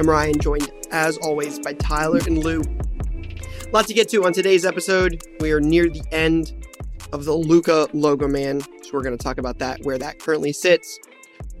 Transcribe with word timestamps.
I'm 0.00 0.08
Ryan, 0.08 0.40
joined 0.40 0.72
as 0.92 1.18
always 1.18 1.58
by 1.58 1.74
Tyler 1.74 2.20
and 2.26 2.38
Lou. 2.38 2.62
Lots 3.70 3.86
to 3.88 3.92
get 3.92 4.08
to 4.08 4.24
on 4.24 4.32
today's 4.32 4.64
episode. 4.64 5.22
We 5.40 5.52
are 5.52 5.60
near 5.60 5.90
the 5.90 6.02
end 6.10 6.66
of 7.12 7.26
the 7.26 7.34
Luka 7.34 7.86
logo 7.92 8.26
man, 8.26 8.62
so 8.62 8.92
we're 8.94 9.02
going 9.02 9.14
to 9.18 9.22
talk 9.22 9.36
about 9.36 9.58
that, 9.58 9.82
where 9.82 9.98
that 9.98 10.18
currently 10.18 10.52
sits. 10.52 10.98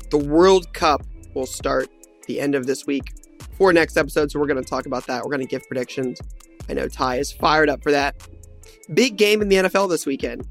The 0.08 0.16
World 0.16 0.72
Cup 0.72 1.02
will 1.34 1.44
start 1.44 1.90
the 2.28 2.40
end 2.40 2.54
of 2.54 2.66
this 2.66 2.86
week 2.86 3.12
for 3.58 3.74
next 3.74 3.98
episode, 3.98 4.30
so 4.30 4.40
we're 4.40 4.46
going 4.46 4.64
to 4.64 4.66
talk 4.66 4.86
about 4.86 5.06
that. 5.06 5.22
We're 5.22 5.32
going 5.32 5.46
to 5.46 5.46
give 5.46 5.68
predictions. 5.68 6.18
I 6.66 6.72
know 6.72 6.88
Ty 6.88 7.16
is 7.16 7.30
fired 7.30 7.68
up 7.68 7.82
for 7.82 7.92
that. 7.92 8.26
Big 8.94 9.18
game 9.18 9.42
in 9.42 9.50
the 9.50 9.56
NFL 9.56 9.90
this 9.90 10.06
weekend, 10.06 10.48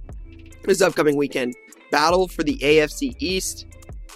this 0.63 0.81
upcoming 0.81 1.17
weekend. 1.17 1.55
Battle 1.89 2.27
for 2.27 2.43
the 2.43 2.59
AFC 2.59 3.15
East, 3.17 3.65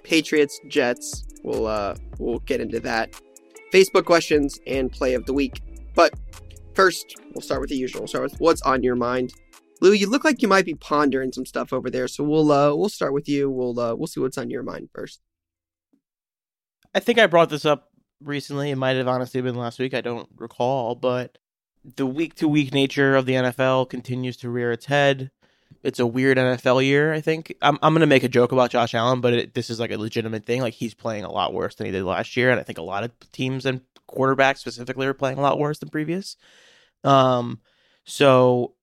Patriots, 0.03 0.59
Jets. 0.67 1.26
We'll 1.42 1.66
uh, 1.66 1.95
we'll 2.20 2.38
get 2.42 2.62
into 2.62 2.80
that. 2.81 3.20
Facebook 3.73 4.05
questions 4.05 4.59
and 4.68 4.91
play 4.91 5.16
of 5.16 5.26
the 5.26 5.34
week. 5.34 5.62
But 5.95 6.14
first, 6.76 7.16
we'll 7.34 7.41
start 7.41 7.62
with 7.62 7.72
the 7.72 7.76
usual. 7.76 8.02
We'll 8.02 8.08
start 8.08 8.31
with 8.31 8.39
what's 8.39 8.61
on 8.61 8.84
your 8.84 8.95
mind. 8.95 9.34
Lou, 9.81 9.92
you 9.92 10.09
look 10.09 10.23
like 10.23 10.42
you 10.42 10.47
might 10.47 10.66
be 10.66 10.75
pondering 10.75 11.34
some 11.34 11.45
stuff 11.45 11.73
over 11.73 11.89
there, 11.89 12.08
so 12.08 12.23
we'll 12.23 12.52
uh, 12.52 12.73
we'll 12.73 12.89
start 12.89 13.14
with 13.14 13.28
you. 13.28 13.50
We'll 13.50 13.78
uh, 13.80 13.95
we'll 13.95 14.08
see 14.08 14.20
what's 14.20 14.38
on 14.38 14.50
your 14.50 14.64
mind 14.64 14.89
first. 14.94 15.20
I 16.94 17.00
think 17.00 17.17
I 17.17 17.28
brought 17.28 17.50
this 17.50 17.66
up 17.66 17.89
recently. 18.22 18.70
It 18.70 18.78
might 18.78 18.95
have 18.95 19.08
honestly 19.08 19.42
been 19.42 19.56
last 19.56 19.80
week. 19.80 19.94
I 19.94 20.02
don't 20.02 20.30
recall, 20.38 20.95
but 20.95 21.38
the 21.95 22.06
week 22.06 22.36
to 22.36 22.47
week 22.47 22.73
nature 22.73 23.16
of 23.16 23.25
the 23.25 23.34
NFL 23.34 23.90
continues 23.90 24.38
to 24.38 24.50
rear 24.50 24.72
its 24.72 24.86
head. 24.86 25.31
It's 25.84 26.00
a 26.00 26.08
weird 26.08 26.38
NFL 26.38 26.86
year. 26.86 27.14
I 27.14 27.22
think 27.22 27.56
I'm 27.62 27.78
I'm 27.81 27.94
gonna 27.94 28.08
make 28.08 28.23
a 28.23 28.30
joke 28.30 28.52
about 28.52 28.72
Josh 28.72 28.94
Allen, 28.94 29.22
but 29.22 29.34
it, 29.34 29.53
this 29.53 29.70
is 29.70 29.80
like 29.80 29.92
a 29.92 29.98
legitimate 29.98 30.45
thing. 30.45 30.62
Like 30.62 30.73
he's 30.73 30.94
playing 30.94 31.25
a 31.25 31.31
lot 31.31 31.53
worse 31.53 31.75
than 31.75 31.86
he 31.86 31.92
did 31.92 32.03
last 32.03 32.38
year, 32.38 32.52
and 32.52 32.59
I 32.59 32.64
think 32.64 32.78
a 32.78 32.84
lot 32.84 33.03
of 33.03 33.12
teams 33.31 33.66
and 33.66 33.81
quarterbacks 34.09 34.59
specifically 34.59 35.08
are 35.08 35.14
playing 35.14 35.38
a 35.38 35.42
lot 35.42 35.59
worse 35.59 35.80
than 35.80 35.90
previous. 35.90 36.38
Um, 37.03 37.59
so 38.06 38.75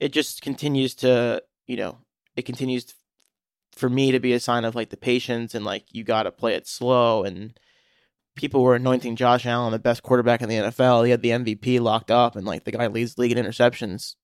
it 0.00 0.12
just 0.12 0.42
continues 0.42 0.94
to, 0.96 1.42
you 1.66 1.76
know, 1.76 1.98
it 2.36 2.42
continues 2.42 2.94
for 3.72 3.88
me 3.88 4.12
to 4.12 4.20
be 4.20 4.32
a 4.32 4.40
sign 4.40 4.64
of 4.64 4.74
like 4.74 4.90
the 4.90 4.96
patience 4.96 5.54
and 5.54 5.64
like 5.64 5.84
you 5.92 6.02
got 6.02 6.24
to 6.24 6.32
play 6.32 6.54
it 6.54 6.66
slow 6.66 7.22
and 7.22 7.58
people 8.34 8.62
were 8.62 8.74
anointing 8.74 9.16
Josh 9.16 9.46
Allen 9.46 9.72
the 9.72 9.78
best 9.78 10.02
quarterback 10.02 10.42
in 10.42 10.48
the 10.48 10.56
NFL. 10.56 11.04
He 11.04 11.10
had 11.10 11.22
the 11.22 11.30
MVP 11.30 11.80
locked 11.80 12.10
up 12.10 12.36
and 12.36 12.46
like 12.46 12.64
the 12.64 12.72
guy 12.72 12.86
leads 12.88 13.18
league 13.18 13.32
in 13.32 13.44
interceptions. 13.44 14.14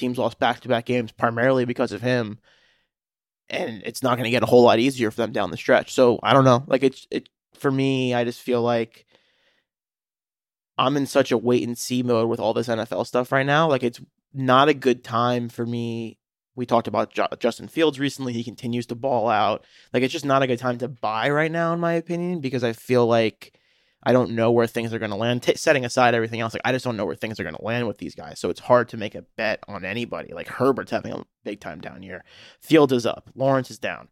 Teams 0.00 0.18
lost 0.18 0.38
back 0.38 0.60
to 0.60 0.68
back 0.68 0.86
games 0.86 1.12
primarily 1.12 1.64
because 1.64 1.92
of 1.92 2.02
him. 2.02 2.38
And 3.48 3.82
it's 3.84 4.02
not 4.02 4.16
going 4.16 4.24
to 4.24 4.30
get 4.30 4.42
a 4.42 4.46
whole 4.46 4.62
lot 4.62 4.78
easier 4.78 5.10
for 5.10 5.18
them 5.18 5.32
down 5.32 5.50
the 5.50 5.56
stretch. 5.56 5.92
So 5.92 6.18
I 6.22 6.32
don't 6.32 6.44
know. 6.44 6.64
Like 6.66 6.82
it's 6.82 7.06
it 7.10 7.28
for 7.54 7.70
me, 7.70 8.14
I 8.14 8.24
just 8.24 8.40
feel 8.40 8.62
like 8.62 9.06
I'm 10.78 10.96
in 10.96 11.06
such 11.06 11.30
a 11.30 11.38
wait 11.38 11.66
and 11.66 11.76
see 11.76 12.02
mode 12.02 12.28
with 12.28 12.40
all 12.40 12.54
this 12.54 12.68
NFL 12.68 13.06
stuff 13.06 13.32
right 13.32 13.46
now. 13.46 13.68
Like 13.68 13.82
it's 13.82 14.00
not 14.32 14.68
a 14.68 14.74
good 14.74 15.04
time 15.04 15.48
for 15.48 15.66
me. 15.66 16.18
We 16.54 16.66
talked 16.66 16.88
about 16.88 17.12
J- 17.12 17.26
Justin 17.38 17.68
Fields 17.68 18.00
recently. 18.00 18.32
He 18.32 18.44
continues 18.44 18.86
to 18.86 18.94
ball 18.94 19.28
out. 19.28 19.64
Like 19.92 20.02
it's 20.02 20.12
just 20.12 20.24
not 20.24 20.42
a 20.42 20.46
good 20.46 20.58
time 20.58 20.78
to 20.78 20.88
buy 20.88 21.30
right 21.30 21.52
now, 21.52 21.72
in 21.74 21.80
my 21.80 21.92
opinion, 21.94 22.40
because 22.40 22.64
I 22.64 22.72
feel 22.72 23.06
like 23.06 23.58
I 24.02 24.12
don't 24.12 24.30
know 24.30 24.50
where 24.50 24.66
things 24.66 24.94
are 24.94 24.98
going 24.98 25.10
to 25.10 25.16
land. 25.16 25.42
T- 25.42 25.56
setting 25.56 25.84
aside 25.84 26.14
everything 26.14 26.40
else, 26.40 26.54
like 26.54 26.62
I 26.64 26.72
just 26.72 26.84
don't 26.84 26.96
know 26.96 27.04
where 27.04 27.14
things 27.14 27.38
are 27.38 27.42
going 27.42 27.54
to 27.54 27.64
land 27.64 27.86
with 27.86 27.98
these 27.98 28.14
guys. 28.14 28.40
So 28.40 28.48
it's 28.48 28.60
hard 28.60 28.88
to 28.90 28.96
make 28.96 29.14
a 29.14 29.24
bet 29.36 29.62
on 29.68 29.84
anybody. 29.84 30.32
Like 30.32 30.48
Herbert's 30.48 30.90
having 30.90 31.12
a 31.12 31.24
big 31.44 31.60
time 31.60 31.80
down 31.80 32.02
year. 32.02 32.24
Fields 32.60 32.92
is 32.92 33.04
up. 33.04 33.30
Lawrence 33.34 33.70
is 33.70 33.78
down. 33.78 34.08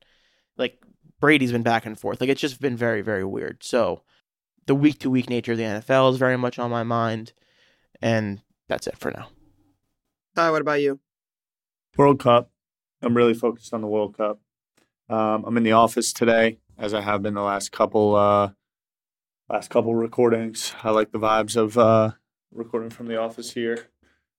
Like 0.56 0.78
Brady's 1.20 1.52
been 1.52 1.62
back 1.62 1.86
and 1.86 1.98
forth. 1.98 2.20
Like 2.20 2.30
it's 2.30 2.40
just 2.40 2.60
been 2.60 2.76
very, 2.76 3.00
very 3.00 3.24
weird. 3.24 3.62
So 3.62 4.02
the 4.66 4.74
week 4.74 4.98
to 5.00 5.10
week 5.10 5.30
nature 5.30 5.52
of 5.52 5.58
the 5.58 5.64
NFL 5.64 6.12
is 6.12 6.18
very 6.18 6.36
much 6.36 6.58
on 6.58 6.70
my 6.70 6.82
mind, 6.82 7.32
and 8.02 8.42
that's 8.68 8.86
it 8.86 8.98
for 8.98 9.10
now. 9.10 9.28
Ty, 10.36 10.50
what 10.50 10.60
about 10.60 10.82
you? 10.82 11.00
World 11.96 12.20
Cup. 12.20 12.50
I'm 13.02 13.16
really 13.16 13.34
focused 13.34 13.72
on 13.72 13.80
the 13.80 13.86
World 13.88 14.16
Cup. 14.16 14.40
Um, 15.08 15.44
I'm 15.46 15.56
in 15.56 15.62
the 15.62 15.72
office 15.72 16.12
today, 16.12 16.58
as 16.76 16.92
I 16.92 17.00
have 17.00 17.22
been 17.22 17.34
the 17.34 17.42
last 17.42 17.72
couple 17.72 18.14
uh, 18.14 18.50
last 19.48 19.70
couple 19.70 19.94
recordings. 19.94 20.74
I 20.82 20.90
like 20.90 21.10
the 21.10 21.18
vibes 21.18 21.56
of 21.56 21.78
uh, 21.78 22.12
recording 22.52 22.90
from 22.90 23.06
the 23.06 23.18
office 23.18 23.52
here. 23.52 23.88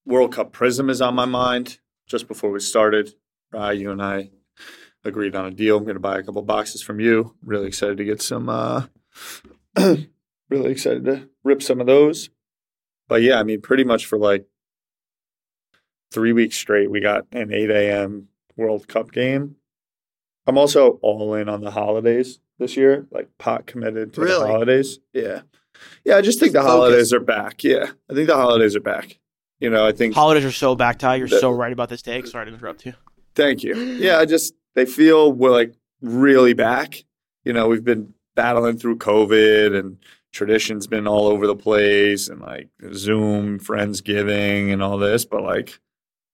World 0.05 0.33
Cup 0.33 0.53
Prizm 0.53 0.89
is 0.89 1.01
on 1.01 1.15
my 1.15 1.25
mind. 1.25 1.79
Just 2.07 2.27
before 2.27 2.51
we 2.51 2.59
started, 2.59 3.13
uh, 3.53 3.69
you 3.69 3.91
and 3.91 4.01
I 4.01 4.31
agreed 5.03 5.35
on 5.35 5.45
a 5.45 5.51
deal. 5.51 5.77
I'm 5.77 5.83
going 5.83 5.95
to 5.95 5.99
buy 5.99 6.19
a 6.19 6.23
couple 6.23 6.41
boxes 6.41 6.81
from 6.81 6.99
you. 6.99 7.35
Really 7.43 7.67
excited 7.67 7.97
to 7.97 8.05
get 8.05 8.21
some. 8.21 8.49
Uh, 8.49 8.85
really 10.49 10.71
excited 10.71 11.05
to 11.05 11.29
rip 11.43 11.61
some 11.61 11.79
of 11.79 11.87
those. 11.87 12.29
But 13.07 13.21
yeah, 13.21 13.39
I 13.39 13.43
mean, 13.43 13.61
pretty 13.61 13.83
much 13.83 14.05
for 14.05 14.17
like 14.17 14.45
three 16.11 16.33
weeks 16.33 16.55
straight, 16.55 16.89
we 16.89 16.99
got 16.99 17.25
an 17.31 17.53
8 17.53 17.69
a.m. 17.69 18.29
World 18.55 18.87
Cup 18.87 19.11
game. 19.11 19.55
I'm 20.47 20.57
also 20.57 20.99
all 21.01 21.33
in 21.35 21.47
on 21.47 21.61
the 21.61 21.71
holidays 21.71 22.39
this 22.59 22.77
year, 22.77 23.07
like 23.11 23.29
pot 23.37 23.65
committed 23.65 24.13
to 24.13 24.21
Really? 24.21 24.39
the 24.41 24.47
holidays. 24.47 24.99
Yeah. 25.13 25.41
Yeah, 26.03 26.17
I 26.17 26.21
just 26.21 26.39
think 26.39 26.51
the 26.53 26.59
Focus. 26.59 26.71
holidays 26.71 27.13
are 27.13 27.19
back. 27.21 27.63
Yeah. 27.63 27.87
I 28.09 28.13
think 28.13 28.27
the 28.27 28.35
holidays 28.35 28.75
are 28.75 28.79
back. 28.81 29.17
You 29.59 29.69
know, 29.69 29.85
I 29.85 29.91
think 29.91 30.13
Holidays 30.13 30.45
are 30.45 30.51
so 30.51 30.73
back, 30.75 30.99
Ty. 30.99 31.15
You're 31.15 31.27
The- 31.27 31.39
so 31.39 31.51
right 31.51 31.73
about 31.73 31.89
this 31.89 32.01
take. 32.01 32.27
Sorry 32.27 32.45
to 32.45 32.53
interrupt 32.53 32.85
you. 32.85 32.93
Thank 33.35 33.63
you. 33.63 33.75
Yeah, 33.75 34.17
I 34.19 34.25
just 34.25 34.53
they 34.75 34.85
feel 34.85 35.31
we're 35.33 35.51
like 35.51 35.73
really 36.01 36.53
back. 36.53 37.03
You 37.43 37.53
know, 37.53 37.67
we've 37.67 37.83
been 37.83 38.13
battling 38.35 38.77
through 38.77 38.97
COVID 38.99 39.77
and 39.77 39.97
tradition's 40.31 40.87
been 40.87 41.07
all 41.07 41.27
over 41.27 41.45
the 41.47 41.55
place 41.55 42.27
and 42.29 42.39
like 42.41 42.69
Zoom, 42.93 43.59
Friendsgiving 43.59 44.71
and 44.71 44.81
all 44.81 44.97
this, 44.97 45.25
but 45.25 45.43
like 45.43 45.79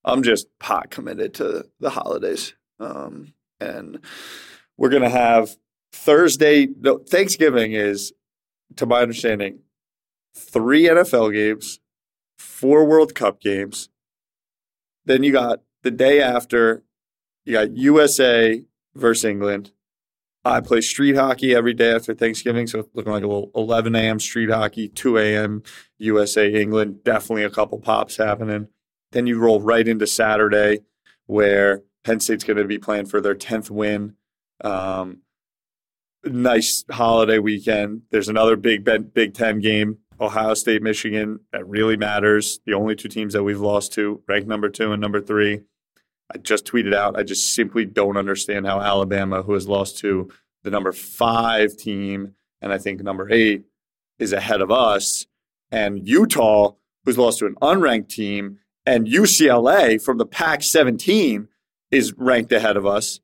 I'm 0.03 0.22
just 0.22 0.47
pot 0.59 0.90
committed 0.91 1.34
to 1.35 1.66
the 1.80 1.90
holidays. 1.90 2.53
Um 2.80 3.34
and 3.59 4.00
we're 4.78 4.90
gonna 4.90 5.09
have 5.09 5.56
Thursday 5.95 6.67
no 6.79 6.97
Thanksgiving 6.97 7.72
is, 7.72 8.13
to 8.75 8.85
my 8.85 9.01
understanding, 9.01 9.59
three 10.35 10.83
NFL 10.83 11.33
games, 11.33 11.79
four 12.38 12.85
World 12.85 13.16
Cup 13.16 13.39
games. 13.39 13.89
Then 15.05 15.23
you 15.23 15.31
got 15.31 15.61
the 15.84 15.91
day 15.91 16.22
after, 16.22 16.84
you 17.45 17.53
got 17.53 17.75
USA 17.78 18.63
versus 18.94 19.23
England. 19.23 19.72
I 20.44 20.59
play 20.59 20.81
street 20.81 21.16
hockey 21.16 21.55
every 21.55 21.73
day 21.73 21.91
after 21.95 22.13
Thanksgiving, 22.13 22.67
so 22.67 22.79
it's 22.79 22.89
looking 22.94 23.13
like 23.13 23.23
a 23.23 23.28
little 23.28 23.50
11 23.55 23.95
a.m. 23.95 24.19
street 24.19 24.51
hockey, 24.51 24.89
2 24.89 25.17
a.m. 25.17 25.63
USA 25.97 26.51
England. 26.53 27.03
Definitely 27.03 27.45
a 27.45 27.50
couple 27.50 27.79
pops 27.79 28.17
happening. 28.17 28.67
Then 29.11 29.25
you 29.25 29.39
roll 29.39 29.61
right 29.61 29.88
into 29.88 30.05
Saturday, 30.05 30.81
where 31.25 31.81
Penn 32.03 32.19
State's 32.19 32.44
going 32.44 32.57
to 32.57 32.66
be 32.66 32.78
playing 32.78 33.07
for 33.07 33.22
their 33.22 33.34
10th 33.34 33.72
win. 33.72 34.16
Um, 34.63 35.22
nice 36.25 36.84
holiday 36.91 37.40
weekend. 37.40 38.03
There's 38.12 38.30
another 38.30 38.56
big 38.56 38.84
Big 39.13 39.34
Ten 39.34 39.59
game, 39.59 40.00
Ohio 40.19 40.53
State, 40.53 40.81
Michigan. 40.81 41.40
That 41.52 41.67
really 41.67 41.97
matters. 41.97 42.59
The 42.66 42.73
only 42.73 42.96
two 42.96 43.09
teams 43.09 43.34
that 43.34 43.44
we've 43.44 43.59
lost 43.59 43.94
to, 43.94 44.22
ranked 44.28 44.47
number 44.47 44.70
two 44.70 44.91
and 44.91 45.02
number 45.02 45.22
three. 45.22 45.61
I 46.34 46.38
just 46.40 46.66
tweeted 46.66 46.94
out. 46.94 47.17
I 47.17 47.23
just 47.23 47.53
simply 47.53 47.85
don't 47.85 48.17
understand 48.17 48.66
how 48.66 48.82
Alabama, 48.82 49.44
who 49.44 49.53
has 49.53 49.67
lost 49.67 49.99
to 49.99 50.29
the 50.64 50.72
number 50.72 50.91
five 50.91 51.78
team, 51.78 52.34
and 52.61 52.73
I 52.73 52.79
think 52.79 53.02
number 53.02 53.32
eight, 53.32 53.64
is 54.17 54.34
ahead 54.34 54.61
of 54.61 54.72
us, 54.72 55.28
and 55.72 56.08
Utah, 56.08 56.73
who's 57.03 57.17
lost 57.17 57.40
to 57.40 57.46
an 57.46 57.55
unranked 57.61 58.09
team, 58.09 58.59
and 58.85 59.08
UCLA 59.08 60.02
from 60.02 60.17
the 60.17 60.26
Pac 60.26 60.64
17 60.64 61.47
is 61.91 62.14
ranked 62.17 62.52
ahead 62.52 62.78
of 62.78 62.85
us. 62.85 63.20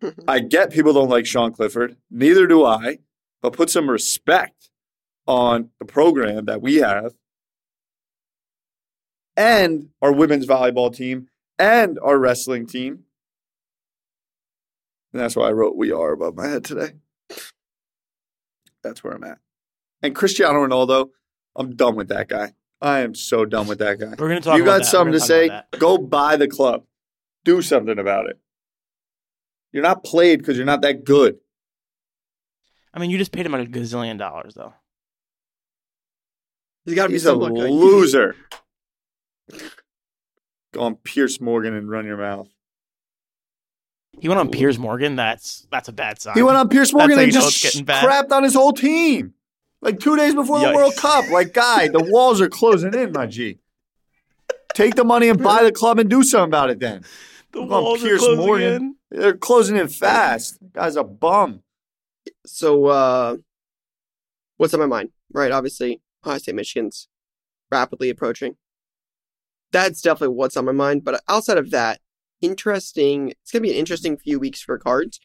I 0.28 0.40
get 0.40 0.70
people 0.72 0.92
don't 0.92 1.08
like 1.08 1.26
Sean 1.26 1.52
Clifford. 1.52 1.96
Neither 2.10 2.46
do 2.46 2.64
I. 2.64 2.98
But 3.42 3.52
put 3.52 3.70
some 3.70 3.90
respect 3.90 4.70
on 5.26 5.70
the 5.78 5.84
program 5.84 6.46
that 6.46 6.62
we 6.62 6.76
have 6.76 7.14
and 9.36 9.90
our 10.00 10.12
women's 10.12 10.46
volleyball 10.46 10.94
team 10.94 11.28
and 11.58 11.98
our 12.02 12.18
wrestling 12.18 12.66
team. 12.66 13.04
And 15.12 15.22
that's 15.22 15.36
why 15.36 15.48
I 15.48 15.52
wrote 15.52 15.76
We 15.76 15.92
Are 15.92 16.12
above 16.12 16.36
my 16.36 16.48
head 16.48 16.64
today. 16.64 16.92
That's 18.82 19.04
where 19.04 19.14
I'm 19.14 19.24
at. 19.24 19.38
And 20.02 20.14
Cristiano 20.14 20.66
Ronaldo, 20.66 21.10
I'm 21.54 21.74
done 21.74 21.96
with 21.96 22.08
that 22.08 22.28
guy. 22.28 22.54
I 22.80 23.00
am 23.00 23.14
so 23.14 23.44
done 23.44 23.66
with 23.66 23.78
that 23.78 23.98
guy. 23.98 24.14
We're 24.18 24.28
gonna 24.28 24.40
talk. 24.40 24.58
you 24.58 24.64
got 24.64 24.78
that. 24.78 24.86
something 24.86 25.12
to 25.12 25.20
say? 25.20 25.50
Go 25.78 25.98
buy 25.98 26.36
the 26.36 26.48
club. 26.48 26.84
Do 27.44 27.62
something 27.62 27.98
about 27.98 28.26
it. 28.28 28.38
You're 29.76 29.82
not 29.82 30.04
played 30.04 30.38
because 30.38 30.56
you're 30.56 30.64
not 30.64 30.80
that 30.80 31.04
good. 31.04 31.36
I 32.94 32.98
mean, 32.98 33.10
you 33.10 33.18
just 33.18 33.30
paid 33.30 33.44
him 33.44 33.52
a 33.52 33.66
gazillion 33.66 34.16
dollars, 34.16 34.54
though. 34.54 34.72
He's 36.86 36.94
got 36.94 37.02
to 37.02 37.08
be 37.10 37.16
He's 37.16 37.26
a 37.26 37.28
some 37.28 37.40
like, 37.40 37.52
loser. 37.52 38.36
Go 40.72 40.80
on 40.80 40.94
Piers 40.94 41.42
Morgan 41.42 41.74
and 41.74 41.90
run 41.90 42.06
your 42.06 42.16
mouth. 42.16 42.48
He 44.18 44.28
went 44.28 44.40
on 44.40 44.48
Piers 44.48 44.78
Morgan. 44.78 45.14
That's 45.14 45.66
that's 45.70 45.90
a 45.90 45.92
bad 45.92 46.22
sign. 46.22 46.36
He 46.36 46.42
went 46.42 46.56
on 46.56 46.70
Piers 46.70 46.94
Morgan 46.94 47.18
and 47.18 47.26
you 47.26 47.32
just 47.34 47.62
getting 47.62 47.84
bad. 47.84 48.02
crapped 48.02 48.34
on 48.34 48.44
his 48.44 48.54
whole 48.54 48.72
team. 48.72 49.34
Like 49.82 50.00
two 50.00 50.16
days 50.16 50.34
before 50.34 50.58
the 50.58 50.72
World 50.72 50.96
Cup. 50.96 51.28
Like, 51.30 51.52
guy, 51.52 51.88
the 51.88 52.02
walls 52.10 52.40
are 52.40 52.48
closing 52.48 52.94
in, 52.94 53.12
my 53.12 53.26
G. 53.26 53.58
Take 54.72 54.94
the 54.94 55.04
money 55.04 55.28
and 55.28 55.42
buy 55.42 55.62
the 55.64 55.70
club 55.70 55.98
and 55.98 56.08
do 56.08 56.22
something 56.22 56.48
about 56.48 56.70
it 56.70 56.78
then. 56.80 57.04
The 57.56 57.62
Look 57.62 57.72
on 57.72 57.84
walls 57.84 58.04
are 58.04 58.18
closing 58.18 58.36
Morgan. 58.36 58.74
in. 58.74 58.96
They're 59.10 59.36
closing 59.36 59.76
in 59.76 59.88
fast. 59.88 60.58
Guy's 60.74 60.94
a 60.96 61.02
bum. 61.02 61.62
So, 62.44 62.84
uh, 62.86 63.36
what's 64.58 64.74
on 64.74 64.80
my 64.80 64.86
mind? 64.86 65.10
Right, 65.32 65.50
obviously, 65.50 66.02
Ohio 66.22 66.36
State, 66.36 66.54
Michigan's 66.54 67.08
rapidly 67.72 68.10
approaching. 68.10 68.56
That's 69.72 70.02
definitely 70.02 70.36
what's 70.36 70.56
on 70.58 70.66
my 70.66 70.72
mind. 70.72 71.02
But 71.02 71.22
outside 71.28 71.56
of 71.56 71.70
that, 71.70 72.00
interesting. 72.42 73.30
It's 73.30 73.52
gonna 73.52 73.62
be 73.62 73.70
an 73.70 73.76
interesting 73.78 74.18
few 74.18 74.38
weeks 74.38 74.60
for 74.60 74.76
cards. 74.78 75.18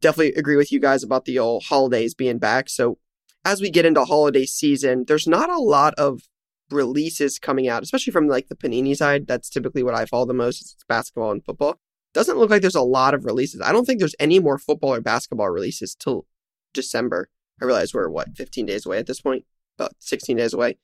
Definitely 0.00 0.32
agree 0.40 0.56
with 0.56 0.72
you 0.72 0.80
guys 0.80 1.02
about 1.02 1.26
the 1.26 1.38
old 1.38 1.64
holidays 1.64 2.14
being 2.14 2.38
back. 2.38 2.70
So, 2.70 2.96
as 3.44 3.60
we 3.60 3.68
get 3.70 3.84
into 3.84 4.06
holiday 4.06 4.46
season, 4.46 5.04
there's 5.06 5.26
not 5.26 5.50
a 5.50 5.58
lot 5.58 5.92
of 5.98 6.22
releases 6.70 7.38
coming 7.38 7.68
out, 7.68 7.82
especially 7.82 8.12
from 8.12 8.28
like 8.28 8.48
the 8.48 8.56
Panini 8.56 8.96
side. 8.96 9.26
That's 9.26 9.50
typically 9.50 9.82
what 9.82 9.94
I 9.94 10.06
follow 10.06 10.26
the 10.26 10.34
most. 10.34 10.60
It's 10.60 10.76
basketball 10.88 11.30
and 11.30 11.44
football. 11.44 11.78
Doesn't 12.12 12.38
look 12.38 12.50
like 12.50 12.60
there's 12.60 12.74
a 12.74 12.82
lot 12.82 13.14
of 13.14 13.24
releases. 13.24 13.60
I 13.60 13.72
don't 13.72 13.84
think 13.84 13.98
there's 13.98 14.16
any 14.18 14.38
more 14.38 14.58
football 14.58 14.94
or 14.94 15.00
basketball 15.00 15.48
releases 15.50 15.94
till 15.94 16.26
December. 16.74 17.28
I 17.60 17.64
realize 17.64 17.94
we're 17.94 18.08
what 18.08 18.36
15 18.36 18.66
days 18.66 18.86
away 18.86 18.98
at 18.98 19.06
this 19.06 19.20
point, 19.20 19.44
about 19.78 19.92
16 19.98 20.36
days 20.36 20.52
away. 20.52 20.78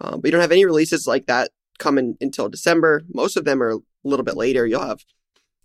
Um, 0.00 0.20
but 0.20 0.28
you 0.28 0.32
don't 0.32 0.40
have 0.40 0.52
any 0.52 0.64
releases 0.64 1.06
like 1.06 1.26
that 1.26 1.50
coming 1.78 2.16
until 2.20 2.48
December. 2.48 3.02
Most 3.12 3.36
of 3.36 3.44
them 3.44 3.62
are 3.62 3.70
a 3.70 3.78
little 4.04 4.24
bit 4.24 4.36
later. 4.36 4.66
You'll 4.66 4.86
have 4.86 5.04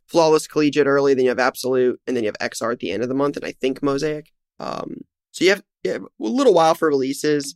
Flawless 0.08 0.48
Collegiate 0.48 0.88
early, 0.88 1.14
then 1.14 1.26
you 1.26 1.30
have 1.30 1.40
Absolute, 1.40 2.00
and 2.08 2.16
then 2.16 2.24
you 2.24 2.30
have 2.30 2.52
XR 2.52 2.74
at 2.74 2.80
the 2.80 2.92
end 2.92 3.04
of 3.04 3.10
the 3.10 3.16
month, 3.16 3.38
and 3.38 3.46
I 3.46 3.52
think 3.52 3.84
Mosaic. 3.84 4.32
Um, 4.60 5.02
so 5.32 5.44
you 5.44 5.52
have, 5.52 5.64
you 5.84 5.92
have 5.92 6.04
a 6.04 6.08
little 6.20 6.54
while 6.54 6.76
for 6.76 6.88
releases. 6.88 7.56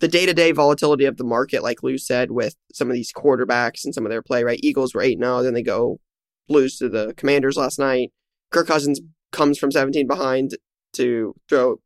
The 0.00 0.08
day 0.08 0.26
to 0.26 0.34
day 0.34 0.52
volatility 0.52 1.04
of 1.04 1.16
the 1.18 1.24
market, 1.24 1.62
like 1.62 1.82
Lou 1.82 1.98
said, 1.98 2.30
with 2.30 2.56
some 2.72 2.88
of 2.88 2.94
these 2.94 3.12
quarterbacks 3.12 3.84
and 3.84 3.94
some 3.94 4.04
of 4.06 4.10
their 4.10 4.22
play, 4.22 4.42
right? 4.44 4.58
Eagles 4.62 4.94
were 4.94 5.02
8 5.02 5.18
0, 5.18 5.42
then 5.42 5.54
they 5.54 5.62
go 5.62 6.00
lose 6.48 6.78
to 6.78 6.88
the 6.88 7.14
Commanders 7.16 7.56
last 7.56 7.78
night. 7.78 8.10
Kirk 8.50 8.66
Cousins 8.66 9.00
comes 9.30 9.58
from 9.58 9.70
17 9.70 10.06
behind 10.06 10.56
to 10.94 11.34
throw 11.48 11.80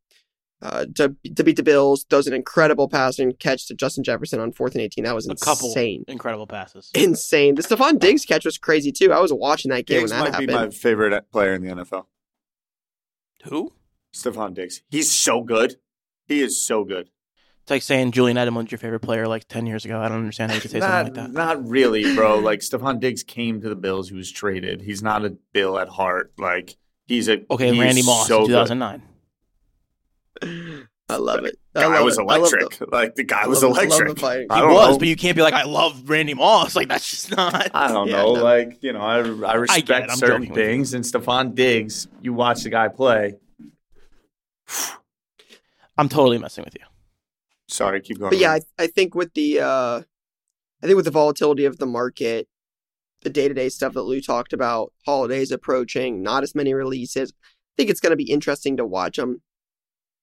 uh, 0.63 0.87
to 0.95 1.15
to 1.37 1.45
beat 1.45 1.57
the 1.57 1.63
Bills. 1.63 2.05
Does 2.05 2.27
an 2.27 2.33
incredible 2.33 2.89
passing 2.89 3.33
catch 3.33 3.67
to 3.67 3.75
Justin 3.75 4.03
Jefferson 4.05 4.41
on 4.41 4.53
fourth 4.53 4.75
and 4.75 4.83
18. 4.83 5.05
That 5.05 5.15
was 5.15 5.29
A 5.29 5.35
couple 5.35 5.69
insane, 5.69 6.05
incredible 6.09 6.47
passes. 6.47 6.91
insane. 6.95 7.57
The 7.57 7.63
Stefon 7.63 7.99
Diggs 7.99 8.25
catch 8.25 8.45
was 8.47 8.57
crazy 8.57 8.91
too. 8.93 9.13
I 9.13 9.21
was 9.21 9.33
watching 9.33 9.71
that 9.73 9.87
game 9.87 10.01
Diggs 10.01 10.13
when 10.13 10.21
that 10.25 10.33
might 10.33 10.47
be 10.47 10.53
happened. 10.53 10.71
my 10.71 10.75
favorite 10.75 11.31
player 11.31 11.53
in 11.55 11.63
the 11.63 11.75
NFL. 11.75 12.07
Who? 13.45 13.73
Stefon 14.15 14.55
Diggs. 14.55 14.83
He's 14.89 15.11
so 15.11 15.43
good. 15.43 15.77
He 16.27 16.41
is 16.41 16.65
so 16.65 16.85
good. 16.85 17.11
It's 17.65 17.71
like 17.71 17.81
saying 17.83 18.13
Julian 18.13 18.37
Edelman's 18.37 18.71
your 18.71 18.79
favorite 18.79 19.01
player 19.01 19.27
like 19.27 19.49
10 19.49 19.65
years 19.67 19.87
ago. 19.87 19.99
I 19.99 20.09
don't 20.09 20.19
understand 20.19 20.51
how 20.53 20.57
you 20.57 20.61
could 20.61 20.71
say 20.71 20.81
not, 20.81 21.07
something 21.07 21.23
like 21.25 21.33
that. 21.33 21.39
not 21.57 21.67
really, 21.67 22.15
bro. 22.15 22.39
Like 22.39 22.61
Stefon 22.61 23.01
Diggs 23.01 23.23
came 23.23 23.63
to 23.63 23.71
the 23.71 23.75
Bills. 23.75 24.11
He 24.11 24.15
was 24.15 24.31
traded. 24.31 24.83
He's 24.83 25.03
not 25.03 25.25
a 25.25 25.31
Bill 25.55 25.79
at 25.79 25.89
heart. 25.89 26.33
Like 26.37 26.77
he's 27.07 27.27
a 27.29 27.43
Okay, 27.51 27.71
he's 27.73 27.81
Randy 27.81 28.03
Moss, 28.03 28.29
So 28.29 28.43
in 28.43 28.49
good. 28.49 28.67
2009. 28.69 29.03
I 31.09 31.17
love 31.17 31.45
it. 31.47 31.59
I 31.75 31.81
guy 31.83 31.87
love 31.97 32.05
was 32.05 32.19
it. 32.19 32.27
I 32.29 32.39
the- 32.39 32.45
electric. 32.45 32.93
like 32.93 33.15
the 33.15 33.25
guy 33.25 33.47
was 33.47 33.63
love 33.63 33.75
the- 33.77 33.81
I 33.81 33.85
love 33.87 34.01
electric. 34.01 34.19
the. 34.19 34.27
I 34.51 34.59
He 34.61 34.67
was, 34.67 34.91
know. 34.95 34.99
but 34.99 35.09
you 35.09 35.17
can't 35.17 35.37
be 35.37 35.43
like, 35.43 35.55
I 35.55 35.65
love 35.65 36.09
Randy 36.09 36.35
Moss. 36.35 36.77
Like, 36.77 36.89
that's 36.89 37.09
just 37.09 37.35
not. 37.35 37.71
I 37.75 37.89
don't 37.89 38.09
Yeah, 38.09 38.17
know. 38.23 38.35
no. 38.35 38.43
Like 38.45 38.83
you 38.83 38.93
know, 38.93 39.01
I 39.01 39.17
I 39.21 39.55
respect. 39.55 40.11
I'm 40.11 40.17
certain 40.19 40.43
joking 40.43 40.51
with 40.51 40.59
you. 40.59 40.65
things. 40.67 40.93
And 40.93 41.03
Stefon 41.03 41.55
Diggs, 41.55 42.09
you 42.21 42.35
watch 42.35 42.63
the 42.63 42.69
guy 42.71 42.89
play. 42.89 43.37
I'm 45.97 46.09
totally 46.11 46.37
messing 46.39 46.63
with 46.65 46.75
you. 46.75 46.85
Sorry, 47.69 48.01
keep 48.01 48.19
going. 48.19 48.31
But 48.31 48.39
yeah, 48.39 48.53
I, 48.53 48.61
I 48.79 48.87
think 48.87 49.15
with 49.15 49.35
the 49.35 49.61
uh, 49.61 50.03
I 50.83 50.87
think 50.87 50.97
with 50.97 51.07
the 51.07 51.11
volatility 51.11 51.65
of 51.65 51.79
the 51.79 51.87
market, 51.87 52.49
the 53.23 53.31
day 53.31 53.49
to 53.49 53.55
day 53.55 53.69
stuff 53.69 53.95
that 53.95 54.03
Lou 54.03 54.21
talked 54.21 54.53
about, 54.53 54.93
holidays 55.07 55.51
approaching, 55.51 56.23
not 56.23 56.43
as 56.43 56.55
many 56.55 56.75
releases. 56.75 57.33
I 57.33 57.75
think 57.77 57.91
it's 57.91 58.01
going 58.01 58.11
to 58.11 58.17
be 58.17 58.31
interesting 58.31 58.77
to 58.77 58.87
watch 58.87 59.17
them. 59.17 59.43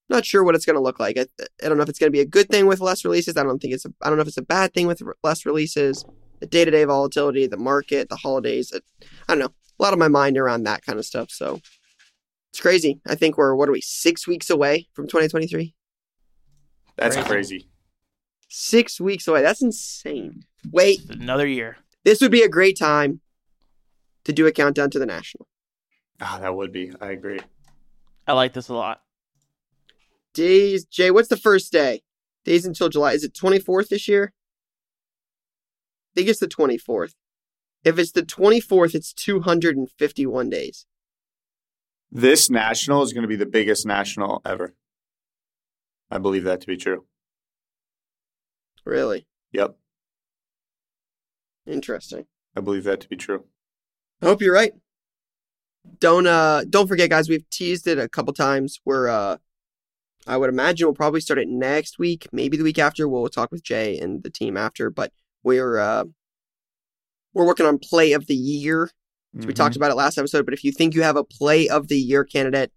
Not 0.08 0.26
sure 0.26 0.44
what 0.44 0.56
it's 0.56 0.66
going 0.66 0.76
to 0.76 0.82
look 0.82 1.00
like. 1.00 1.18
I, 1.18 1.26
I 1.64 1.68
don't 1.68 1.78
know 1.78 1.84
if 1.84 1.90
it's 1.90 2.00
going 2.00 2.12
to 2.12 2.16
be 2.16 2.22
a 2.22 2.26
good 2.26 2.50
thing 2.50 2.68
with 2.68 2.80
less 2.80 3.04
releases. 3.04 3.38
I 3.38 3.44
don't 3.44 3.60
think 3.60 3.74
it's. 3.74 3.86
A, 3.86 3.94
I 4.02 4.10
don't 4.10 4.18
know 4.18 4.22
if 4.22 4.28
it's 4.28 4.38
a 4.38 4.44
bad 4.44 4.74
thing 4.74 4.88
with 4.88 5.02
less 5.24 5.46
releases. 5.46 6.06
The 6.40 6.48
day 6.48 6.66
to 6.66 6.72
day 6.72 6.84
volatility, 6.84 7.48
the 7.48 7.58
market, 7.58 8.10
the 8.10 8.16
holidays. 8.18 8.72
It, 8.72 8.84
I 9.28 9.34
don't 9.34 9.40
know. 9.40 9.54
A 9.80 9.84
lot 9.84 9.94
of 9.94 10.00
my 10.00 10.08
mind 10.08 10.38
around 10.38 10.64
that 10.64 10.86
kind 10.86 11.00
of 11.00 11.06
stuff. 11.06 11.32
So 11.32 11.60
it's 12.52 12.62
crazy. 12.62 13.02
I 13.08 13.16
think 13.16 13.38
we're 13.38 13.56
what 13.56 13.70
are 13.70 13.74
we 13.74 13.82
six 13.82 14.28
weeks 14.28 14.50
away 14.50 14.90
from 14.94 15.08
2023? 15.08 15.74
That's 17.02 17.16
Crazy. 17.16 17.28
crazy. 17.30 17.68
Six 18.50 19.00
weeks 19.02 19.28
away. 19.28 19.42
That's 19.42 19.62
insane. 19.62 20.44
Wait, 20.72 21.00
another 21.10 21.48
year. 21.48 21.78
this 22.04 22.22
would 22.22 22.32
be 22.32 22.44
a 22.44 22.50
great 22.50 22.78
time 22.78 23.22
to 24.26 24.34
do 24.34 24.46
a 24.46 24.52
countdown 24.52 24.90
to 24.92 25.00
the 25.00 25.06
national. 25.06 25.48
Ah, 26.20 26.38
that 26.42 26.56
would 26.56 26.72
be. 26.72 26.92
I 27.02 27.08
agree. 27.12 27.40
I 28.28 28.34
like 28.34 28.54
this 28.54 28.70
a 28.70 28.74
lot. 28.74 29.02
Days, 30.34 30.86
Jay, 30.86 31.10
what's 31.12 31.30
the 31.30 31.38
first 31.38 31.72
day? 31.72 32.04
Days 32.46 32.66
until 32.66 32.90
July. 32.90 33.14
Is 33.14 33.24
it 33.24 33.34
24th 33.34 33.90
this 33.90 34.08
year? 34.08 34.34
I 36.12 36.12
think 36.16 36.30
it's 36.30 36.40
the 36.40 36.48
24th. 36.48 37.14
If 37.84 37.98
it's 37.98 38.12
the 38.12 38.22
24th, 38.22 38.94
it's 38.94 39.12
251 39.14 40.50
days. 40.50 40.86
This 42.12 42.50
national 42.50 43.02
is 43.02 43.14
going 43.14 43.24
to 43.24 43.28
be 43.28 43.36
the 43.38 43.46
biggest 43.46 43.86
national 43.86 44.42
ever. 44.46 44.76
I 46.12 46.18
believe 46.18 46.44
that 46.44 46.62
to 46.62 46.68
be 46.68 46.78
true. 46.78 47.06
Really 48.86 49.28
Yep, 49.54 49.76
interesting. 51.68 52.26
I 52.56 52.62
believe 52.62 52.84
that 52.86 53.02
to 53.02 53.10
be 53.10 53.16
true. 53.16 53.46
I 54.22 54.26
hope 54.26 54.42
you're 54.42 54.54
right. 54.54 54.74
Don't 56.00 56.28
uh 56.28 56.64
don't 56.70 56.88
forget, 56.88 57.10
guys. 57.10 57.30
We've 57.30 57.50
teased 57.50 57.88
it 57.88 57.98
a 57.98 58.10
couple 58.10 58.34
times. 58.34 58.80
We're 58.86 59.08
uh 59.08 59.38
I 60.28 60.38
would 60.38 60.50
imagine 60.50 60.86
we'll 60.88 60.94
probably 60.94 61.22
start 61.22 61.40
it 61.40 61.48
next 61.48 61.98
week, 61.98 62.28
maybe 62.32 62.56
the 62.58 62.64
week 62.64 62.78
after. 62.80 63.08
We'll 63.08 63.28
talk 63.30 63.52
with 63.52 63.64
Jay 63.64 63.98
and 63.98 64.22
the 64.24 64.30
team 64.30 64.58
after, 64.58 64.90
but 64.90 65.12
we're 65.44 65.80
uh 65.80 66.06
we're 67.34 67.46
working 67.46 67.66
on 67.66 67.80
play 67.80 68.12
of 68.14 68.28
the 68.28 68.36
year. 68.36 68.90
So 69.40 69.48
we 69.48 69.54
Mhm. 69.54 69.56
talked 69.56 69.76
about 69.78 69.92
it 69.92 69.96
last 69.96 70.18
episode, 70.18 70.44
but 70.46 70.54
if 70.54 70.64
you 70.64 70.72
think 70.74 70.94
you 70.94 71.04
have 71.04 71.16
a 71.16 71.24
play 71.24 71.70
of 71.70 71.88
the 71.88 71.98
year 71.98 72.24
candidate, 72.26 72.72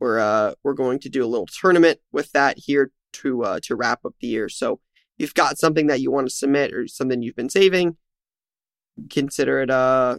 we're 0.00 0.18
uh 0.18 0.54
we're 0.64 0.74
going 0.74 0.98
to 1.00 1.08
do 1.08 1.24
a 1.24 1.28
little 1.28 1.46
tournament 1.46 2.00
with 2.12 2.32
that 2.32 2.58
here 2.58 2.90
to 3.12 3.44
uh 3.44 3.60
to 3.62 3.76
wrap 3.76 4.04
up 4.04 4.14
the 4.20 4.26
year. 4.26 4.48
So 4.48 4.80
if 5.18 5.24
you've 5.24 5.34
got 5.34 5.58
something 5.58 5.86
that 5.88 6.00
you 6.00 6.10
want 6.10 6.28
to 6.28 6.34
submit 6.34 6.72
or 6.72 6.88
something 6.88 7.22
you've 7.22 7.36
been 7.36 7.50
saving, 7.50 7.96
consider 9.10 9.62
it 9.62 9.70
uh 9.70 10.18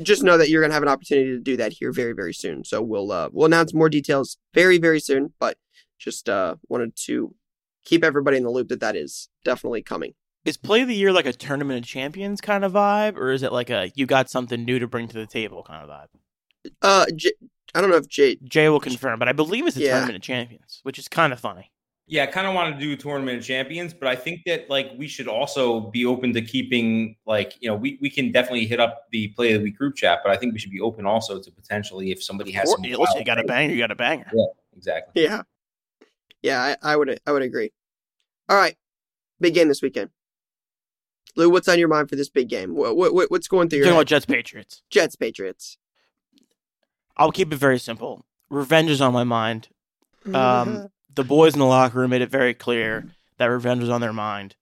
just 0.00 0.22
know 0.22 0.38
that 0.38 0.48
you're 0.48 0.62
gonna 0.62 0.74
have 0.74 0.82
an 0.82 0.88
opportunity 0.88 1.30
to 1.30 1.40
do 1.40 1.56
that 1.56 1.74
here 1.74 1.92
very, 1.92 2.12
very 2.12 2.32
soon. 2.34 2.64
So 2.64 2.80
we'll 2.82 3.12
uh 3.12 3.28
we'll 3.32 3.46
announce 3.46 3.74
more 3.74 3.88
details 3.88 4.38
very, 4.54 4.78
very 4.78 5.00
soon, 5.00 5.34
but 5.38 5.58
just 5.98 6.28
uh 6.28 6.56
wanted 6.68 6.96
to 7.04 7.34
keep 7.84 8.04
everybody 8.04 8.36
in 8.36 8.42
the 8.42 8.50
loop 8.50 8.68
that 8.68 8.80
that 8.80 8.96
is 8.96 9.28
definitely 9.44 9.82
coming. 9.82 10.14
Is 10.44 10.56
play 10.56 10.80
of 10.82 10.88
the 10.88 10.94
year 10.94 11.12
like 11.12 11.26
a 11.26 11.32
tournament 11.32 11.84
of 11.84 11.88
champions 11.88 12.40
kind 12.40 12.64
of 12.64 12.72
vibe, 12.72 13.16
or 13.16 13.30
is 13.30 13.42
it 13.42 13.52
like 13.52 13.70
a 13.70 13.92
you 13.94 14.06
got 14.06 14.30
something 14.30 14.64
new 14.64 14.78
to 14.78 14.88
bring 14.88 15.08
to 15.08 15.14
the 15.14 15.26
table 15.26 15.62
kind 15.62 15.88
of 15.88 15.90
vibe? 15.90 16.72
Uh 16.80 17.06
J- 17.14 17.32
I 17.74 17.80
don't 17.80 17.90
know 17.90 17.96
if 17.96 18.08
Jay 18.08 18.36
Jay 18.44 18.68
will 18.68 18.80
confirm, 18.80 19.18
but 19.18 19.28
I 19.28 19.32
believe 19.32 19.66
it's 19.66 19.76
a 19.76 19.80
Yeah. 19.80 19.92
tournament 19.92 20.16
of 20.16 20.22
champions, 20.22 20.80
which 20.82 20.98
is 20.98 21.08
kind 21.08 21.32
of 21.32 21.40
funny. 21.40 21.70
Yeah, 22.08 22.24
I 22.24 22.26
kind 22.26 22.46
of 22.46 22.52
want 22.54 22.74
to 22.74 22.80
do 22.80 22.94
tournament 22.96 23.38
of 23.38 23.44
champions, 23.44 23.94
but 23.94 24.08
I 24.08 24.16
think 24.16 24.40
that 24.46 24.68
like 24.68 24.90
we 24.98 25.06
should 25.08 25.28
also 25.28 25.80
be 25.80 26.04
open 26.04 26.32
to 26.34 26.42
keeping 26.42 27.16
like 27.26 27.54
you 27.60 27.68
know 27.68 27.76
we, 27.76 27.98
we 28.02 28.10
can 28.10 28.30
definitely 28.32 28.66
hit 28.66 28.80
up 28.80 29.06
the 29.12 29.28
play 29.28 29.52
of 29.52 29.60
the 29.60 29.64
week 29.64 29.78
group 29.78 29.94
chat, 29.96 30.20
but 30.22 30.30
I 30.32 30.36
think 30.36 30.52
we 30.52 30.58
should 30.58 30.72
be 30.72 30.80
open 30.80 31.06
also 31.06 31.40
to 31.40 31.50
potentially 31.50 32.10
if 32.10 32.22
somebody 32.22 32.50
has 32.52 32.68
Or, 32.68 32.76
some 32.76 32.82
listen, 32.82 32.98
wild 33.00 33.18
you 33.18 33.24
got 33.24 33.38
a 33.38 33.42
thing- 33.42 33.46
banger, 33.48 33.74
you 33.74 33.78
got 33.80 33.90
a 33.90 33.94
banger. 33.96 34.30
Yeah, 34.34 34.44
exactly. 34.76 35.22
Yeah. 35.22 35.42
Yeah, 36.42 36.60
I, 36.82 36.92
I 36.92 36.96
would 36.96 37.20
I 37.26 37.32
would 37.32 37.42
agree. 37.42 37.70
All 38.48 38.56
right. 38.58 38.76
Big 39.40 39.54
game 39.54 39.68
this 39.68 39.80
weekend. 39.80 40.10
Lou, 41.36 41.48
what's 41.48 41.68
on 41.68 41.78
your 41.78 41.88
mind 41.88 42.10
for 42.10 42.16
this 42.16 42.28
big 42.28 42.48
game? 42.48 42.74
What, 42.74 42.96
what 42.96 43.30
what's 43.30 43.48
going 43.48 43.68
through 43.70 43.78
your 43.78 43.86
talking 43.86 43.94
head? 43.94 44.00
about 44.02 44.06
Jets 44.08 44.26
Patriots. 44.26 44.82
Jets 44.90 45.16
Patriots? 45.16 45.78
I'll 47.16 47.32
keep 47.32 47.52
it 47.52 47.56
very 47.56 47.78
simple. 47.78 48.24
Revenge 48.50 48.90
is 48.90 49.00
on 49.00 49.12
my 49.12 49.24
mind. 49.24 49.68
Um, 50.32 50.88
the 51.14 51.24
boys 51.24 51.54
in 51.54 51.58
the 51.60 51.66
locker 51.66 51.98
room 51.98 52.10
made 52.10 52.22
it 52.22 52.30
very 52.30 52.54
clear 52.54 53.06
that 53.38 53.46
revenge 53.46 53.80
was 53.80 53.90
on 53.90 54.00
their 54.00 54.12
mind. 54.12 54.56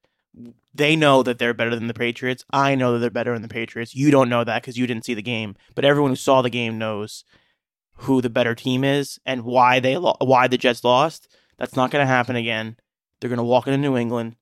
They 0.73 0.95
know 0.97 1.23
that 1.23 1.39
they're 1.39 1.55
better 1.55 1.75
than 1.75 1.89
the 1.89 1.95
Patriots. 1.95 2.45
I 2.51 2.75
know 2.77 2.93
that 2.93 3.01
they're 3.01 3.11
better 3.11 3.33
than 3.33 3.43
the 3.43 3.49
Patriots. 3.49 3.95
You 3.95 4.11
don't 4.11 4.29
know 4.29 4.45
that 4.45 4.63
because 4.63 4.79
you 4.79 4.87
didn't 4.87 5.05
see 5.05 5.15
the 5.15 5.23
game, 5.23 5.57
but 5.75 5.85
everyone 5.85 6.13
who 6.13 6.17
saw 6.17 6.43
the 6.43 6.51
game 6.51 6.79
knows 6.79 7.25
who 7.95 8.23
the 8.23 8.31
better 8.31 8.55
team 8.55 8.85
is 8.85 9.19
and 9.27 9.45
why 9.45 9.81
they 9.81 9.97
lo- 9.97 10.17
why 10.21 10.49
the 10.49 10.57
Jets 10.57 10.85
lost. 10.85 11.29
That's 11.59 11.77
not 11.77 11.91
going 11.91 12.03
to 12.03 12.07
happen 12.07 12.37
again. 12.37 12.77
They're 13.21 13.29
going 13.29 13.39
to 13.39 13.43
walk 13.45 13.67
into 13.67 13.79
New 13.79 13.97
England. 13.97 14.37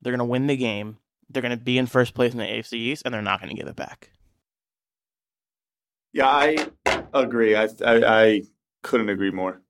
They're 0.00 0.12
going 0.12 0.18
to 0.20 0.24
win 0.24 0.46
the 0.46 0.56
game. 0.56 0.96
They're 1.28 1.42
going 1.42 1.56
to 1.56 1.62
be 1.62 1.76
in 1.76 1.86
first 1.86 2.14
place 2.14 2.32
in 2.32 2.38
the 2.38 2.44
AFC 2.44 2.74
East, 2.74 3.02
and 3.04 3.12
they're 3.12 3.20
not 3.20 3.40
going 3.40 3.54
to 3.54 3.60
give 3.60 3.68
it 3.68 3.76
back. 3.76 4.10
Yeah, 6.12 6.28
I 6.28 6.56
agree. 7.12 7.54
I 7.56 7.68
I, 7.84 8.22
I 8.24 8.42
couldn't 8.82 9.08
agree 9.08 9.30
more. 9.30 9.62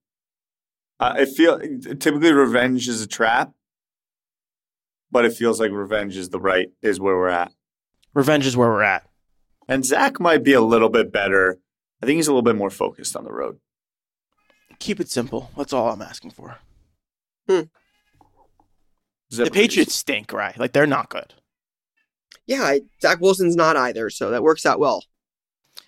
Uh, 1.00 1.14
I 1.18 1.24
feel 1.24 1.58
typically 1.58 2.32
revenge 2.32 2.88
is 2.88 3.02
a 3.02 3.06
trap, 3.06 3.52
but 5.10 5.24
it 5.24 5.32
feels 5.32 5.58
like 5.60 5.70
revenge 5.72 6.16
is 6.16 6.28
the 6.28 6.40
right 6.40 6.68
is 6.80 7.00
where 7.00 7.16
we're 7.16 7.28
at. 7.28 7.52
Revenge 8.14 8.46
is 8.46 8.56
where 8.56 8.68
we're 8.68 8.82
at. 8.82 9.08
And 9.68 9.84
Zach 9.84 10.20
might 10.20 10.42
be 10.42 10.52
a 10.52 10.60
little 10.60 10.88
bit 10.88 11.12
better. 11.12 11.58
I 12.02 12.06
think 12.06 12.16
he's 12.16 12.28
a 12.28 12.30
little 12.30 12.42
bit 12.42 12.56
more 12.56 12.70
focused 12.70 13.16
on 13.16 13.24
the 13.24 13.32
road. 13.32 13.58
Keep 14.78 15.00
it 15.00 15.10
simple. 15.10 15.50
That's 15.56 15.72
all 15.72 15.90
I'm 15.90 16.02
asking 16.02 16.32
for. 16.32 16.58
Zip 17.48 17.68
The 19.30 19.50
Patriots 19.50 19.94
stink, 19.94 20.32
right? 20.32 20.58
Like 20.58 20.72
they're 20.72 20.86
not 20.86 21.08
good. 21.08 21.34
Yeah, 22.46 22.76
Zach 23.00 23.20
Wilson's 23.20 23.56
not 23.56 23.76
either, 23.76 24.10
so 24.10 24.30
that 24.30 24.42
works 24.42 24.66
out 24.66 24.80
well. 24.80 25.04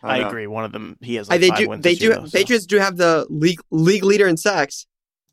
I, 0.04 0.20
know. 0.20 0.28
agree. 0.28 0.46
One 0.46 0.64
of 0.64 0.72
them, 0.72 0.96
he 1.00 1.14
has 1.16 1.28
like 1.28 1.40
they 1.40 1.50
do. 1.50 1.68
They 1.68 1.94
this 1.94 2.00
year, 2.00 2.14
do. 2.14 2.20
though, 2.20 2.26
so- 2.26 2.38
Patriots 2.38 2.66
do 2.66 2.78
have 2.78 2.96
the 2.96 3.26
league 3.30 3.60
league 3.70 4.04
leader 4.04 4.26
in 4.26 4.36
sacks. 4.36 4.86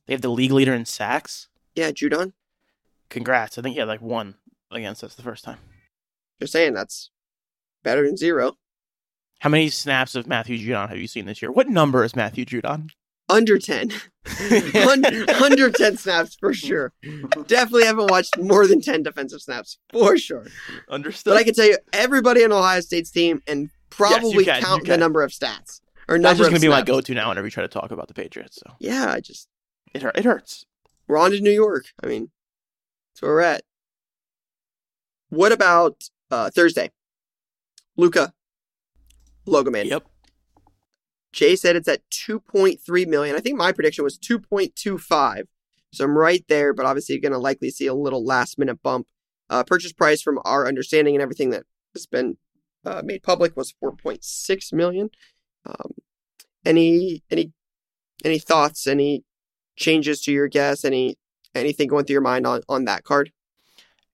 They 0.08 0.13
have 0.13 0.22
the 0.22 0.30
league 0.30 0.51
leader 0.51 0.74
in 0.74 0.86
sacks. 0.86 1.48
Yeah, 1.75 1.92
Judon. 1.92 2.34
Congrats! 3.10 3.58
I 3.58 3.62
think 3.62 3.74
he 3.74 3.80
had 3.80 3.88
like 3.88 4.01
one 4.01 4.36
against 4.72 5.04
us 5.04 5.16
the 5.16 5.22
first 5.22 5.44
time. 5.44 5.58
Just 6.40 6.54
saying 6.54 6.74
that's 6.74 7.12
better 7.84 8.06
than 8.06 8.18
zero. 8.18 8.58
How 9.40 9.50
many 9.50 9.70
snaps 9.70 10.16
of 10.16 10.28
Matthew 10.28 10.58
Judon 10.58 10.90
have 10.90 10.98
you 10.98 11.08
seen 11.08 11.25
this 11.25 11.42
year? 11.42 11.51
What 11.51 11.68
number 11.68 12.04
is 12.04 12.16
Matthew 12.16 12.46
Judon? 12.46 12.90
Under 13.28 13.58
ten. 13.58 13.92
Under 15.42 15.70
ten 15.72 15.98
snaps 15.98 16.36
for 16.36 16.54
sure. 16.54 16.94
Definitely 17.48 17.86
haven't 17.86 18.12
watched 18.12 18.38
more 18.38 18.68
than 18.68 18.82
ten 18.82 19.04
defensive 19.04 19.42
snaps 19.42 19.78
for 19.92 20.18
sure. 20.18 20.46
Understood. 20.90 21.32
But 21.32 21.38
I 21.40 21.44
can 21.44 21.54
tell 21.54 21.66
you, 21.66 21.78
everybody 21.94 22.44
on 22.44 22.51
Ohio 22.51 22.82
State's 22.82 23.10
team, 23.10 23.42
and 23.48 23.70
probably 24.10 24.46
can, 24.46 24.62
count 24.62 24.86
the 24.86 24.98
number 24.98 25.22
of 25.24 25.31
stats 25.31 25.81
or 26.08 26.17
number. 26.17 26.29
That's 26.29 26.39
just 26.39 26.50
gonna 26.50 26.60
be 26.60 26.67
my 26.67 26.81
go-to 26.81 27.13
now 27.13 27.29
whenever 27.29 27.48
you 27.48 27.51
try 27.51 27.63
to 27.63 27.67
talk 27.67 27.91
about 27.91 28.08
the 28.08 28.13
Patriots. 28.13 28.58
So 28.58 28.75
Yeah, 28.79 29.12
I 29.12 29.20
just 29.20 29.48
it 29.93 30.01
hurt, 30.01 30.17
it 30.17 30.25
hurts. 30.25 30.65
we're 31.08 31.17
on 31.17 31.31
to 31.31 31.41
New 31.41 31.51
York. 31.51 31.86
I 32.03 32.08
mean, 32.08 32.31
that's 33.13 33.22
where 33.22 33.31
we're 33.31 33.41
at. 33.41 33.63
What 35.29 35.51
about 35.51 36.10
uh, 36.29 36.50
Thursday? 36.50 36.91
Luka, 37.98 38.34
Logo 39.46 39.72
Man. 39.72 39.88
Yep. 39.88 40.05
Jay 41.31 41.55
said 41.55 41.75
it's 41.75 41.88
at 41.88 42.01
2.3 42.10 43.08
million. 43.08 43.36
I 43.36 43.39
think 43.39 43.58
my 43.58 43.72
prediction 43.72 44.03
was 44.03 44.20
2.25. 44.20 45.43
So 45.93 46.03
I'm 46.05 46.17
right 46.17 46.43
there, 46.48 46.74
but 46.74 46.86
obviously 46.86 47.15
you're 47.15 47.22
going 47.22 47.31
to 47.31 47.38
likely 47.38 47.70
see 47.70 47.88
a 47.88 47.93
little 47.93 48.24
last 48.25 48.58
minute 48.58 48.81
bump. 48.81 49.08
Uh, 49.50 49.63
purchase 49.63 49.91
price 49.93 50.22
from 50.22 50.39
our 50.46 50.67
understanding 50.67 51.15
and 51.15 51.22
everything 51.22 51.50
that 51.50 51.63
has 51.93 52.05
been 52.05 52.38
uh, 52.85 53.01
made 53.03 53.23
public 53.23 53.55
was 53.55 53.73
4.6 53.83 54.73
million. 54.73 55.09
Um, 55.65 55.93
any 56.65 57.23
any 57.29 57.51
any 58.23 58.39
thoughts? 58.39 58.88
Any 58.88 59.23
changes 59.75 60.21
to 60.21 60.31
your 60.31 60.47
guess? 60.47 60.85
Any 60.85 61.17
anything 61.55 61.88
going 61.88 62.05
through 62.05 62.15
your 62.15 62.21
mind 62.21 62.45
on 62.45 62.61
on 62.67 62.85
that 62.85 63.03
card? 63.03 63.31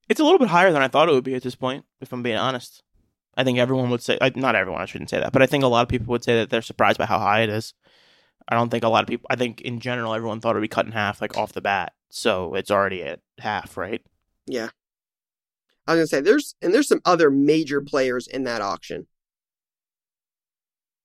It's 0.10 0.20
a 0.20 0.24
little 0.24 0.40
bit 0.40 0.50
higher 0.50 0.72
than 0.72 0.82
I 0.82 0.88
thought 0.88 1.10
it 1.10 1.14
would 1.14 1.24
be 1.24 1.36
at 1.36 1.44
this 1.44 1.56
point, 1.56 1.86
if 2.00 2.14
I'm 2.14 2.24
being 2.24 2.38
honest. 2.38 2.82
I 3.36 3.44
think 3.44 3.60
everyone 3.60 3.90
would 3.92 4.02
say, 4.02 4.18
not 4.36 4.56
everyone, 4.56 4.82
I 4.82 4.86
shouldn't 4.86 5.10
say 5.10 5.20
that, 5.20 5.32
but 5.32 5.42
I 5.42 5.46
think 5.46 5.64
a 5.64 5.68
lot 5.68 5.84
of 5.84 5.90
people 5.90 6.08
would 6.08 6.24
say 6.24 6.38
that 6.38 6.50
they're 6.50 6.62
surprised 6.62 6.98
by 6.98 7.06
how 7.06 7.20
high 7.20 7.42
it 7.42 7.50
is. 7.50 7.74
I 8.48 8.56
don't 8.56 8.70
think 8.70 8.84
a 8.84 8.90
lot 8.90 9.04
of 9.04 9.08
people, 9.08 9.28
I 9.30 9.36
think 9.36 9.62
in 9.62 9.80
general, 9.80 10.14
everyone 10.14 10.40
thought 10.40 10.52
it 10.52 10.60
would 10.60 10.62
be 10.62 10.70
cut 10.70 10.86
in 10.86 10.94
half, 10.94 11.22
like 11.22 11.38
off 11.38 11.54
the 11.54 11.62
bat. 11.62 11.94
So 12.10 12.56
it's 12.56 12.72
already 12.72 13.04
at 13.04 13.20
half, 13.40 13.76
right? 13.78 14.02
Yeah. 14.48 14.70
I 15.88 15.94
was 15.94 16.00
gonna 16.00 16.08
say 16.08 16.22
there's 16.22 16.56
and 16.62 16.74
there's 16.74 16.88
some 16.88 17.02
other 17.06 17.30
major 17.32 17.82
players 17.82 18.28
in 18.28 18.44
that 18.44 18.62
auction. 18.62 19.08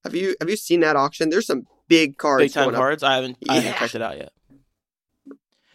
Have 0.05 0.15
you 0.15 0.35
have 0.41 0.51
you 0.51 0.57
seen 0.57 0.81
that 0.81 0.97
auction? 0.97 1.31
There's 1.31 1.47
some 1.47 1.67
big 1.89 2.19
cards. 2.19 2.43
Big 2.45 2.53
time 2.53 2.65
going 2.65 2.75
up. 2.75 2.81
cards. 2.81 3.03
I 3.03 3.15
haven't, 3.15 3.39
I 3.49 3.61
haven't 3.61 3.79
checked 3.79 3.95
it 3.95 4.03
out 4.03 4.17
yet. 4.19 4.33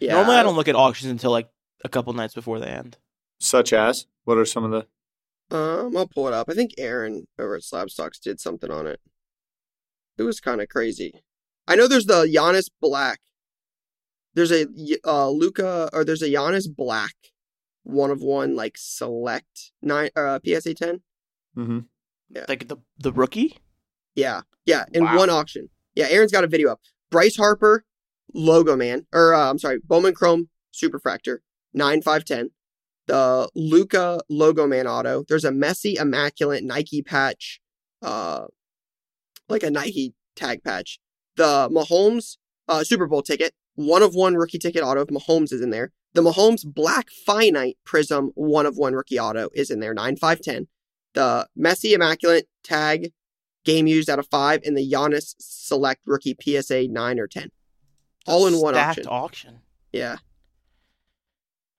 Yeah. 0.00 0.14
Normally, 0.14 0.36
I 0.36 0.42
don't 0.42 0.56
look 0.56 0.68
at 0.68 0.76
auctions 0.76 1.10
until 1.10 1.30
like 1.30 1.48
a 1.84 1.88
couple 1.88 2.12
nights 2.12 2.34
before 2.34 2.60
they 2.60 2.68
end. 2.68 2.98
Such 3.40 3.72
as 3.72 4.06
what 4.24 4.36
are 4.36 4.44
some 4.44 4.64
of 4.64 4.70
the 4.70 5.56
Um, 5.56 5.96
I'll 5.96 6.06
pull 6.06 6.28
it 6.28 6.34
up. 6.34 6.48
I 6.50 6.54
think 6.54 6.72
Aaron 6.76 7.26
over 7.38 7.56
at 7.56 7.62
Slab 7.64 7.90
Stocks 7.90 8.18
did 8.18 8.38
something 8.40 8.70
on 8.70 8.86
it. 8.86 9.00
It 10.18 10.24
was 10.24 10.40
kind 10.40 10.60
of 10.60 10.68
crazy. 10.68 11.22
I 11.66 11.76
know 11.76 11.86
there's 11.88 12.06
the 12.06 12.24
Giannis 12.26 12.68
Black. 12.80 13.20
There's 14.34 14.52
a 14.52 14.66
uh 15.04 15.30
Luka 15.30 15.88
or 15.92 16.04
there's 16.04 16.22
a 16.22 16.28
Giannis 16.28 16.66
Black, 16.68 17.14
one 17.88 18.10
of 18.10 18.20
one 18.20 18.54
like 18.54 18.76
select 18.76 19.72
nine 19.82 20.10
uh 20.14 20.38
PSA 20.44 20.74
ten. 20.74 21.00
mm-hmm. 21.56 21.80
Like 22.48 22.68
the 22.68 22.76
the 22.98 23.12
rookie? 23.12 23.56
Yeah, 24.14 24.42
yeah, 24.66 24.84
in 24.92 25.04
Wow. 25.04 25.16
one 25.16 25.30
auction. 25.30 25.70
Yeah, 25.94 26.06
Aaron's 26.10 26.32
got 26.32 26.44
a 26.44 26.48
video 26.48 26.70
up. 26.70 26.80
Bryce 27.10 27.36
Harper, 27.36 27.84
Logo 28.34 28.76
Man, 28.76 29.06
or 29.12 29.32
uh, 29.34 29.50
I'm 29.50 29.58
sorry, 29.58 29.78
Bowman 29.82 30.14
Chrome 30.14 30.48
Superfractor, 30.72 31.38
nine 31.72 32.02
five 32.02 32.24
ten. 32.24 32.50
The 33.06 33.48
Luka 33.54 34.20
Logo 34.28 34.66
Man 34.66 34.86
auto. 34.86 35.24
There's 35.26 35.44
a 35.44 35.50
Messi, 35.50 35.98
immaculate 35.98 36.62
Nike 36.62 37.00
patch, 37.00 37.60
uh, 38.02 38.44
like 39.48 39.62
a 39.62 39.70
Nike 39.70 40.14
tag 40.36 40.62
patch. 40.62 40.98
The 41.36 41.68
Mahomes 41.70 42.36
uh, 42.68 42.84
Super 42.84 43.06
Bowl 43.06 43.22
ticket, 43.22 43.54
one 43.76 44.02
of 44.02 44.14
one 44.14 44.34
rookie 44.34 44.58
ticket 44.58 44.82
auto. 44.82 45.00
If 45.00 45.08
Mahomes 45.08 45.52
is 45.54 45.62
in 45.62 45.70
there. 45.70 45.92
The 46.14 46.22
Mahomes 46.22 46.64
Black 46.64 47.10
Finite 47.10 47.76
Prizm, 47.86 48.30
one 48.34 48.66
of 48.66 48.76
one 48.76 48.94
rookie 48.94 49.18
auto 49.18 49.50
is 49.54 49.70
in 49.70 49.80
there, 49.80 49.94
nine 49.94 50.16
five 50.16 50.40
ten. 50.40 50.68
The 51.14 51.48
Messi, 51.58 51.92
immaculate 51.92 52.48
tag 52.62 53.12
game 53.64 53.86
used 53.86 54.08
out 54.08 54.18
of 54.18 54.26
five, 54.28 54.62
and 54.64 54.76
the 54.76 54.90
Giannis 54.90 55.34
Select 55.38 56.00
Rookie 56.06 56.36
PSA 56.40 56.88
nine 56.88 57.18
or 57.18 57.26
ten, 57.26 57.50
all 58.26 58.46
in 58.46 58.58
one 58.58 58.74
auction. 58.74 59.06
auction. 59.06 59.60
Yeah, 59.92 60.16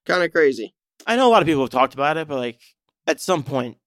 kind 0.05 0.23
of 0.23 0.31
crazy. 0.31 0.73
I 1.07 1.15
know 1.15 1.27
a 1.27 1.31
lot 1.31 1.41
of 1.41 1.47
people 1.47 1.63
have 1.63 1.69
talked 1.69 1.93
about 1.93 2.17
it, 2.17 2.27
but 2.27 2.37
like 2.37 2.59
at 3.07 3.19
some 3.19 3.43
point, 3.43 3.77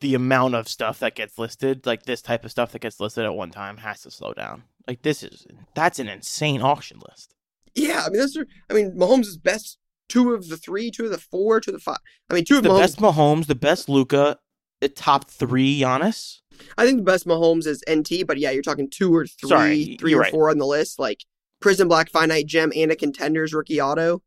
the 0.00 0.14
amount 0.14 0.54
of 0.54 0.68
stuff 0.68 0.98
that 0.98 1.14
gets 1.14 1.38
listed, 1.38 1.86
like 1.86 2.02
this 2.02 2.22
type 2.22 2.44
of 2.44 2.50
stuff 2.50 2.72
that 2.72 2.82
gets 2.82 2.98
listed 2.98 3.24
at 3.24 3.34
one 3.34 3.50
time, 3.50 3.76
has 3.78 4.02
to 4.02 4.10
slow 4.10 4.32
down. 4.32 4.64
Like 4.88 5.02
this 5.02 5.22
is 5.22 5.46
that's 5.74 5.98
an 6.00 6.08
insane 6.08 6.60
auction 6.60 7.00
list. 7.08 7.34
Yeah, 7.74 8.02
I 8.06 8.10
mean 8.10 8.18
those 8.20 8.36
are. 8.36 8.46
I 8.70 8.74
mean 8.74 8.92
Mahomes 8.96 9.26
is 9.26 9.36
best 9.36 9.78
two 10.08 10.34
of 10.34 10.48
the 10.48 10.56
three, 10.56 10.90
two 10.90 11.04
of 11.04 11.10
the 11.10 11.18
four, 11.18 11.60
two 11.60 11.70
of 11.70 11.74
the 11.74 11.80
five. 11.80 11.98
I 12.30 12.34
mean 12.34 12.44
two 12.44 12.56
of 12.58 12.62
The 12.62 12.68
Mahomes. 12.68 12.78
best 12.80 12.98
Mahomes, 12.98 13.46
the 13.46 13.54
best 13.54 13.88
Luka, 13.88 14.38
the 14.80 14.88
top 14.88 15.30
three 15.30 15.80
Giannis. 15.80 16.38
I 16.76 16.84
think 16.84 16.98
the 16.98 17.04
best 17.04 17.26
Mahomes 17.26 17.66
is 17.66 17.82
NT, 17.90 18.26
but 18.26 18.38
yeah, 18.38 18.50
you're 18.50 18.62
talking 18.62 18.90
two 18.90 19.14
or 19.14 19.26
three, 19.26 19.48
Sorry, 19.48 19.96
three 19.98 20.14
or 20.14 20.20
right. 20.20 20.30
four 20.30 20.50
on 20.50 20.58
the 20.58 20.66
list. 20.66 20.98
Like 20.98 21.24
Prizm 21.62 21.88
Black 21.88 22.10
Finite 22.10 22.46
Gem 22.46 22.72
and 22.76 22.90
a 22.92 22.96
Contenders 22.96 23.54
Rookie 23.54 23.80
Auto. 23.80 24.22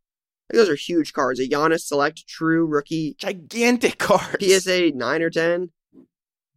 Like, 0.52 0.58
those 0.58 0.70
are 0.70 0.76
huge 0.76 1.14
cards. 1.14 1.40
A 1.40 1.48
Giannis 1.48 1.82
Select 1.82 2.28
True 2.28 2.66
Rookie 2.66 3.16
Gigantic 3.20 3.98
cards. 4.00 4.44
PSA 4.44 4.92
nine 4.96 5.22
or 5.22 5.30
ten. 5.30 5.70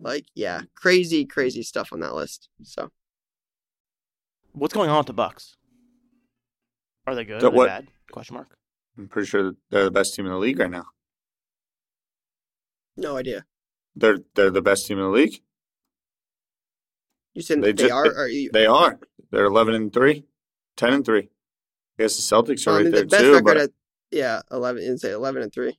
Like 0.00 0.26
yeah, 0.34 0.62
crazy, 0.74 1.24
crazy 1.26 1.62
stuff 1.62 1.92
on 1.92 2.00
that 2.00 2.14
list. 2.14 2.48
So 2.62 2.90
What's 4.52 4.74
going 4.74 4.90
on 4.90 4.98
with 4.98 5.06
the 5.06 5.12
Bucks? 5.12 5.56
Are 7.08 7.14
they 7.14 7.24
good? 7.24 7.40
The 7.40 7.46
Are 7.48 7.50
they 7.50 7.56
what? 7.56 7.66
bad? 7.68 7.88
Question 8.12 8.34
mark. 8.34 8.56
I'm 8.96 9.08
pretty 9.08 9.26
sure 9.28 9.52
they're 9.70 9.84
the 9.84 9.90
best 9.90 10.14
team 10.14 10.26
in 10.26 10.32
the 10.32 10.38
league 10.38 10.58
right 10.58 10.70
now. 10.70 10.86
no 12.96 13.16
idea. 13.16 13.44
They're 13.96 14.18
they're 14.34 14.50
the 14.50 14.62
best 14.62 14.86
team 14.86 14.98
in 14.98 15.04
the 15.04 15.10
league. 15.10 15.40
You 17.34 17.42
said 17.42 17.58
They 17.62 17.72
they, 17.72 17.84
just- 17.84 17.92
are? 17.92 18.06
Or 18.06 18.26
you, 18.28 18.50
They 18.52 18.66
are. 18.66 18.98
They're 19.30 19.44
11 19.44 19.74
and 19.74 19.92
3, 19.92 20.24
10 20.76 20.92
and 20.92 21.04
3. 21.04 21.18
I 21.20 22.02
guess 22.02 22.16
the 22.16 22.22
Celtics 22.22 22.66
are 22.66 22.70
I 22.70 22.74
right 22.76 22.82
mean, 22.84 22.92
there 22.92 23.00
the 23.02 23.06
best 23.08 23.22
too. 23.22 23.32
record 23.32 23.44
But 23.44 23.56
at 23.58 23.70
yeah, 24.10 24.40
eleven. 24.50 24.82
You 24.82 24.96
say 24.96 25.10
eleven 25.12 25.42
and 25.42 25.52
three. 25.52 25.78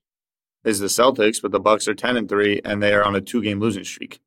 is 0.63 0.79
the 0.79 0.85
Celtics, 0.87 1.41
but 1.41 1.51
the 1.51 1.59
Bucks 1.59 1.87
are 1.87 1.95
10 1.95 2.15
and 2.17 2.29
3 2.29 2.61
and 2.63 2.83
they 2.83 2.93
are 2.93 3.03
on 3.03 3.15
a 3.15 3.21
two-game 3.21 3.59
losing 3.59 3.83
streak. 3.85 4.19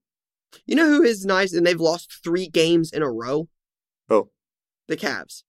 You 0.66 0.74
know 0.74 0.88
who 0.88 1.02
is 1.02 1.24
nice, 1.24 1.52
and 1.52 1.64
they've 1.66 1.80
lost 1.80 2.12
three 2.24 2.48
games 2.48 2.92
in 2.92 3.02
a 3.02 3.10
row. 3.10 3.48
Oh, 4.10 4.30
The 4.88 4.96
Cavs. 4.96 5.44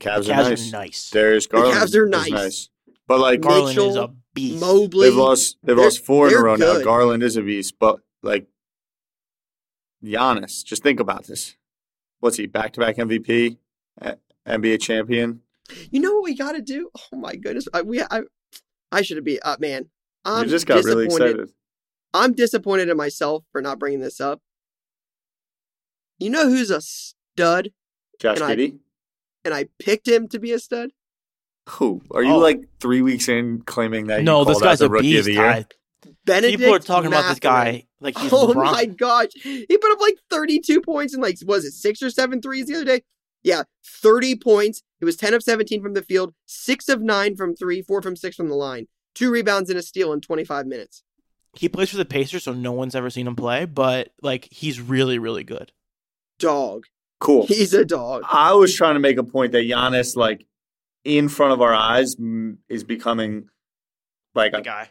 Cavs, 0.00 0.26
The 0.26 0.32
are 0.32 0.36
Cavs 0.36 0.48
nice. 0.50 0.72
are 0.72 0.76
nice. 0.78 1.10
Darius 1.10 1.46
The 1.46 1.52
Garland 1.52 1.74
Cavs 1.78 1.94
are 1.96 2.04
is 2.06 2.30
nice. 2.30 2.68
But 3.06 3.20
like 3.20 3.40
Garland 3.40 3.78
is 3.78 3.96
a 3.96 4.12
beast. 4.34 4.60
Mobley. 4.60 5.08
they've 5.08 5.16
lost 5.16 5.56
they've 5.62 5.76
lost 5.78 6.04
four 6.04 6.26
in 6.28 6.32
a 6.32 6.36
they're 6.36 6.44
row 6.44 6.56
now. 6.56 6.82
Garland 6.82 7.22
is 7.22 7.36
a 7.36 7.42
beast, 7.42 7.74
but 7.78 8.00
like 8.22 8.46
Giannis, 10.04 10.64
just 10.64 10.82
think 10.82 11.00
about 11.00 11.26
this. 11.26 11.56
What's 12.20 12.36
he? 12.36 12.46
Back 12.46 12.72
to 12.74 12.80
back 12.80 12.96
MVP, 12.96 13.56
NBA 14.46 14.80
champion. 14.80 15.40
You 15.90 16.00
know 16.00 16.14
what 16.14 16.24
we 16.24 16.34
got 16.36 16.52
to 16.52 16.62
do? 16.62 16.90
Oh 17.12 17.16
my 17.16 17.34
goodness, 17.36 17.66
I, 17.72 17.82
we 17.82 18.00
I, 18.02 18.22
I 18.92 19.02
should 19.02 19.22
be 19.24 19.40
uh, 19.42 19.56
man. 19.58 19.88
I'm 20.24 20.44
you 20.44 20.50
just 20.50 20.66
got 20.66 20.84
really 20.84 21.06
disappointed- 21.06 21.30
excited. 21.40 21.52
I'm 22.14 22.32
disappointed 22.32 22.88
in 22.88 22.96
myself 22.96 23.44
for 23.52 23.60
not 23.60 23.78
bringing 23.78 24.00
this 24.00 24.20
up. 24.20 24.40
You 26.18 26.30
know 26.30 26.48
who's 26.48 26.70
a 26.70 26.80
stud, 26.80 27.70
Josh 28.20 28.36
and 28.40 28.44
I- 28.44 28.56
Giddey? 28.56 28.78
And 29.46 29.54
I 29.54 29.68
picked 29.78 30.06
him 30.08 30.26
to 30.28 30.38
be 30.40 30.52
a 30.52 30.58
stud. 30.58 30.90
Who? 31.70 32.02
Are 32.10 32.22
you 32.22 32.32
Oh. 32.32 32.38
like 32.38 32.68
three 32.80 33.00
weeks 33.00 33.28
in 33.28 33.62
claiming 33.62 34.08
that? 34.08 34.22
no, 34.24 34.40
you 34.40 34.44
this 34.46 34.60
guy's 34.60 34.82
out 34.82 34.86
a 34.86 34.90
rookie 34.90 35.12
beast. 35.12 35.20
of 35.20 35.24
the 35.26 35.32
year? 35.34 35.42
Ty. 35.52 35.66
Bennedict 36.24 36.58
People 36.58 36.74
are 36.74 36.78
talking 36.80 37.06
about 37.08 37.28
this 37.28 37.38
guy 37.40 37.86
like 38.00 38.16
he's 38.18 38.32
oh 38.32 38.48
LeBron. 38.48 38.64
my 38.72 38.84
gosh. 38.86 39.28
He 39.42 39.64
put 39.66 39.90
up 39.92 40.00
like 40.00 40.16
32 40.30 40.80
points 40.82 41.14
and 41.14 41.22
like, 41.22 41.38
was 41.44 41.64
it 41.64 41.72
six 41.72 42.02
or 42.02 42.10
seven 42.10 42.42
threes 42.42 42.66
the 42.66 42.74
other 42.74 42.84
day? 42.84 43.02
Yeah, 43.42 43.62
30 43.84 44.36
points. 44.36 44.82
He 44.98 45.04
was 45.04 45.16
10 45.16 45.34
of 45.34 45.42
17 45.42 45.80
from 45.82 45.94
the 45.94 46.02
field, 46.02 46.34
six 46.46 46.88
of 46.88 47.00
nine 47.00 47.36
from 47.36 47.54
three, 47.54 47.82
four 47.82 48.02
from 48.02 48.16
six 48.16 48.34
from 48.36 48.48
the 48.48 48.54
line, 48.56 48.88
two 49.14 49.30
rebounds 49.30 49.70
and 49.70 49.78
a 49.78 49.82
steal 49.82 50.12
in 50.12 50.20
25 50.20 50.66
minutes. 50.66 51.02
He 51.56 51.68
plays 51.68 51.90
for 51.90 51.96
the 51.96 52.04
Pacers, 52.04 52.44
so 52.44 52.52
no 52.52 52.72
one's 52.72 52.94
ever 52.94 53.08
seen 53.10 53.26
him 53.26 53.36
play, 53.36 53.64
but 53.64 54.10
like 54.22 54.48
he's 54.50 54.80
really, 54.80 55.18
really 55.18 55.44
good. 55.44 55.70
Dog. 56.38 56.84
Cool. 57.18 57.46
He's 57.46 57.72
a 57.72 57.84
dog. 57.84 58.22
I 58.30 58.52
was 58.52 58.74
trying 58.74 58.94
to 58.94 59.00
make 59.00 59.16
a 59.16 59.24
point 59.24 59.52
that 59.52 59.64
Giannis, 59.64 60.16
like 60.16 60.46
in 61.04 61.28
front 61.28 61.52
of 61.52 61.62
our 61.62 61.74
eyes, 61.74 62.16
m- 62.18 62.58
is 62.68 62.84
becoming 62.84 63.48
like 64.34 64.52
a 64.52 64.60
guy. 64.60 64.90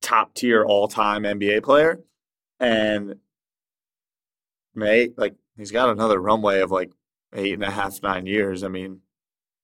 top 0.00 0.34
tier 0.34 0.64
all 0.64 0.88
time 0.88 1.24
NBA 1.24 1.62
player, 1.62 2.00
and 2.58 3.16
mate, 4.74 5.14
like 5.18 5.34
he's 5.56 5.70
got 5.70 5.90
another 5.90 6.18
runway 6.20 6.60
of 6.60 6.70
like 6.70 6.92
eight 7.34 7.54
and 7.54 7.64
a 7.64 7.70
half, 7.70 8.02
nine 8.02 8.26
years. 8.26 8.62
I 8.62 8.68
mean, 8.68 9.00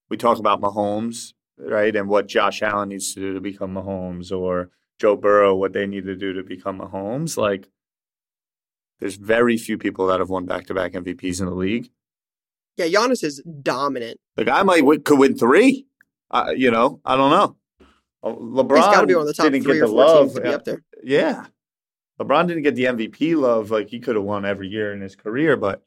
we 0.09 0.16
talk 0.16 0.38
about 0.38 0.61
Mahomes, 0.61 1.33
right, 1.59 1.95
and 1.95 2.09
what 2.09 2.28
Josh 2.28 2.62
Allen 2.62 2.90
needs 2.90 3.14
to 3.14 3.21
do 3.21 3.35
to 3.35 3.40
become 3.40 3.75
Mahomes, 3.75 4.30
or 4.37 4.71
Joe 4.99 5.16
Burrow, 5.16 5.54
what 5.54 5.73
they 5.73 5.87
need 5.87 6.04
to 6.04 6.16
do 6.16 6.33
to 6.35 6.42
become 6.42 6.78
Mahomes. 6.80 7.37
Like, 7.37 7.68
there's 9.00 9.16
very 9.16 9.56
few 9.56 9.78
people 9.78 10.06
that 10.08 10.20
have 10.20 10.30
won 10.30 10.44
back 10.46 10.66
to 10.66 10.74
back 10.74 10.92
MVPs 10.92 11.40
in 11.40 11.46
the 11.46 11.54
league. 11.54 11.90
Yeah, 12.76 12.86
Giannis 12.86 13.24
is 13.24 13.42
dominant. 13.62 14.18
The 14.36 14.44
guy 14.44 14.62
might 14.62 14.84
win, 14.84 15.02
could 15.02 15.18
win 15.18 15.36
three. 15.36 15.86
Uh, 16.30 16.52
you 16.56 16.70
know, 16.70 17.00
I 17.04 17.16
don't 17.16 17.30
know. 17.30 17.56
Uh, 18.22 18.34
LeBron 18.34 18.76
He's 18.76 18.86
got 18.86 19.00
to 19.00 19.06
be 19.06 19.14
one 19.14 19.22
of 19.22 19.26
the 19.26 19.34
top 19.34 19.44
didn't 19.44 19.62
three 19.64 19.74
get 19.74 19.84
or 19.84 19.86
the 19.86 19.92
four 19.92 20.04
love. 20.04 20.26
teams 20.26 20.34
to 20.34 20.40
be 20.40 20.48
up 20.48 20.64
there. 20.64 20.82
Yeah. 21.02 21.46
LeBron 22.20 22.48
didn't 22.48 22.64
get 22.64 22.74
the 22.74 22.84
MVP 22.84 23.36
love 23.36 23.70
like 23.70 23.88
he 23.88 24.00
could 24.00 24.16
have 24.16 24.24
won 24.24 24.44
every 24.44 24.68
year 24.68 24.92
in 24.92 25.00
his 25.00 25.14
career, 25.16 25.56
but 25.56 25.82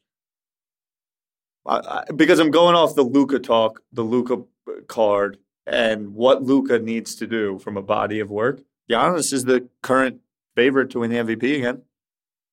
I, 1.66 1.76
I, 1.76 2.12
because 2.14 2.38
I'm 2.38 2.50
going 2.50 2.74
off 2.74 2.94
the 2.94 3.02
Luka 3.02 3.38
talk, 3.38 3.82
the 3.92 4.02
Luka 4.02 4.42
card, 4.88 5.38
and 5.66 6.14
what 6.14 6.42
Luka 6.42 6.78
needs 6.78 7.14
to 7.16 7.26
do 7.26 7.58
from 7.58 7.76
a 7.76 7.82
body 7.82 8.20
of 8.20 8.30
work. 8.30 8.62
Giannis 8.90 9.32
is 9.32 9.44
the 9.44 9.68
current 9.82 10.20
favorite 10.56 10.90
to 10.90 11.00
win 11.00 11.10
the 11.10 11.16
MVP 11.16 11.56
again. 11.56 11.82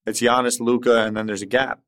It's 0.06 0.22
Giannis, 0.22 0.60
Luka, 0.60 1.04
and 1.06 1.16
then 1.16 1.26
there's 1.28 1.42
a 1.42 1.46
gap 1.48 1.82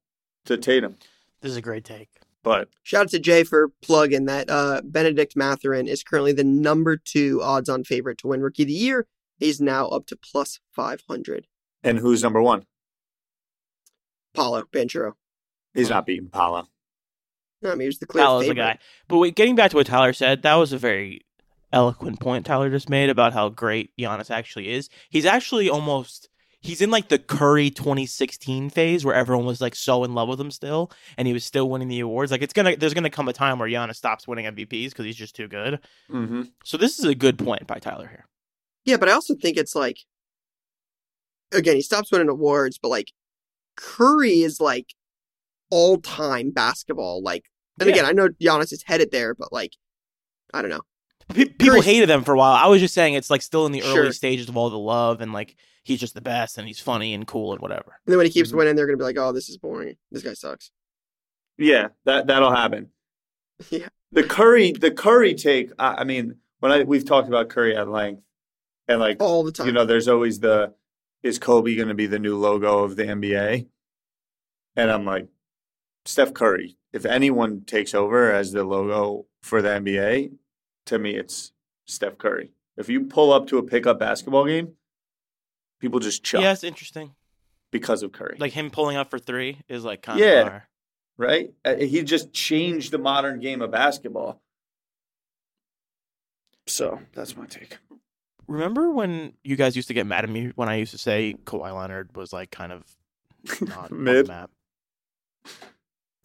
to 0.46 0.58
Tatum. 0.58 0.98
This 1.42 1.52
is 1.52 1.58
a 1.58 1.62
great 1.62 1.84
take. 1.84 2.10
But 2.44 2.70
Shout 2.84 3.02
out 3.04 3.10
to 3.10 3.20
Jay 3.20 3.44
for 3.44 3.70
plugging 3.82 4.26
that 4.26 4.50
uh, 4.50 4.82
Bennedict 4.84 5.36
Mathurin 5.36 5.88
is 5.88 6.04
currently 6.04 6.32
the 6.32 6.44
number 6.44 6.98
two 6.98 7.40
odds 7.44 7.70
on 7.70 7.84
favorite 7.84 8.18
to 8.20 8.28
win 8.28 8.42
Rookie 8.42 8.64
of 8.64 8.68
the 8.68 8.74
Year. 8.74 9.08
He's 9.38 9.62
now 9.62 9.88
up 9.88 10.06
to 10.08 10.16
plus 10.16 10.60
500. 10.72 11.48
and 11.84 12.00
who's 12.00 12.24
number 12.24 12.42
one? 12.42 12.66
Paolo 14.34 14.64
Banchero. 14.72 15.14
He's 15.74 15.90
not 15.90 16.06
beating 16.06 16.30
Paolo. 16.30 16.68
I 17.64 17.70
mean, 17.70 17.82
he 17.82 17.86
was 17.88 18.00
the 18.00 18.08
clear 18.08 18.24
Tyler's 18.24 18.42
the 18.48 18.54
favorite. 18.54 18.64
guy. 18.64 18.80
But 19.08 19.18
wait, 19.20 19.36
getting 19.36 19.56
back 19.56 19.72
to 19.72 19.78
what 19.78 19.88
Tyler 19.88 20.14
said, 20.14 20.42
that 20.44 20.56
was 20.56 20.74
a 20.74 20.78
very 20.78 21.22
eloquent 21.74 22.20
point 22.20 22.46
Tyler 22.46 22.70
just 22.70 22.90
made 22.90 23.10
about 23.10 23.34
how 23.34 23.50
great 23.50 23.92
Giannis 23.98 24.32
actually 24.32 24.70
is. 24.72 24.90
He's 25.10 25.26
actually 25.26 25.70
almost 25.70 26.28
he's 26.62 26.80
in 26.82 26.92
like 26.92 27.10
the 27.10 27.20
Curry 27.20 27.70
2016 27.72 28.70
phase 28.70 29.04
where 29.04 29.16
everyone 29.16 29.46
was 29.46 29.60
like 29.62 29.76
so 29.76 30.04
in 30.04 30.14
love 30.14 30.30
with 30.30 30.40
him 30.40 30.52
still 30.52 30.92
and 31.18 31.28
he 31.28 31.34
was 31.34 31.44
still 31.44 31.70
winning 31.70 31.88
the 31.88 32.00
awards. 32.00 32.32
Like 32.32 32.42
it's 32.42 32.54
going 32.54 32.74
to 32.74 32.80
there's 32.80 32.94
going 32.94 33.04
to 33.04 33.10
come 33.10 33.28
a 33.28 33.34
time 33.34 33.60
where 33.60 33.68
Giannis 33.68 33.96
stops 33.96 34.28
winning 34.28 34.46
MVPs 34.46 34.94
cuz 34.94 35.06
he's 35.06 35.16
just 35.16 35.36
too 35.36 35.48
good. 35.48 35.80
Mm-hmm. 36.10 36.44
So 36.64 36.78
this 36.78 37.00
is 37.00 37.06
a 37.06 37.16
good 37.16 37.38
point 37.40 37.68
by 37.68 37.80
Tyler 37.80 38.08
here. 38.08 38.26
Yeah, 38.86 38.98
but 38.98 39.10
I 39.10 39.12
also 39.14 39.36
think 39.36 39.58
it's 39.58 39.76
like, 39.76 39.98
again, 41.52 41.76
he 41.76 41.82
stops 41.82 42.12
winning 42.12 42.30
awards, 42.30 42.78
but 42.82 42.90
like 42.90 43.12
Curry 43.76 44.42
is 44.42 44.60
like 44.60 44.94
all 45.70 45.98
time 45.98 46.52
basketball. 46.52 47.22
Like, 47.22 47.46
and 47.80 47.88
Yeah. 47.88 47.96
again, 47.96 48.06
I 48.06 48.12
know 48.12 48.30
Giannis 48.30 48.72
is 48.74 48.84
headed 48.86 49.12
there, 49.12 49.34
but 49.34 49.52
like, 49.52 49.74
I 50.54 50.62
don't 50.62 50.72
know. 50.72 50.82
Pe- 51.34 51.46
people 51.46 51.68
Curry's- 51.68 51.86
hated 51.86 52.10
them 52.10 52.24
for 52.24 52.34
a 52.34 52.38
while. 52.38 52.54
I 52.54 52.68
was 52.68 52.82
just 52.82 52.94
saying 52.94 53.14
it's 53.16 53.30
like 53.30 53.42
still 53.42 53.66
in 53.66 53.72
the 53.72 53.82
Sure. 53.82 54.02
early 54.02 54.12
stages 54.12 54.50
of 54.50 54.58
all 54.58 54.70
the 54.70 54.78
love 54.80 55.22
and 55.22 55.34
like 55.34 55.56
he's 55.84 56.00
just 56.00 56.14
the 56.14 56.22
best 56.22 56.58
and 56.58 56.68
he's 56.68 56.80
funny 56.80 57.14
and 57.14 57.26
cool 57.28 57.52
and 57.54 57.62
whatever. 57.62 57.98
And 58.06 58.12
then 58.14 58.18
when 58.18 58.26
he 58.28 58.32
keeps 58.32 58.52
Mhm. 58.52 58.58
winning, 58.58 58.76
they're 58.76 58.86
gonna 58.86 58.98
be 58.98 59.04
like, 59.04 59.18
"Oh, 59.18 59.32
this 59.32 59.50
is 59.50 59.58
boring. 59.58 59.98
This 60.12 60.24
guy 60.24 60.34
sucks." 60.34 60.72
Yeah, 61.58 61.90
that 62.06 62.28
that'll 62.28 62.56
happen. 62.56 62.90
Yeah. 63.70 63.90
The 64.12 64.24
Curry, 64.24 64.72
the 64.74 64.92
Curry 64.92 65.34
take. 65.36 65.72
I, 65.80 65.98
I 66.00 66.04
mean, 66.04 66.36
when 66.60 66.72
I 66.72 66.84
we've 66.84 67.06
talked 67.06 67.28
about 67.28 67.50
Curry 67.50 67.76
at 67.78 67.88
length, 67.88 68.24
and 68.88 69.00
like 69.00 69.22
All 69.22 69.44
the 69.44 69.52
time. 69.52 69.68
you 69.68 69.72
know, 69.72 69.86
there's 69.86 70.08
always 70.08 70.40
the 70.40 70.74
is 71.24 71.38
Kobe 71.40 71.76
going 71.76 71.88
to 71.88 71.94
be 71.94 72.08
the 72.08 72.18
new 72.20 72.36
logo 72.38 72.80
of 72.84 72.96
the 72.96 73.04
NBA? 73.04 73.68
And 74.76 74.90
I'm 74.92 75.06
like, 75.06 75.28
Steph 76.06 76.34
Curry. 76.34 76.78
If 76.94 77.06
anyone 77.06 77.62
takes 77.62 77.94
over 77.94 78.32
as 78.32 78.52
the 78.52 78.64
logo 78.64 79.28
for 79.44 79.62
the 79.62 79.70
NBA, 79.70 80.32
to 80.86 81.00
me, 81.00 81.16
it's 81.16 81.52
Steph 81.86 82.18
Curry. 82.18 82.52
If 82.78 82.90
you 82.90 83.02
pull 83.06 83.32
up 83.34 83.48
to 83.48 83.58
a 83.58 83.64
pickup 83.64 84.00
basketball 84.00 84.46
game, 84.46 84.74
people 85.80 86.00
just 86.00 86.24
chuck 86.24 86.42
Yeah, 86.42 86.52
it's 86.54 86.64
interesting. 86.64 87.14
because 87.72 88.02
of 88.04 88.12
Curry. 88.12 88.38
Like 88.40 88.54
him 88.54 88.70
pulling 88.72 88.98
up 88.98 89.10
for 89.10 89.20
3 89.20 89.58
is 89.68 89.84
like 89.84 90.02
kind 90.02 90.20
Yeah. 90.20 90.26
of 90.42 90.48
fire. 90.48 90.68
right? 91.18 91.54
Uh, 91.66 91.76
He 91.76 92.02
just 92.04 92.34
changed 92.34 92.92
the 92.92 92.98
modern 92.98 93.40
game 93.40 93.62
of 93.62 93.72
basketball. 93.72 94.42
So 96.68 97.00
that's 97.14 97.36
my 97.36 97.46
take. 97.46 97.78
Remember 98.48 98.90
when 98.92 99.34
you 99.44 99.56
guys 99.56 99.76
used 99.76 99.88
to 99.90 99.94
get 99.94 100.06
mad 100.08 100.24
at 100.24 100.30
me 100.30 100.52
when 100.56 100.70
I 100.70 100.76
used 100.76 100.92
to 100.92 100.98
say 100.98 101.36
Kawhi 101.46 101.76
Leonard 101.78 102.16
was 102.16 102.34
like 102.34 102.52
kind 102.52 102.72
of 102.72 102.84
not 103.62 103.78
on 103.78 103.90
the 103.90 103.96
Mid. 103.96 104.28
map? 104.28 104.52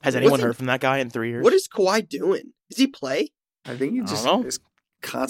Has 0.03 0.15
What's 0.15 0.17
anyone 0.17 0.39
he- 0.41 0.45
heard 0.47 0.57
from 0.57 0.67
that 0.67 0.81
guy 0.81 0.99
in 0.99 1.11
three 1.11 1.31
years? 1.31 1.43
what 1.45 1.53
is 1.53 1.69
Kawhi 1.69 2.09
doing? 2.09 2.53
Is 2.71 2.77
he 2.79 2.87
play? 2.87 3.31
I 3.69 3.77
think 3.77 3.93
he 3.95 4.01
just 4.01 4.25
don't 4.25 4.43
know. 4.43 4.49
is 4.49 4.59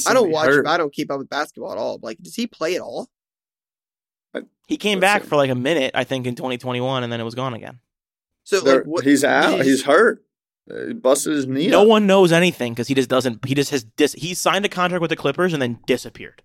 I 0.07 0.15
don't 0.15 0.31
watch. 0.31 0.49
hurt. 0.49 0.67
I 0.67 0.77
don't 0.77 0.93
keep 0.93 1.11
up 1.11 1.19
with 1.19 1.29
basketball 1.29 1.73
at 1.73 1.79
all. 1.79 1.99
Like, 2.03 2.19
does 2.19 2.35
he 2.35 2.47
play 2.47 2.77
at 2.77 2.81
all? 2.81 3.09
he 4.67 4.77
came 4.77 4.99
back 5.01 5.23
see. 5.23 5.29
for 5.29 5.37
like 5.37 5.51
a 5.51 5.55
minute, 5.55 5.93
I 5.95 6.05
think, 6.05 6.27
in 6.27 6.35
2021, 6.35 7.03
and 7.05 7.13
then 7.13 7.21
it 7.21 7.25
was 7.25 7.35
gone 7.35 7.55
again. 7.55 7.79
So 8.45 8.61
There- 8.61 8.79
like, 8.79 8.85
what, 8.85 9.05
he's 9.05 9.25
out. 9.25 9.55
he's- 9.55 9.67
He's 9.67 9.83
hurt. 9.85 10.25
Uh, 10.71 10.87
He 10.89 10.93
busted 10.95 11.33
his 11.35 11.47
knee. 11.47 11.69
No 11.69 11.83
up. 11.83 11.89
one 11.89 12.07
knows 12.07 12.33
anything 12.33 12.73
because 12.73 12.89
he 12.89 12.95
just 12.95 13.09
doesn't. 13.09 13.45
He 13.45 13.55
just 13.55 13.71
has 13.71 13.85
dis. 13.85 14.13
He 14.15 14.35
signed 14.35 14.65
a 14.65 14.69
contract 14.69 15.01
with 15.01 15.11
the 15.11 15.17
Clippers 15.17 15.53
and 15.53 15.63
then 15.63 15.79
disappeared. 15.87 16.43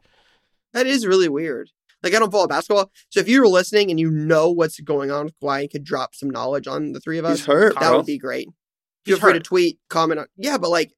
that 0.73 0.85
is 0.87 1.05
really 1.07 1.27
weird. 1.27 1.69
Like, 2.03 2.13
I 2.15 2.19
don't 2.19 2.31
follow 2.31 2.47
basketball. 2.47 2.91
So 3.09 3.19
if 3.19 3.27
you 3.27 3.41
were 3.41 3.47
listening 3.47 3.89
and 3.91 3.99
you 3.99 4.09
know 4.09 4.49
what's 4.49 4.79
going 4.79 5.11
on 5.11 5.25
with 5.25 5.39
Kawhi 5.39 5.61
and 5.61 5.69
could 5.71 5.83
drop 5.83 6.15
some 6.15 6.29
knowledge 6.29 6.65
on 6.67 6.93
the 6.93 6.99
three 6.99 7.17
of 7.17 7.25
us, 7.25 7.39
He's 7.39 7.45
hurt. 7.47 7.73
that 7.75 7.81
bro. 7.89 7.97
would 7.97 8.05
be 8.05 8.17
great. 8.17 8.47
He's 9.05 9.15
Feel 9.15 9.19
free 9.19 9.33
to 9.33 9.39
tweet, 9.39 9.79
comment 9.89 10.19
on. 10.19 10.27
Yeah, 10.37 10.57
but 10.57 10.69
like, 10.69 10.91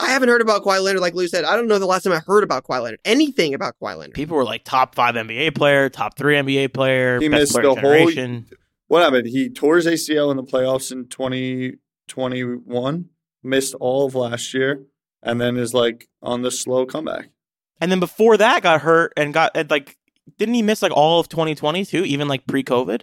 I 0.00 0.08
haven't 0.10 0.28
heard 0.28 0.40
about 0.40 0.62
Kawhi 0.62 0.82
Leonard. 0.82 1.00
Like 1.02 1.14
Lou 1.14 1.28
said, 1.28 1.44
I 1.44 1.56
don't 1.56 1.68
know 1.68 1.78
the 1.78 1.86
last 1.86 2.02
time 2.04 2.12
I 2.12 2.20
heard 2.26 2.42
about 2.42 2.64
Kawhi 2.64 2.82
Leonard. 2.82 3.00
Anything 3.04 3.54
about 3.54 3.74
Kawhi 3.80 3.96
Leonard. 3.96 4.14
People 4.14 4.36
were 4.36 4.44
like 4.44 4.64
top 4.64 4.94
five 4.94 5.14
NBA 5.14 5.54
player, 5.54 5.88
top 5.88 6.16
three 6.16 6.36
NBA 6.36 6.72
player, 6.72 7.20
He 7.20 7.28
best 7.28 7.40
missed 7.40 7.52
player 7.52 7.62
the 7.64 7.70
of 7.70 7.78
whole- 7.78 7.90
generation. 7.90 8.46
What 8.88 9.02
happened? 9.02 9.28
He 9.28 9.48
tore 9.50 9.76
his 9.76 9.86
ACL 9.86 10.30
in 10.32 10.36
the 10.36 10.42
playoffs 10.42 10.90
in 10.90 11.06
2021, 12.08 13.08
missed 13.42 13.74
all 13.74 14.06
of 14.06 14.14
last 14.14 14.52
year, 14.54 14.84
and 15.22 15.40
then 15.40 15.56
is 15.56 15.74
like 15.74 16.08
on 16.22 16.42
the 16.42 16.50
slow 16.50 16.86
comeback. 16.86 17.30
And 17.80 17.90
then 17.90 18.00
before 18.00 18.36
that, 18.36 18.62
got 18.62 18.80
hurt 18.82 19.12
and 19.16 19.32
got 19.34 19.52
and, 19.56 19.70
like. 19.70 19.96
Didn't 20.38 20.54
he 20.54 20.62
miss 20.62 20.80
like 20.80 20.92
all 20.92 21.18
of 21.18 21.28
2020 21.28 21.84
too, 21.84 22.04
even 22.04 22.28
like 22.28 22.46
pre-COVID? 22.46 23.02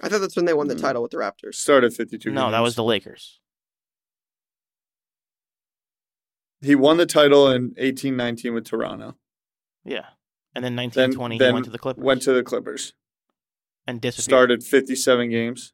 I 0.00 0.08
thought 0.08 0.20
that's 0.22 0.34
when 0.36 0.46
they 0.46 0.54
won 0.54 0.68
the 0.68 0.74
Mm. 0.74 0.80
title 0.80 1.02
with 1.02 1.10
the 1.10 1.18
Raptors. 1.18 1.56
Started 1.56 1.92
52 1.92 2.30
No, 2.30 2.50
that 2.50 2.60
was 2.60 2.76
the 2.76 2.82
Lakers. 2.84 3.40
He 6.62 6.74
won 6.74 6.96
the 6.96 7.06
title 7.06 7.50
in 7.50 7.74
eighteen 7.76 8.16
nineteen 8.16 8.54
with 8.54 8.64
Toronto. 8.64 9.16
Yeah, 9.84 10.06
and 10.54 10.64
then 10.64 10.76
Then, 10.76 10.88
1920 10.90 11.38
then 11.38 11.48
he 11.48 11.52
went 11.52 11.64
to 11.66 11.70
the 11.72 11.78
Clippers 11.78 12.04
Went 12.04 12.22
to 12.22 12.32
the 12.32 12.42
Clippers. 12.44 12.94
and 13.86 14.00
disappeared. 14.00 14.22
Started 14.24 14.62
57 14.64 15.28
games. 15.30 15.72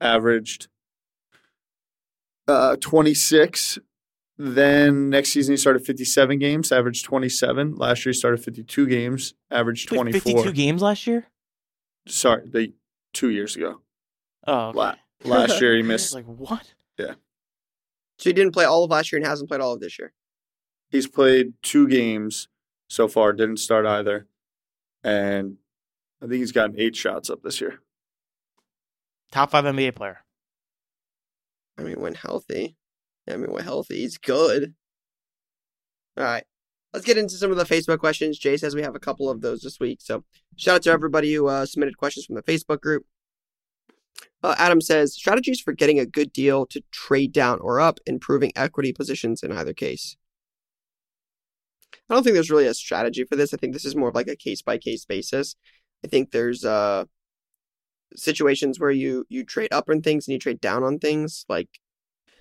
Averaged 0.00 0.68
uh, 2.46 2.76
26. 2.80 3.78
Then 4.38 5.08
next 5.08 5.30
season 5.30 5.54
he 5.54 5.56
started 5.56 5.86
57 5.86 6.38
games, 6.38 6.70
averaged 6.70 7.06
27. 7.06 7.76
Last 7.76 8.04
year 8.04 8.12
he 8.12 8.18
started 8.18 8.44
52 8.44 8.86
games, 8.86 9.32
averaged 9.50 9.90
Wait, 9.90 9.96
24. 9.96 10.20
52 10.42 10.52
games 10.52 10.82
last 10.82 11.06
year. 11.06 11.26
Sorry, 12.06 12.42
the 12.46 12.74
two 13.14 13.30
years 13.30 13.56
ago. 13.56 13.80
Oh, 14.46 14.68
okay. 14.68 14.76
La- 14.78 14.94
Last 15.24 15.58
year 15.62 15.74
he 15.74 15.82
missed 15.82 16.14
like 16.14 16.26
what? 16.26 16.74
So 18.18 18.30
he 18.30 18.34
didn't 18.34 18.52
play 18.52 18.64
all 18.64 18.84
of 18.84 18.90
last 18.90 19.12
year 19.12 19.18
and 19.18 19.26
hasn't 19.26 19.48
played 19.48 19.60
all 19.60 19.72
of 19.72 19.80
this 19.80 19.98
year. 19.98 20.12
He's 20.90 21.06
played 21.06 21.54
two 21.62 21.88
games 21.88 22.48
so 22.88 23.08
far, 23.08 23.32
didn't 23.32 23.58
start 23.58 23.86
either. 23.86 24.26
And 25.02 25.56
I 26.22 26.26
think 26.26 26.40
he's 26.40 26.52
gotten 26.52 26.78
eight 26.78 26.96
shots 26.96 27.28
up 27.28 27.42
this 27.42 27.60
year. 27.60 27.80
Top 29.32 29.50
five 29.50 29.64
NBA 29.64 29.94
player. 29.94 30.18
I 31.78 31.82
mean, 31.82 32.00
when 32.00 32.14
healthy. 32.14 32.76
I 33.28 33.36
mean, 33.36 33.52
when 33.52 33.64
healthy, 33.64 33.98
he's 33.98 34.18
good. 34.18 34.74
All 36.16 36.24
right. 36.24 36.44
Let's 36.92 37.04
get 37.04 37.18
into 37.18 37.34
some 37.34 37.50
of 37.50 37.58
the 37.58 37.64
Facebook 37.64 37.98
questions. 37.98 38.38
Jay 38.38 38.56
says 38.56 38.74
we 38.74 38.82
have 38.82 38.94
a 38.94 39.00
couple 39.00 39.28
of 39.28 39.42
those 39.42 39.60
this 39.60 39.78
week. 39.78 39.98
So 40.00 40.24
shout 40.56 40.76
out 40.76 40.82
to 40.84 40.90
everybody 40.90 41.34
who 41.34 41.46
uh, 41.48 41.66
submitted 41.66 41.98
questions 41.98 42.24
from 42.24 42.36
the 42.36 42.42
Facebook 42.42 42.80
group. 42.80 43.04
Uh, 44.42 44.54
Adam 44.58 44.80
says 44.80 45.14
strategies 45.14 45.60
for 45.60 45.72
getting 45.72 45.98
a 45.98 46.06
good 46.06 46.32
deal 46.32 46.66
to 46.66 46.82
trade 46.92 47.32
down 47.32 47.58
or 47.60 47.80
up, 47.80 47.98
improving 48.06 48.52
equity 48.54 48.92
positions 48.92 49.42
in 49.42 49.50
either 49.50 49.72
case. 49.72 50.16
I 52.08 52.14
don't 52.14 52.22
think 52.22 52.34
there's 52.34 52.50
really 52.50 52.66
a 52.66 52.74
strategy 52.74 53.24
for 53.24 53.36
this. 53.36 53.52
I 53.52 53.56
think 53.56 53.72
this 53.72 53.84
is 53.84 53.96
more 53.96 54.08
of 54.08 54.14
like 54.14 54.28
a 54.28 54.36
case 54.36 54.62
by 54.62 54.78
case 54.78 55.04
basis. 55.04 55.56
I 56.04 56.08
think 56.08 56.30
there's 56.30 56.64
uh 56.64 57.04
situations 58.14 58.78
where 58.78 58.90
you 58.90 59.24
you 59.28 59.44
trade 59.44 59.72
up 59.72 59.88
on 59.88 60.02
things 60.02 60.26
and 60.26 60.32
you 60.32 60.38
trade 60.38 60.60
down 60.60 60.84
on 60.84 60.98
things. 60.98 61.44
Like 61.48 61.68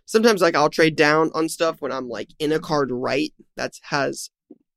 sometimes 0.06 0.42
like 0.42 0.56
I'll 0.56 0.70
trade 0.70 0.96
down 0.96 1.32
on 1.34 1.50
stuff 1.50 1.82
when 1.82 1.92
I'm 1.92 2.08
like 2.08 2.30
in 2.40 2.52
a 2.52 2.60
card 2.60 2.92
right 2.92 3.34
that 3.56 3.74
has 3.84 4.30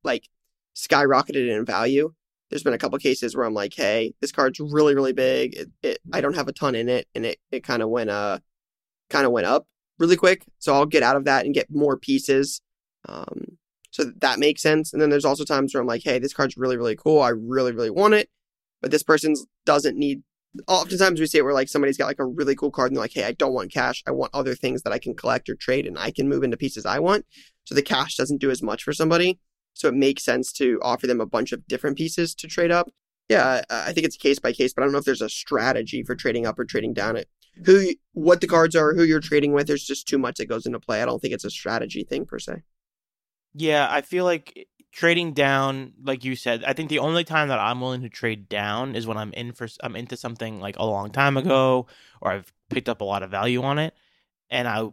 like 0.03 0.29
skyrocketed 0.75 1.49
in 1.51 1.65
value. 1.65 2.15
There's 2.51 2.63
been 2.63 2.75
a 2.75 2.79
couple 2.79 2.99
cases 2.99 3.37
where 3.37 3.45
I'm 3.45 3.55
like, 3.55 3.75
hey, 3.75 4.15
this 4.21 4.33
card's 4.33 4.61
really 4.61 4.95
really 4.95 5.13
big. 5.13 5.55
It, 5.57 5.71
it 5.83 5.99
I 6.13 6.21
don't 6.21 6.37
have 6.37 6.49
a 6.49 6.53
ton 6.53 6.75
in 6.75 6.89
it, 6.89 7.09
and 7.15 7.27
it 7.27 7.39
it 7.51 7.63
kind 7.63 7.83
of 7.83 7.89
went 7.89 8.11
uh 8.11 8.39
kind 9.11 9.27
of 9.27 9.33
went 9.33 9.47
up 9.47 9.67
really 9.99 10.17
quick. 10.17 10.45
So 10.59 10.75
I'll 10.75 10.87
get 10.87 11.03
out 11.03 11.17
of 11.17 11.25
that 11.25 11.45
and 11.45 11.55
get 11.55 11.71
more 11.71 11.97
pieces. 11.97 12.61
Um, 13.09 13.59
so 13.91 14.13
that 14.21 14.39
makes 14.39 14.63
sense. 14.63 14.93
And 14.93 15.01
then 15.01 15.11
there's 15.11 15.25
also 15.25 15.45
times 15.45 15.75
where 15.75 15.81
I'm 15.81 15.87
like, 15.87 16.03
hey, 16.05 16.19
this 16.19 16.35
card's 16.35 16.57
really, 16.57 16.77
really 16.77 16.97
cool. 16.97 17.21
I 17.21 17.31
really, 17.31 17.73
really 17.73 17.91
want 17.91 18.15
it. 18.15 18.29
But 18.81 18.91
this 18.91 19.03
person 19.03 19.35
doesn't 19.65 19.97
need. 19.97 20.23
Oftentimes 20.67 21.21
we 21.21 21.27
see 21.27 21.39
it 21.39 21.45
where 21.45 21.55
like 21.55 21.69
somebody's 21.69 21.99
got 21.99 22.07
like 22.07 22.19
a 22.19 22.25
really 22.25 22.55
cool 22.55 22.71
card 22.71 22.91
and 22.91 22.97
they're 22.97 23.05
like, 23.05 23.13
hey, 23.13 23.25
I 23.25 23.33
don't 23.33 23.53
want 23.53 23.73
cash. 23.73 24.03
I 24.07 24.13
want 24.13 24.35
other 24.35 24.55
things 24.55 24.83
that 24.83 24.93
I 24.93 24.99
can 24.99 25.15
collect 25.15 25.49
or 25.49 25.57
trade 25.57 25.87
and 25.87 25.99
I 25.99 26.11
can 26.11 26.29
move 26.29 26.43
into 26.43 26.57
pieces 26.57 26.87
I 26.87 27.01
want. 27.01 27.27
So 27.65 27.75
the 27.75 27.83
cash 27.83 28.17
doesn't 28.17 28.41
do 28.41 28.51
as 28.51 28.63
much 28.63 28.83
for 28.83 28.93
somebody. 28.93 29.39
So 29.79 29.87
it 29.87 29.95
makes 29.95 30.25
sense 30.25 30.53
to 30.55 30.81
offer 30.83 31.07
them 31.07 31.21
a 31.21 31.27
bunch 31.27 31.53
of 31.53 31.67
different 31.69 31.97
pieces 31.97 32.35
to 32.35 32.49
trade 32.49 32.73
up. 32.73 32.91
Yeah, 33.29 33.63
I 33.71 33.93
think 33.93 34.07
it's 34.07 34.17
case 34.17 34.41
by 34.41 34.53
case, 34.53 34.73
but 34.73 34.83
I 34.83 34.87
don't 34.87 34.93
know 34.93 34.99
if 34.99 35.05
there's 35.05 35.23
a 35.23 35.29
strategy 35.29 36.03
for 36.03 36.17
trading 36.17 36.47
up 36.47 36.59
or 36.59 36.65
trading 36.65 36.95
down. 36.95 37.17
It 37.17 37.29
who, 37.65 37.93
what 38.13 38.41
the 38.41 38.47
cards 38.47 38.75
are, 38.75 38.95
who 38.95 39.05
you're 39.05 39.21
trading 39.21 39.53
with. 39.53 39.69
There's 39.69 39.85
just 39.85 40.09
too 40.09 40.19
much 40.19 40.39
that 40.39 40.47
goes 40.47 40.67
into 40.67 40.81
play. 40.81 41.01
I 41.01 41.05
don't 41.05 41.21
think 41.21 41.33
it's 41.35 41.45
a 41.45 41.51
strategy 41.51 42.03
thing 42.03 42.25
per 42.25 42.41
se. 42.41 42.63
Yeah, 43.55 43.87
I 43.89 44.01
feel 44.01 44.25
like 44.25 44.67
trading 44.93 45.33
down, 45.33 45.93
like 46.03 46.25
you 46.25 46.35
said, 46.35 46.65
I 46.65 46.73
think 46.73 46.89
the 46.89 46.99
only 46.99 47.23
time 47.23 47.49
that 47.49 47.61
I'm 47.61 47.81
willing 47.81 48.03
to 48.03 48.09
trade 48.09 48.49
down 48.49 48.97
is 48.97 49.07
when 49.07 49.17
I'm 49.17 49.33
in 49.33 49.53
for 49.53 49.69
I'm 49.81 49.95
into 49.95 50.17
something 50.17 50.61
like 50.61 50.77
a 50.79 50.85
long 50.85 51.11
time 51.11 51.37
ago, 51.37 51.87
or 52.21 52.33
I've 52.33 52.53
picked 52.69 52.89
up 52.89 53.01
a 53.01 53.05
lot 53.05 53.23
of 53.23 53.31
value 53.31 53.63
on 53.63 53.79
it, 53.79 53.95
and 54.51 54.67
I 54.67 54.89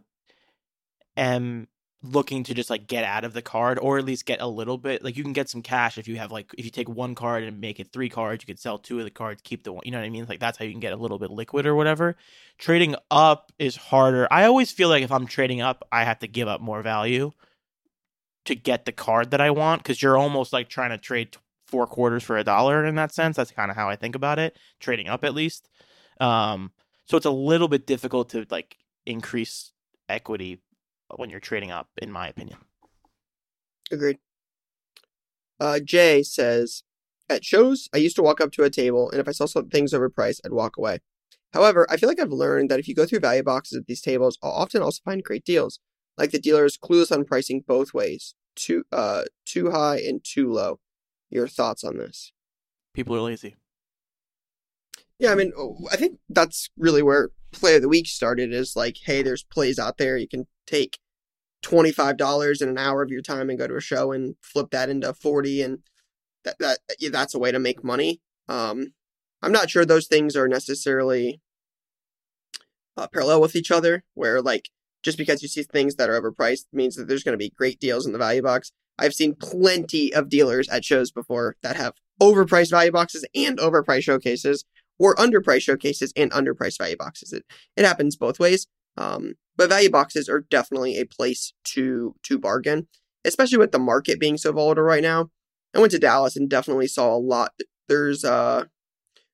am 1.16 1.68
looking 2.06 2.42
to 2.44 2.54
just 2.54 2.70
like 2.70 2.86
get 2.86 3.04
out 3.04 3.24
of 3.24 3.32
the 3.32 3.42
card 3.42 3.78
or 3.78 3.98
at 3.98 4.04
least 4.04 4.26
get 4.26 4.40
a 4.40 4.46
little 4.46 4.78
bit 4.78 5.04
like 5.04 5.16
you 5.16 5.22
can 5.22 5.32
get 5.32 5.48
some 5.48 5.62
cash 5.62 5.98
if 5.98 6.08
you 6.08 6.16
have 6.16 6.32
like 6.32 6.54
if 6.56 6.64
you 6.64 6.70
take 6.70 6.88
one 6.88 7.14
card 7.14 7.44
and 7.44 7.60
make 7.60 7.78
it 7.80 7.92
three 7.92 8.08
cards 8.08 8.42
you 8.42 8.46
could 8.46 8.58
sell 8.58 8.78
two 8.78 8.98
of 8.98 9.04
the 9.04 9.10
cards 9.10 9.40
keep 9.42 9.62
the 9.62 9.72
one 9.72 9.82
you 9.84 9.90
know 9.90 9.98
what 9.98 10.04
i 10.04 10.10
mean 10.10 10.26
like 10.28 10.40
that's 10.40 10.58
how 10.58 10.64
you 10.64 10.70
can 10.70 10.80
get 10.80 10.92
a 10.92 10.96
little 10.96 11.18
bit 11.18 11.30
liquid 11.30 11.66
or 11.66 11.74
whatever 11.74 12.16
trading 12.58 12.94
up 13.10 13.52
is 13.58 13.76
harder 13.76 14.26
i 14.30 14.44
always 14.44 14.70
feel 14.70 14.88
like 14.88 15.02
if 15.02 15.12
i'm 15.12 15.26
trading 15.26 15.60
up 15.60 15.86
i 15.92 16.04
have 16.04 16.18
to 16.18 16.26
give 16.26 16.48
up 16.48 16.60
more 16.60 16.82
value 16.82 17.32
to 18.46 18.54
get 18.54 18.84
the 18.84 18.92
card 18.92 19.32
that 19.32 19.40
I 19.40 19.50
want 19.50 19.82
because 19.82 20.00
you're 20.00 20.16
almost 20.16 20.52
like 20.52 20.68
trying 20.68 20.90
to 20.90 20.98
trade 20.98 21.36
four 21.66 21.86
quarters 21.86 22.22
for 22.22 22.38
a 22.38 22.44
dollar 22.44 22.84
in 22.84 22.94
that 22.94 23.12
sense. 23.12 23.36
That's 23.36 23.50
kind 23.50 23.70
of 23.70 23.76
how 23.76 23.88
I 23.88 23.96
think 23.96 24.14
about 24.14 24.38
it, 24.38 24.56
trading 24.80 25.08
up 25.08 25.24
at 25.24 25.34
least. 25.34 25.68
Um, 26.20 26.72
so 27.06 27.16
it's 27.16 27.26
a 27.26 27.30
little 27.30 27.68
bit 27.68 27.86
difficult 27.86 28.30
to 28.30 28.46
like 28.50 28.78
increase 29.04 29.72
equity 30.08 30.60
when 31.14 31.30
you're 31.30 31.40
trading 31.40 31.70
up, 31.70 31.88
in 32.00 32.10
my 32.10 32.28
opinion. 32.28 32.58
Agreed. 33.90 34.18
Uh, 35.60 35.78
Jay 35.78 36.22
says, 36.22 36.82
at 37.28 37.44
shows, 37.44 37.88
I 37.94 37.98
used 37.98 38.16
to 38.16 38.22
walk 38.22 38.40
up 38.40 38.52
to 38.52 38.64
a 38.64 38.70
table, 38.70 39.10
and 39.10 39.20
if 39.20 39.28
I 39.28 39.32
saw 39.32 39.46
some 39.46 39.68
things 39.68 39.92
overpriced, 39.92 40.40
I'd 40.44 40.52
walk 40.52 40.76
away. 40.76 41.00
However, 41.52 41.86
I 41.88 41.96
feel 41.96 42.08
like 42.08 42.20
I've 42.20 42.30
learned 42.30 42.70
that 42.70 42.78
if 42.78 42.88
you 42.88 42.94
go 42.94 43.06
through 43.06 43.20
value 43.20 43.42
boxes 43.42 43.78
at 43.78 43.86
these 43.86 44.02
tables, 44.02 44.38
I'll 44.42 44.50
often 44.50 44.82
also 44.82 45.00
find 45.04 45.22
great 45.22 45.44
deals. 45.44 45.80
Like 46.18 46.30
the 46.30 46.38
dealer 46.38 46.64
is 46.64 46.76
clueless 46.76 47.12
on 47.12 47.24
pricing 47.24 47.62
both 47.66 47.94
ways, 47.94 48.34
too 48.54 48.84
uh 48.90 49.24
too 49.44 49.70
high 49.70 49.98
and 49.98 50.22
too 50.24 50.50
low. 50.50 50.80
Your 51.30 51.48
thoughts 51.48 51.84
on 51.84 51.98
this? 51.98 52.32
People 52.94 53.16
are 53.16 53.20
lazy. 53.20 53.56
Yeah, 55.18 55.32
I 55.32 55.34
mean, 55.34 55.52
oh, 55.56 55.78
I 55.90 55.96
think 55.96 56.18
that's 56.28 56.70
really 56.76 57.02
where 57.02 57.30
play 57.52 57.76
of 57.76 57.82
the 57.82 57.88
week 57.88 58.06
started. 58.06 58.52
Is 58.52 58.76
like, 58.76 58.96
hey, 59.04 59.22
there's 59.22 59.42
plays 59.42 59.78
out 59.78 59.98
there. 59.98 60.16
You 60.16 60.28
can 60.28 60.46
take 60.66 60.98
twenty 61.62 61.92
five 61.92 62.16
dollars 62.16 62.60
in 62.60 62.68
an 62.68 62.78
hour 62.78 63.02
of 63.02 63.10
your 63.10 63.22
time 63.22 63.50
and 63.50 63.58
go 63.58 63.66
to 63.66 63.76
a 63.76 63.80
show 63.80 64.12
and 64.12 64.36
flip 64.40 64.70
that 64.70 64.88
into 64.88 65.12
forty, 65.14 65.62
and 65.62 65.78
that 66.44 66.58
that 66.58 66.78
yeah, 66.98 67.10
that's 67.10 67.34
a 67.34 67.38
way 67.38 67.52
to 67.52 67.58
make 67.58 67.82
money. 67.82 68.20
Um, 68.48 68.94
I'm 69.42 69.52
not 69.52 69.70
sure 69.70 69.84
those 69.84 70.06
things 70.06 70.36
are 70.36 70.48
necessarily 70.48 71.40
uh, 72.96 73.08
parallel 73.08 73.40
with 73.40 73.56
each 73.56 73.70
other. 73.70 74.04
Where 74.14 74.40
like 74.40 74.70
just 75.02 75.18
because 75.18 75.42
you 75.42 75.48
see 75.48 75.62
things 75.62 75.96
that 75.96 76.10
are 76.10 76.20
overpriced 76.20 76.66
means 76.72 76.96
that 76.96 77.08
there's 77.08 77.22
going 77.24 77.34
to 77.34 77.38
be 77.38 77.50
great 77.50 77.80
deals 77.80 78.06
in 78.06 78.12
the 78.12 78.18
value 78.18 78.42
box. 78.42 78.72
I've 78.98 79.14
seen 79.14 79.34
plenty 79.34 80.12
of 80.14 80.28
dealers 80.28 80.68
at 80.68 80.84
shows 80.84 81.10
before 81.10 81.56
that 81.62 81.76
have 81.76 81.94
overpriced 82.20 82.70
value 82.70 82.92
boxes 82.92 83.26
and 83.34 83.58
overpriced 83.58 84.04
showcases, 84.04 84.64
or 84.98 85.14
underpriced 85.16 85.62
showcases 85.62 86.12
and 86.16 86.30
underpriced 86.30 86.78
value 86.78 86.96
boxes. 86.96 87.32
It 87.32 87.44
it 87.76 87.84
happens 87.84 88.16
both 88.16 88.38
ways. 88.38 88.66
Um, 88.96 89.34
but 89.56 89.68
value 89.68 89.90
boxes 89.90 90.28
are 90.28 90.44
definitely 90.50 90.98
a 90.98 91.06
place 91.06 91.52
to 91.64 92.14
to 92.24 92.38
bargain, 92.38 92.88
especially 93.24 93.58
with 93.58 93.72
the 93.72 93.78
market 93.78 94.20
being 94.20 94.36
so 94.36 94.52
volatile 94.52 94.84
right 94.84 95.02
now. 95.02 95.30
I 95.74 95.80
went 95.80 95.92
to 95.92 95.98
Dallas 95.98 96.36
and 96.36 96.48
definitely 96.48 96.86
saw 96.88 97.14
a 97.14 97.18
lot. 97.18 97.52
There's 97.88 98.24
uh 98.24 98.64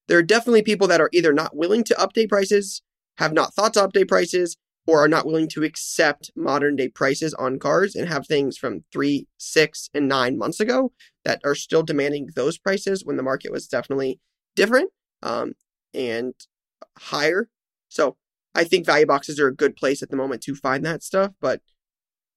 there 0.08 0.18
are 0.18 0.22
definitely 0.22 0.62
people 0.62 0.88
that 0.88 1.00
are 1.00 1.10
either 1.12 1.32
not 1.32 1.56
willing 1.56 1.84
to 1.84 1.94
update 1.94 2.28
prices, 2.28 2.82
have 3.18 3.32
not 3.32 3.54
thought 3.54 3.74
to 3.74 3.86
update 3.86 4.08
prices, 4.08 4.56
or 4.86 4.98
are 4.98 5.08
not 5.08 5.26
willing 5.26 5.48
to 5.48 5.62
accept 5.62 6.30
modern 6.34 6.76
day 6.76 6.88
prices 6.88 7.34
on 7.34 7.58
cars 7.58 7.94
and 7.94 8.08
have 8.08 8.26
things 8.26 8.58
from 8.58 8.84
three, 8.92 9.26
six, 9.38 9.88
and 9.94 10.08
nine 10.08 10.36
months 10.36 10.60
ago 10.60 10.92
that 11.24 11.40
are 11.44 11.54
still 11.54 11.82
demanding 11.82 12.28
those 12.34 12.58
prices 12.58 13.04
when 13.04 13.16
the 13.16 13.22
market 13.22 13.52
was 13.52 13.68
definitely 13.68 14.18
different 14.56 14.90
um, 15.22 15.52
and 15.94 16.34
higher. 16.98 17.48
So 17.88 18.16
I 18.54 18.64
think 18.64 18.86
value 18.86 19.06
boxes 19.06 19.40
are 19.40 19.48
a 19.48 19.54
good 19.54 19.76
place 19.76 20.02
at 20.02 20.10
the 20.10 20.16
moment 20.16 20.42
to 20.42 20.54
find 20.54 20.84
that 20.84 21.02
stuff, 21.02 21.32
but 21.40 21.60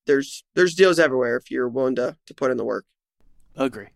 there's 0.06 0.44
there's 0.54 0.76
deals 0.76 1.00
everywhere 1.00 1.36
if 1.36 1.52
you're 1.52 1.70
willing 1.70 1.96
to 1.96 2.18
to 2.26 2.34
put 2.34 2.52
in 2.52 2.58
the 2.58 2.66
work. 2.66 2.86
Agree. 3.56 3.88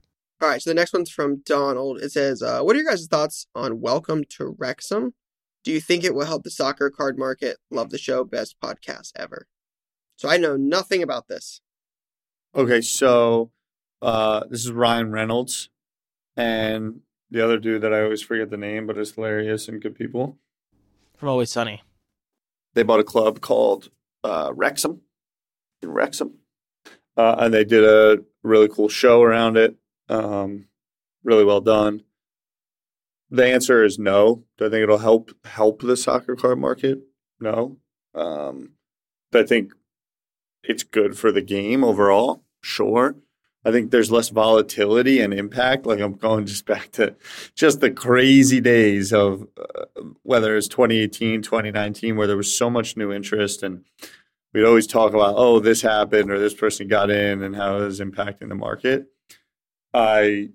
All 0.42 0.48
right, 0.48 0.62
so 0.62 0.70
the 0.70 0.76
next 0.76 0.94
one's 0.94 1.10
from 1.10 1.42
Donald. 1.46 2.00
It 2.02 2.12
says, 2.12 2.42
uh, 2.42 2.62
"What 2.62 2.76
are 2.76 2.80
your 2.80 2.90
guys' 2.90 3.08
thoughts 3.08 3.48
on 3.54 3.82
Welcome 3.82 4.24
to 4.30 4.56
Wrexham? 4.58 5.14
Do 5.64 5.72
you 5.72 5.82
think 5.82 6.04
it 6.04 6.16
will 6.16 6.26
help 6.26 6.44
the 6.44 6.52
soccer 6.52 6.90
card 6.90 7.18
market? 7.18 7.58
Love 7.70 7.90
the 7.90 7.98
show. 7.98 8.24
Best 8.24 8.56
podcast 8.64 9.12
ever. 9.16 9.48
So 10.16 10.30
I 10.30 10.38
know 10.38 10.56
nothing 10.56 11.04
about 11.04 11.28
this. 11.28 11.62
Okay, 12.56 12.82
so 12.82 13.52
uh, 14.02 14.46
this 14.50 14.66
is 14.66 14.72
Ryan 14.72 15.12
Reynolds 15.12 15.70
and 16.36 17.02
the 17.30 17.44
other 17.44 17.58
dude 17.58 17.82
that 17.82 17.94
I 17.94 18.02
always 18.02 18.22
forget 18.22 18.50
the 18.50 18.58
name, 18.58 18.88
but 18.88 18.98
is 18.98 19.14
hilarious 19.14 19.68
and 19.68 19.82
good 19.82 19.96
people. 19.96 20.38
From 21.18 21.30
Always 21.30 21.52
Sunny. 21.52 21.84
They 22.80 22.84
bought 22.84 23.02
a 23.02 23.04
club 23.04 23.42
called 23.42 23.90
uh, 24.24 24.54
Wrexham 24.56 25.02
in 25.82 25.92
Wrexham, 25.92 26.36
uh, 27.18 27.36
and 27.38 27.54
they 27.54 27.66
did 27.66 27.84
a 27.84 28.24
really 28.42 28.70
cool 28.70 28.88
show 28.88 29.22
around 29.22 29.58
it. 29.58 29.76
Um, 30.08 30.70
really 31.22 31.44
well 31.44 31.60
done. 31.60 32.04
The 33.30 33.46
answer 33.46 33.84
is 33.84 34.00
no. 34.00 34.46
Do 34.58 34.68
I 34.68 34.70
think 34.70 34.84
it'll 34.84 35.00
help 35.00 35.32
help 35.44 35.82
the 35.82 35.98
soccer 35.98 36.38
card 36.38 36.58
market? 36.58 37.00
No. 37.42 37.80
Um, 38.16 38.76
but 39.30 39.42
I 39.42 39.46
think 39.46 39.74
it's 40.64 40.84
good 40.84 41.18
for 41.18 41.34
the 41.34 41.42
game 41.42 41.84
overall. 41.84 42.46
Sure. 42.62 43.18
I 43.66 43.72
think 43.72 43.92
there's 43.92 44.10
less 44.10 44.30
volatility 44.30 45.20
and 45.20 45.34
impact. 45.34 45.86
Like 45.86 46.00
I'm 46.00 46.14
going 46.14 46.46
just 46.46 46.66
back 46.66 46.92
to 46.94 47.18
just 47.56 47.82
the 47.82 47.92
crazy 47.92 48.62
days 48.62 49.12
of 49.12 49.50
uh, 49.58 49.79
whether 50.30 50.56
it's 50.56 50.68
2018, 50.68 51.42
2019, 51.42 52.16
where 52.16 52.28
there 52.28 52.38
was 52.38 52.56
so 52.56 52.70
much 52.70 52.96
new 52.96 53.12
interest 53.12 53.64
and 53.64 53.84
we'd 54.54 54.64
always 54.64 54.86
talk 54.86 55.16
about, 55.16 55.34
oh, 55.36 55.60
this 55.60 55.82
happened 55.82 56.30
or 56.30 56.38
this 56.38 56.54
person 56.54 56.88
got 56.88 57.10
in 57.10 57.42
and 57.42 57.56
how 57.56 57.78
it 57.78 57.86
was 57.86 58.00
impacting 58.00 58.48
the 58.48 58.54
market. 58.54 59.08
I 59.92 60.50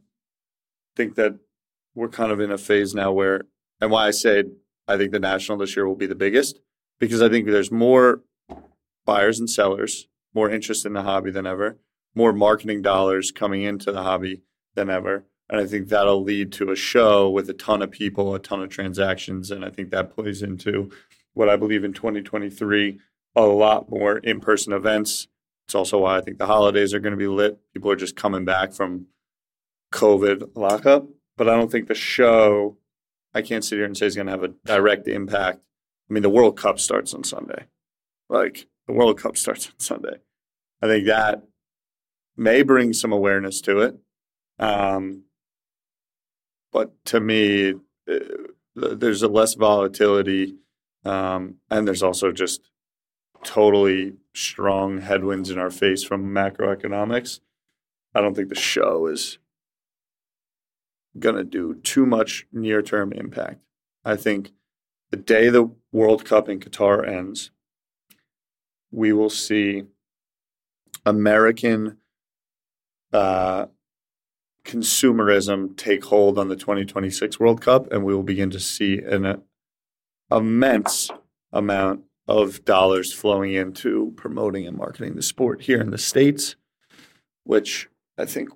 think 0.94 1.16
that 1.16 1.40
we're 1.92 2.08
kind 2.08 2.30
of 2.30 2.38
in 2.38 2.52
a 2.52 2.56
phase 2.56 2.94
now 2.94 3.10
where, 3.10 3.46
and 3.80 3.90
why 3.90 4.06
I 4.06 4.12
say 4.12 4.44
I 4.86 4.96
think 4.96 5.10
the 5.10 5.18
national 5.18 5.58
this 5.58 5.74
year 5.74 5.88
will 5.88 5.96
be 5.96 6.06
the 6.06 6.14
biggest 6.14 6.60
because 7.00 7.20
I 7.20 7.28
think 7.28 7.48
there's 7.48 7.72
more 7.72 8.22
buyers 9.04 9.40
and 9.40 9.50
sellers, 9.50 10.06
more 10.32 10.48
interest 10.48 10.86
in 10.86 10.92
the 10.92 11.02
hobby 11.02 11.32
than 11.32 11.48
ever, 11.48 11.78
more 12.14 12.32
marketing 12.32 12.80
dollars 12.80 13.32
coming 13.32 13.62
into 13.62 13.90
the 13.90 14.04
hobby 14.04 14.42
than 14.76 14.88
ever. 14.88 15.24
And 15.48 15.60
I 15.60 15.66
think 15.66 15.88
that'll 15.88 16.22
lead 16.22 16.52
to 16.52 16.70
a 16.70 16.76
show 16.76 17.28
with 17.28 17.50
a 17.50 17.54
ton 17.54 17.82
of 17.82 17.90
people, 17.90 18.34
a 18.34 18.38
ton 18.38 18.62
of 18.62 18.70
transactions. 18.70 19.50
And 19.50 19.64
I 19.64 19.70
think 19.70 19.90
that 19.90 20.14
plays 20.14 20.42
into 20.42 20.90
what 21.34 21.48
I 21.48 21.56
believe 21.56 21.84
in 21.84 21.92
2023 21.92 22.98
a 23.36 23.42
lot 23.42 23.90
more 23.90 24.18
in 24.18 24.40
person 24.40 24.72
events. 24.72 25.28
It's 25.66 25.74
also 25.74 25.98
why 26.00 26.18
I 26.18 26.20
think 26.20 26.38
the 26.38 26.46
holidays 26.46 26.94
are 26.94 27.00
going 27.00 27.12
to 27.12 27.18
be 27.18 27.26
lit. 27.26 27.58
People 27.72 27.90
are 27.90 27.96
just 27.96 28.16
coming 28.16 28.44
back 28.44 28.72
from 28.72 29.06
COVID 29.92 30.50
lockup. 30.54 31.06
But 31.36 31.48
I 31.48 31.56
don't 31.56 31.70
think 31.70 31.88
the 31.88 31.94
show, 31.94 32.76
I 33.34 33.42
can't 33.42 33.64
sit 33.64 33.76
here 33.76 33.84
and 33.84 33.96
say 33.96 34.06
is 34.06 34.14
going 34.14 34.26
to 34.26 34.32
have 34.32 34.44
a 34.44 34.54
direct 34.64 35.08
impact. 35.08 35.64
I 36.08 36.12
mean, 36.12 36.22
the 36.22 36.30
World 36.30 36.56
Cup 36.56 36.78
starts 36.78 37.12
on 37.12 37.24
Sunday. 37.24 37.64
Like, 38.28 38.66
the 38.86 38.92
World 38.92 39.18
Cup 39.18 39.36
starts 39.36 39.66
on 39.66 39.78
Sunday. 39.78 40.18
I 40.80 40.86
think 40.86 41.06
that 41.06 41.42
may 42.36 42.62
bring 42.62 42.92
some 42.92 43.12
awareness 43.12 43.60
to 43.62 43.80
it. 43.80 43.96
Um, 44.58 45.24
but 46.74 46.92
to 47.06 47.20
me, 47.20 47.74
uh, 48.10 48.18
there's 48.74 49.22
a 49.22 49.28
less 49.28 49.54
volatility, 49.54 50.56
um, 51.04 51.54
and 51.70 51.86
there's 51.86 52.02
also 52.02 52.32
just 52.32 52.68
totally 53.44 54.14
strong 54.34 55.00
headwinds 55.00 55.50
in 55.50 55.58
our 55.58 55.70
face 55.70 56.02
from 56.02 56.34
macroeconomics. 56.34 57.38
I 58.12 58.20
don't 58.20 58.34
think 58.34 58.48
the 58.48 58.56
show 58.56 59.06
is 59.06 59.38
going 61.16 61.36
to 61.36 61.44
do 61.44 61.74
too 61.76 62.06
much 62.06 62.46
near 62.52 62.82
term 62.82 63.12
impact. 63.12 63.60
I 64.04 64.16
think 64.16 64.52
the 65.10 65.16
day 65.16 65.50
the 65.50 65.70
World 65.92 66.24
Cup 66.24 66.48
in 66.48 66.58
Qatar 66.58 67.08
ends, 67.08 67.52
we 68.90 69.12
will 69.12 69.30
see 69.30 69.84
American 71.06 71.98
uh, 73.12 73.66
consumerism 74.64 75.76
take 75.76 76.04
hold 76.06 76.38
on 76.38 76.48
the 76.48 76.56
2026 76.56 77.38
World 77.38 77.60
Cup, 77.60 77.90
and 77.92 78.04
we 78.04 78.14
will 78.14 78.22
begin 78.22 78.50
to 78.50 78.60
see 78.60 78.98
an 78.98 79.26
uh, 79.26 79.36
immense 80.30 81.10
amount 81.52 82.02
of 82.26 82.64
dollars 82.64 83.12
flowing 83.12 83.52
into 83.52 84.12
promoting 84.16 84.66
and 84.66 84.76
marketing 84.76 85.14
the 85.14 85.22
sport 85.22 85.62
here 85.62 85.80
in 85.80 85.90
the 85.90 85.98
States, 85.98 86.56
which 87.44 87.88
I 88.16 88.24
think 88.24 88.48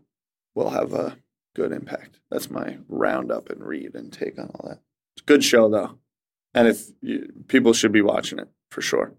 will 0.54 0.70
have 0.70 0.92
a 0.94 1.18
good 1.54 1.72
impact. 1.72 2.20
That's 2.30 2.50
my 2.50 2.78
roundup 2.88 3.50
and 3.50 3.62
read 3.62 3.94
and 3.94 4.12
take 4.12 4.38
on 4.38 4.50
all 4.54 4.68
that. 4.68 4.80
It's 5.16 5.22
a 5.22 5.26
good 5.26 5.44
show, 5.44 5.68
though. 5.68 5.98
And 6.54 6.66
if 6.66 6.88
you, 7.02 7.32
people 7.48 7.72
should 7.72 7.92
be 7.92 8.02
watching 8.02 8.38
it 8.38 8.48
for 8.70 8.80
sure. 8.80 9.12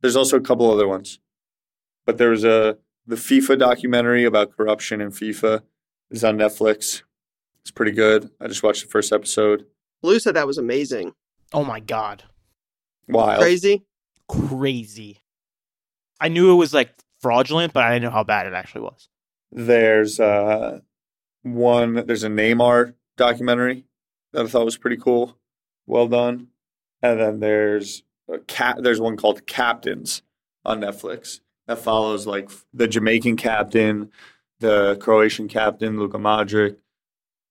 There's 0.00 0.16
also 0.16 0.36
a 0.36 0.42
couple 0.42 0.70
other 0.70 0.88
ones, 0.88 1.20
but 2.04 2.18
there's 2.18 2.44
a 2.44 2.78
the 3.06 3.16
FIFA 3.16 3.58
documentary 3.58 4.24
about 4.24 4.56
corruption 4.56 5.00
in 5.00 5.10
FIFA 5.10 5.62
is 6.10 6.24
on 6.24 6.36
Netflix. 6.38 7.02
It's 7.62 7.70
pretty 7.70 7.92
good. 7.92 8.30
I 8.40 8.46
just 8.48 8.62
watched 8.62 8.82
the 8.84 8.90
first 8.90 9.12
episode. 9.12 9.66
Lou 10.02 10.18
said 10.18 10.34
that 10.36 10.46
was 10.46 10.58
amazing. 10.58 11.14
Oh 11.52 11.64
my 11.64 11.80
god, 11.80 12.24
Wild. 13.08 13.40
Crazy. 13.40 13.84
crazy! 14.28 15.22
I 16.20 16.28
knew 16.28 16.52
it 16.52 16.56
was 16.56 16.74
like 16.74 16.90
fraudulent, 17.20 17.72
but 17.72 17.84
I 17.84 17.92
didn't 17.94 18.04
know 18.04 18.10
how 18.10 18.24
bad 18.24 18.46
it 18.46 18.52
actually 18.54 18.82
was. 18.82 19.08
There's 19.52 20.20
uh, 20.20 20.80
one. 21.42 22.04
There's 22.06 22.24
a 22.24 22.28
Neymar 22.28 22.94
documentary 23.16 23.84
that 24.32 24.44
I 24.44 24.48
thought 24.48 24.64
was 24.64 24.76
pretty 24.76 24.96
cool. 24.96 25.38
Well 25.86 26.08
done. 26.08 26.48
And 27.02 27.20
then 27.20 27.40
there's 27.40 28.02
a 28.30 28.38
cat. 28.38 28.82
There's 28.82 29.00
one 29.00 29.16
called 29.16 29.46
Captains 29.46 30.22
on 30.64 30.80
Netflix 30.80 31.40
that 31.66 31.78
follows 31.78 32.26
like 32.26 32.50
the 32.72 32.88
Jamaican 32.88 33.36
captain, 33.36 34.10
the 34.64 34.96
Croatian 34.96 35.46
captain 35.46 35.98
Luka 35.98 36.16
Modric, 36.16 36.76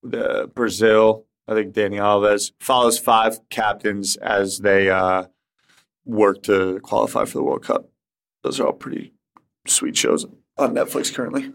the 0.01 0.49
Brazil. 0.53 1.25
I 1.47 1.53
think 1.53 1.75
Dani 1.75 1.97
Alves 1.97 2.53
follows 2.59 2.97
five 2.97 3.37
captains 3.49 4.15
as 4.15 4.59
they 4.59 4.89
uh, 4.89 5.25
work 6.05 6.41
to 6.43 6.79
qualify 6.81 7.25
for 7.25 7.37
the 7.37 7.43
World 7.43 7.63
Cup. 7.63 7.89
Those 8.43 8.59
are 8.59 8.65
all 8.67 8.73
pretty 8.73 9.13
sweet 9.67 9.95
shows 9.95 10.25
on 10.57 10.73
Netflix 10.73 11.13
currently. 11.13 11.51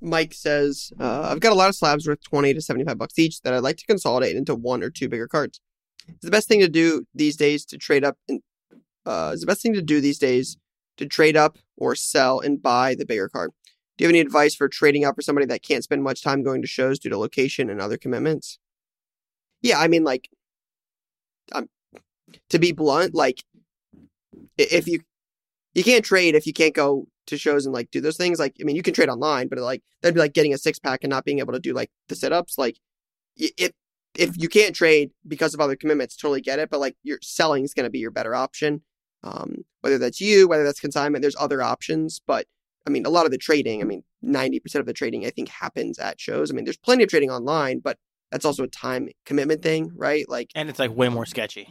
Mike 0.00 0.34
says, 0.34 0.92
uh, 1.00 1.28
I've 1.30 1.40
got 1.40 1.52
a 1.52 1.56
lot 1.56 1.70
of 1.70 1.74
slabs 1.74 2.06
worth 2.06 2.22
20 2.22 2.54
to 2.54 2.60
75 2.60 2.98
bucks 2.98 3.18
each 3.18 3.40
that 3.40 3.54
I'd 3.54 3.62
like 3.62 3.78
to 3.78 3.86
consolidate 3.86 4.36
into 4.36 4.54
one 4.54 4.82
or 4.82 4.90
two 4.90 5.08
bigger 5.08 5.26
cards. 5.26 5.60
It's 6.06 6.24
the 6.24 6.30
best 6.30 6.46
thing 6.46 6.60
to 6.60 6.68
do 6.68 7.06
these 7.14 7.36
days 7.36 7.64
to 7.66 7.78
trade 7.78 8.04
up. 8.04 8.16
In, 8.28 8.42
uh, 9.06 9.30
it's 9.32 9.40
the 9.40 9.46
best 9.46 9.62
thing 9.62 9.72
to 9.72 9.82
do 9.82 10.00
these 10.00 10.18
days 10.18 10.58
to 10.96 11.06
trade 11.06 11.36
up 11.36 11.58
or 11.76 11.94
sell 11.94 12.40
and 12.40 12.62
buy 12.62 12.94
the 12.94 13.06
bigger 13.06 13.28
card. 13.28 13.50
Do 13.96 14.04
you 14.04 14.08
have 14.08 14.12
any 14.12 14.20
advice 14.20 14.54
for 14.54 14.68
trading 14.68 15.04
up 15.04 15.14
for 15.14 15.22
somebody 15.22 15.46
that 15.46 15.62
can't 15.62 15.84
spend 15.84 16.02
much 16.02 16.22
time 16.22 16.42
going 16.42 16.62
to 16.62 16.68
shows 16.68 16.98
due 16.98 17.10
to 17.10 17.18
location 17.18 17.70
and 17.70 17.80
other 17.80 17.96
commitments? 17.96 18.58
Yeah, 19.62 19.78
I 19.78 19.88
mean, 19.88 20.04
like, 20.04 20.28
um, 21.52 21.68
to 22.48 22.58
be 22.58 22.72
blunt, 22.72 23.14
like, 23.14 23.44
if 24.58 24.86
you 24.88 25.00
you 25.74 25.82
can't 25.82 26.04
trade 26.04 26.34
if 26.34 26.46
you 26.46 26.52
can't 26.52 26.74
go 26.74 27.06
to 27.26 27.38
shows 27.38 27.66
and 27.66 27.74
like 27.74 27.90
do 27.90 28.00
those 28.00 28.16
things. 28.16 28.38
Like, 28.38 28.56
I 28.60 28.64
mean, 28.64 28.76
you 28.76 28.82
can 28.82 28.94
trade 28.94 29.08
online, 29.08 29.48
but 29.48 29.58
like 29.58 29.82
that'd 30.02 30.14
be 30.14 30.20
like 30.20 30.34
getting 30.34 30.54
a 30.54 30.58
six 30.58 30.78
pack 30.78 31.00
and 31.02 31.10
not 31.10 31.24
being 31.24 31.38
able 31.38 31.52
to 31.52 31.58
do 31.58 31.72
like 31.72 31.90
the 32.08 32.14
sit 32.16 32.32
ups. 32.32 32.58
Like, 32.58 32.78
if 33.36 33.72
if 34.16 34.40
you 34.40 34.48
can't 34.48 34.74
trade 34.74 35.10
because 35.26 35.54
of 35.54 35.60
other 35.60 35.76
commitments, 35.76 36.16
totally 36.16 36.40
get 36.40 36.58
it. 36.58 36.70
But 36.70 36.80
like, 36.80 36.96
your 37.02 37.18
selling 37.22 37.64
is 37.64 37.74
going 37.74 37.84
to 37.84 37.90
be 37.90 37.98
your 37.98 38.10
better 38.10 38.34
option. 38.34 38.82
Um, 39.24 39.64
whether 39.80 39.98
that's 39.98 40.20
you, 40.20 40.46
whether 40.46 40.62
that's 40.64 40.78
consignment, 40.80 41.22
there's 41.22 41.36
other 41.40 41.62
options. 41.62 42.20
But 42.26 42.46
I 42.86 42.90
mean, 42.90 43.06
a 43.06 43.10
lot 43.10 43.24
of 43.24 43.32
the 43.32 43.38
trading, 43.38 43.80
I 43.80 43.84
mean, 43.84 44.04
ninety 44.22 44.60
percent 44.60 44.80
of 44.80 44.86
the 44.86 44.92
trading 44.92 45.24
I 45.26 45.30
think 45.30 45.48
happens 45.48 45.98
at 45.98 46.20
shows. 46.20 46.50
I 46.50 46.54
mean, 46.54 46.64
there's 46.64 46.76
plenty 46.76 47.02
of 47.02 47.08
trading 47.10 47.30
online, 47.30 47.80
but 47.80 47.98
that's 48.30 48.44
also 48.44 48.64
a 48.64 48.68
time 48.68 49.08
commitment 49.24 49.62
thing, 49.62 49.90
right? 49.96 50.28
Like, 50.28 50.50
And 50.54 50.68
it's 50.68 50.78
like 50.78 50.94
way 50.94 51.08
more 51.08 51.24
sketchy. 51.26 51.68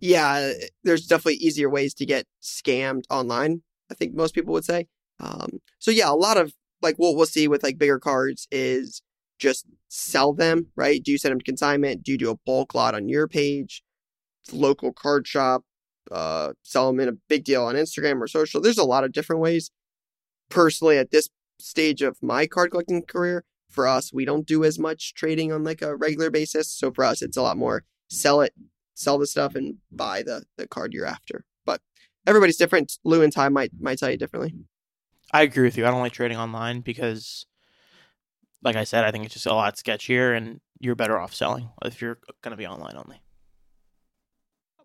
yeah, 0.00 0.52
there's 0.84 1.06
definitely 1.06 1.34
easier 1.36 1.70
ways 1.70 1.94
to 1.94 2.06
get 2.06 2.26
scammed 2.42 3.04
online. 3.10 3.62
I 3.90 3.94
think 3.94 4.14
most 4.14 4.34
people 4.34 4.52
would 4.52 4.64
say. 4.64 4.86
Um, 5.20 5.60
so 5.78 5.90
yeah, 5.90 6.10
a 6.10 6.14
lot 6.14 6.36
of 6.36 6.52
like 6.82 6.96
what 6.96 7.16
we'll 7.16 7.26
see 7.26 7.48
with 7.48 7.62
like 7.62 7.78
bigger 7.78 7.98
cards 7.98 8.46
is 8.50 9.02
just 9.38 9.66
sell 9.88 10.32
them, 10.32 10.66
right? 10.76 11.02
Do 11.02 11.10
you 11.12 11.18
send 11.18 11.32
them 11.32 11.38
to 11.40 11.44
consignment? 11.44 12.02
Do 12.02 12.12
you 12.12 12.18
do 12.18 12.30
a 12.30 12.36
bulk 12.46 12.74
lot 12.74 12.94
on 12.94 13.08
your 13.08 13.26
page? 13.28 13.82
Local 14.52 14.92
card 14.92 15.26
shop, 15.26 15.64
uh, 16.10 16.52
sell 16.62 16.86
them 16.88 17.00
in 17.00 17.08
a 17.08 17.16
big 17.28 17.44
deal 17.44 17.64
on 17.64 17.74
Instagram 17.74 18.20
or 18.20 18.26
social. 18.26 18.60
There's 18.60 18.78
a 18.78 18.84
lot 18.84 19.04
of 19.04 19.12
different 19.12 19.42
ways. 19.42 19.70
Personally, 20.48 20.98
at 20.98 21.10
this 21.10 21.28
stage 21.58 22.02
of 22.02 22.16
my 22.22 22.46
card 22.46 22.70
collecting 22.70 23.02
career, 23.02 23.44
for 23.68 23.86
us, 23.86 24.12
we 24.12 24.24
don't 24.24 24.46
do 24.46 24.64
as 24.64 24.78
much 24.78 25.14
trading 25.14 25.52
on 25.52 25.62
like 25.62 25.82
a 25.82 25.94
regular 25.94 26.30
basis. 26.30 26.70
So 26.70 26.90
for 26.90 27.04
us, 27.04 27.22
it's 27.22 27.36
a 27.36 27.42
lot 27.42 27.56
more 27.56 27.84
sell 28.08 28.40
it, 28.40 28.54
sell 28.94 29.18
the 29.18 29.26
stuff 29.26 29.54
and 29.54 29.76
buy 29.92 30.22
the 30.22 30.44
the 30.56 30.66
card 30.66 30.92
you're 30.92 31.06
after. 31.06 31.44
But 31.64 31.80
everybody's 32.26 32.56
different. 32.56 32.98
Lou 33.04 33.22
and 33.22 33.32
Ty 33.32 33.50
might 33.50 33.72
might 33.78 33.98
tell 33.98 34.10
you 34.10 34.16
differently. 34.16 34.54
I 35.32 35.42
agree 35.42 35.64
with 35.64 35.76
you. 35.76 35.86
I 35.86 35.90
don't 35.90 36.00
like 36.00 36.12
trading 36.12 36.38
online 36.38 36.80
because, 36.80 37.44
like 38.62 38.76
I 38.76 38.84
said, 38.84 39.04
I 39.04 39.10
think 39.10 39.26
it's 39.26 39.34
just 39.34 39.46
a 39.46 39.54
lot 39.54 39.76
sketchier, 39.76 40.34
and 40.34 40.60
you're 40.80 40.94
better 40.94 41.18
off 41.18 41.34
selling 41.34 41.68
if 41.84 42.00
you're 42.00 42.18
going 42.42 42.52
to 42.52 42.56
be 42.56 42.66
online 42.66 42.96
only. 42.96 43.20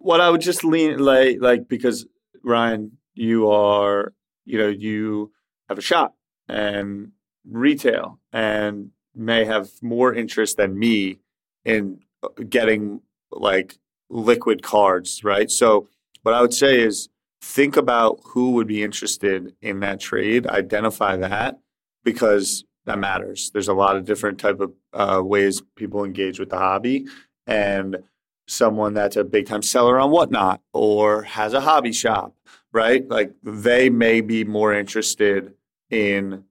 What 0.04 0.22
I 0.22 0.30
would 0.30 0.42
just 0.42 0.63
lean 0.63 1.00
like 1.00 1.38
like 1.39 1.68
because 1.68 2.06
Ryan, 2.44 2.98
you 3.13 3.50
are 3.50 4.13
you 4.46 4.58
know 4.58 4.68
you 4.68 5.32
have 5.70 5.78
a 5.78 5.82
shop 5.82 6.16
and 6.48 7.12
retail 7.50 8.20
and 8.32 8.92
may 9.16 9.46
have 9.46 9.70
more 9.82 10.13
interest 10.13 10.58
than 10.58 10.78
me 10.78 11.20
in 11.63 12.00
uh, 12.22 12.28
getting 12.50 13.02
like 13.32 13.78
liquid 14.10 14.62
cards, 14.62 15.24
right? 15.24 15.50
So 15.50 15.88
what 16.24 16.36
I 16.36 16.42
would 16.42 16.54
say 16.54 16.82
is 16.82 17.10
think 17.42 17.78
about 17.78 18.20
who 18.24 18.52
would 18.52 18.68
be 18.68 18.84
interested 18.84 19.56
in 19.62 19.80
that 19.82 20.00
trade, 20.00 20.48
identify 20.48 21.16
that 21.18 21.60
because 22.04 22.66
that 22.86 23.00
matters. 23.00 23.52
There's 23.52 23.70
a 23.70 23.74
lot 23.74 23.96
of 23.96 24.06
different 24.06 24.39
type 24.39 24.60
of 24.60 24.74
uh, 24.94 25.22
ways 25.24 25.62
people 25.76 26.04
engage 26.04 26.39
with 26.39 26.50
the 26.50 26.58
hobby 26.58 27.06
and 27.48 27.98
someone 28.47 28.93
that's 28.93 29.15
a 29.15 29.23
big 29.23 29.47
time 29.47 29.62
seller 29.62 29.99
on 29.99 30.12
whatnot 30.12 30.62
or 30.73 31.23
has 31.23 31.53
a 31.53 31.62
hobby 31.62 31.93
shop, 31.93 32.36
right? 32.71 33.08
Like 33.08 33.34
they 33.43 33.89
may 33.89 34.21
be 34.21 34.43
more 34.43 34.73
interested 34.73 35.53
in 35.89 36.43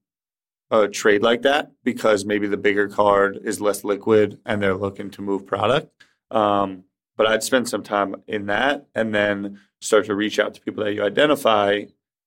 a 0.70 0.88
trade 0.88 1.22
like 1.22 1.42
that 1.42 1.70
because 1.84 2.24
maybe 2.24 2.46
the 2.46 2.56
bigger 2.56 2.88
card 2.88 3.38
is 3.44 3.60
less 3.60 3.84
liquid 3.84 4.38
and 4.46 4.62
they're 4.62 4.74
looking 4.74 5.10
to 5.10 5.22
move 5.22 5.46
product. 5.46 5.92
Um, 6.30 6.84
but 7.16 7.26
I'd 7.26 7.42
spend 7.42 7.68
some 7.68 7.82
time 7.82 8.16
in 8.26 8.46
that 8.46 8.86
and 8.94 9.14
then 9.14 9.60
start 9.80 10.06
to 10.06 10.14
reach 10.14 10.38
out 10.38 10.54
to 10.54 10.60
people 10.60 10.84
that 10.84 10.94
you 10.94 11.02
identify 11.02 11.82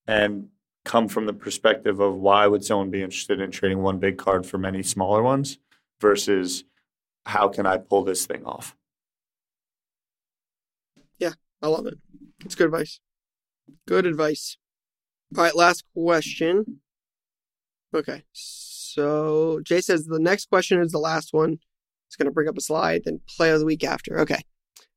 and 0.08 0.50
come 0.84 1.08
from 1.08 1.26
the 1.26 1.34
perspective 1.34 2.00
of 2.00 2.16
why 2.16 2.46
would 2.46 2.64
someone 2.64 2.92
be 2.92 3.02
interested 3.02 3.42
in 3.42 3.50
trading 3.50 3.82
one 3.82 3.98
big 3.98 4.18
card 4.18 4.46
for 4.46 4.60
many 4.60 4.84
smaller 4.84 5.24
ones 5.24 5.58
versus 6.00 6.64
how 7.26 7.48
can 7.48 7.66
I 7.66 7.78
pull 7.78 8.04
this 8.04 8.28
thing 8.28 8.46
off? 8.46 8.76
I 11.62 11.68
love 11.68 11.86
it. 11.88 11.98
It's 12.44 12.56
good 12.56 12.66
advice. 12.66 13.00
Good 13.88 14.06
advice. 14.06 14.58
All 15.36 15.44
right, 15.44 15.56
last 15.56 15.84
question. 15.96 16.82
Okay, 17.94 18.24
so 18.34 19.62
Jay 19.64 19.82
says 19.82 20.06
the 20.06 20.20
next 20.20 20.50
question 20.50 20.82
is 20.82 20.92
the 20.92 21.00
last 21.00 21.34
one. 21.34 21.60
It's 22.08 22.16
going 22.16 22.26
to 22.26 22.32
bring 22.32 22.48
up 22.48 22.58
a 22.58 22.62
slide, 22.62 23.04
then 23.06 23.22
play 23.28 23.52
of 23.52 23.60
the 23.60 23.66
week 23.66 23.84
after. 23.84 24.20
Okay. 24.20 24.42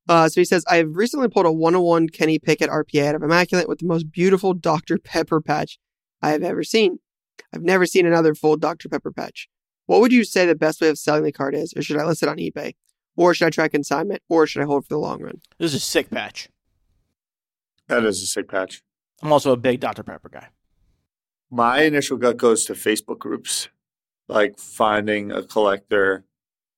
Uh, 0.09 0.29
so 0.29 0.41
he 0.41 0.45
says, 0.45 0.65
I've 0.69 0.97
recently 0.97 1.29
pulled 1.29 1.47
a 1.47 1.53
101 1.53 2.09
Kenny 2.09 2.39
Pickett 2.39 2.71
RPA 2.71 3.09
out 3.09 3.15
of 3.15 3.23
Immaculate 3.23 3.69
with 3.69 3.81
the 3.81 3.87
most 3.87 4.11
beautiful 4.11 4.55
Dr. 4.55 4.99
Pepper 4.99 5.41
patch 5.41 5.79
I 6.23 6.31
have 6.31 6.43
ever 6.43 6.65
seen. 6.65 6.99
I've 7.53 7.63
never 7.63 7.87
seen 7.87 8.07
another 8.07 8.35
full 8.35 8.57
Dr. 8.57 8.89
Pepper 8.89 9.13
patch. 9.13 9.49
What 9.87 10.01
would 10.01 10.13
you 10.13 10.25
say 10.25 10.47
the 10.47 10.55
best 10.55 10.81
way 10.81 10.89
of 10.89 10.99
selling 10.99 11.25
the 11.25 11.33
card 11.33 11.55
is? 11.55 11.75
Or 11.77 11.83
should 11.83 11.99
I 11.99 12.05
list 12.05 12.23
it 12.23 12.29
on 12.29 12.37
eBay? 12.37 12.75
Or 13.19 13.35
should 13.35 13.47
I 13.47 13.51
try 13.51 13.67
consignment? 13.67 14.23
Or 14.29 14.47
should 14.47 14.63
I 14.63 14.67
hold 14.67 14.85
for 14.85 14.95
the 14.95 14.99
long 14.99 15.21
run? 15.21 15.41
This 15.59 15.75
is 15.75 15.83
a 15.83 15.85
sick 15.85 16.09
patch. 16.09 16.49
That 17.89 18.05
is 18.05 18.23
a 18.23 18.27
sick 18.27 18.49
patch. 18.49 18.85
I'm 19.21 19.33
also 19.33 19.51
a 19.51 19.57
big 19.57 19.81
Dr. 19.81 20.05
Pepper 20.05 20.29
guy. 20.29 20.51
My 21.51 21.83
initial 21.83 22.17
gut 22.17 22.37
goes 22.37 22.65
to 22.67 22.75
Facebook 22.75 23.19
groups, 23.19 23.71
like 24.29 24.57
finding 24.57 25.33
a 25.33 25.43
collector 25.43 26.27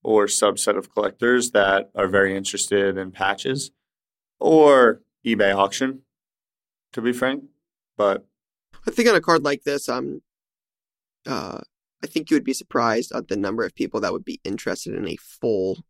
or 0.03 0.25
subset 0.25 0.79
of 0.79 0.95
collectors 0.95 1.51
that 1.51 1.91
are 1.95 2.09
very 2.09 2.35
interested 2.35 2.97
in 2.97 3.11
patches 3.11 3.71
or 4.39 5.03
eBay 5.27 5.55
auction, 5.55 6.01
to 6.95 7.03
be 7.03 7.13
frank. 7.13 7.45
But 7.99 8.25
I 8.87 8.93
think 8.93 9.11
on 9.11 9.15
a 9.15 9.21
card 9.21 9.45
like 9.45 9.65
this, 9.65 9.91
um, 9.91 10.23
uh, 11.27 11.59
I 12.03 12.07
think 12.07 12.31
you 12.31 12.37
would 12.37 12.45
be 12.45 12.55
surprised 12.55 13.13
at 13.13 13.29
the 13.29 13.37
number 13.37 13.63
of 13.63 13.75
people 13.75 14.01
that 14.01 14.13
would 14.15 14.25
be 14.25 14.41
interested 14.43 14.95
in 14.95 15.07
a 15.07 15.17
full 15.17 15.85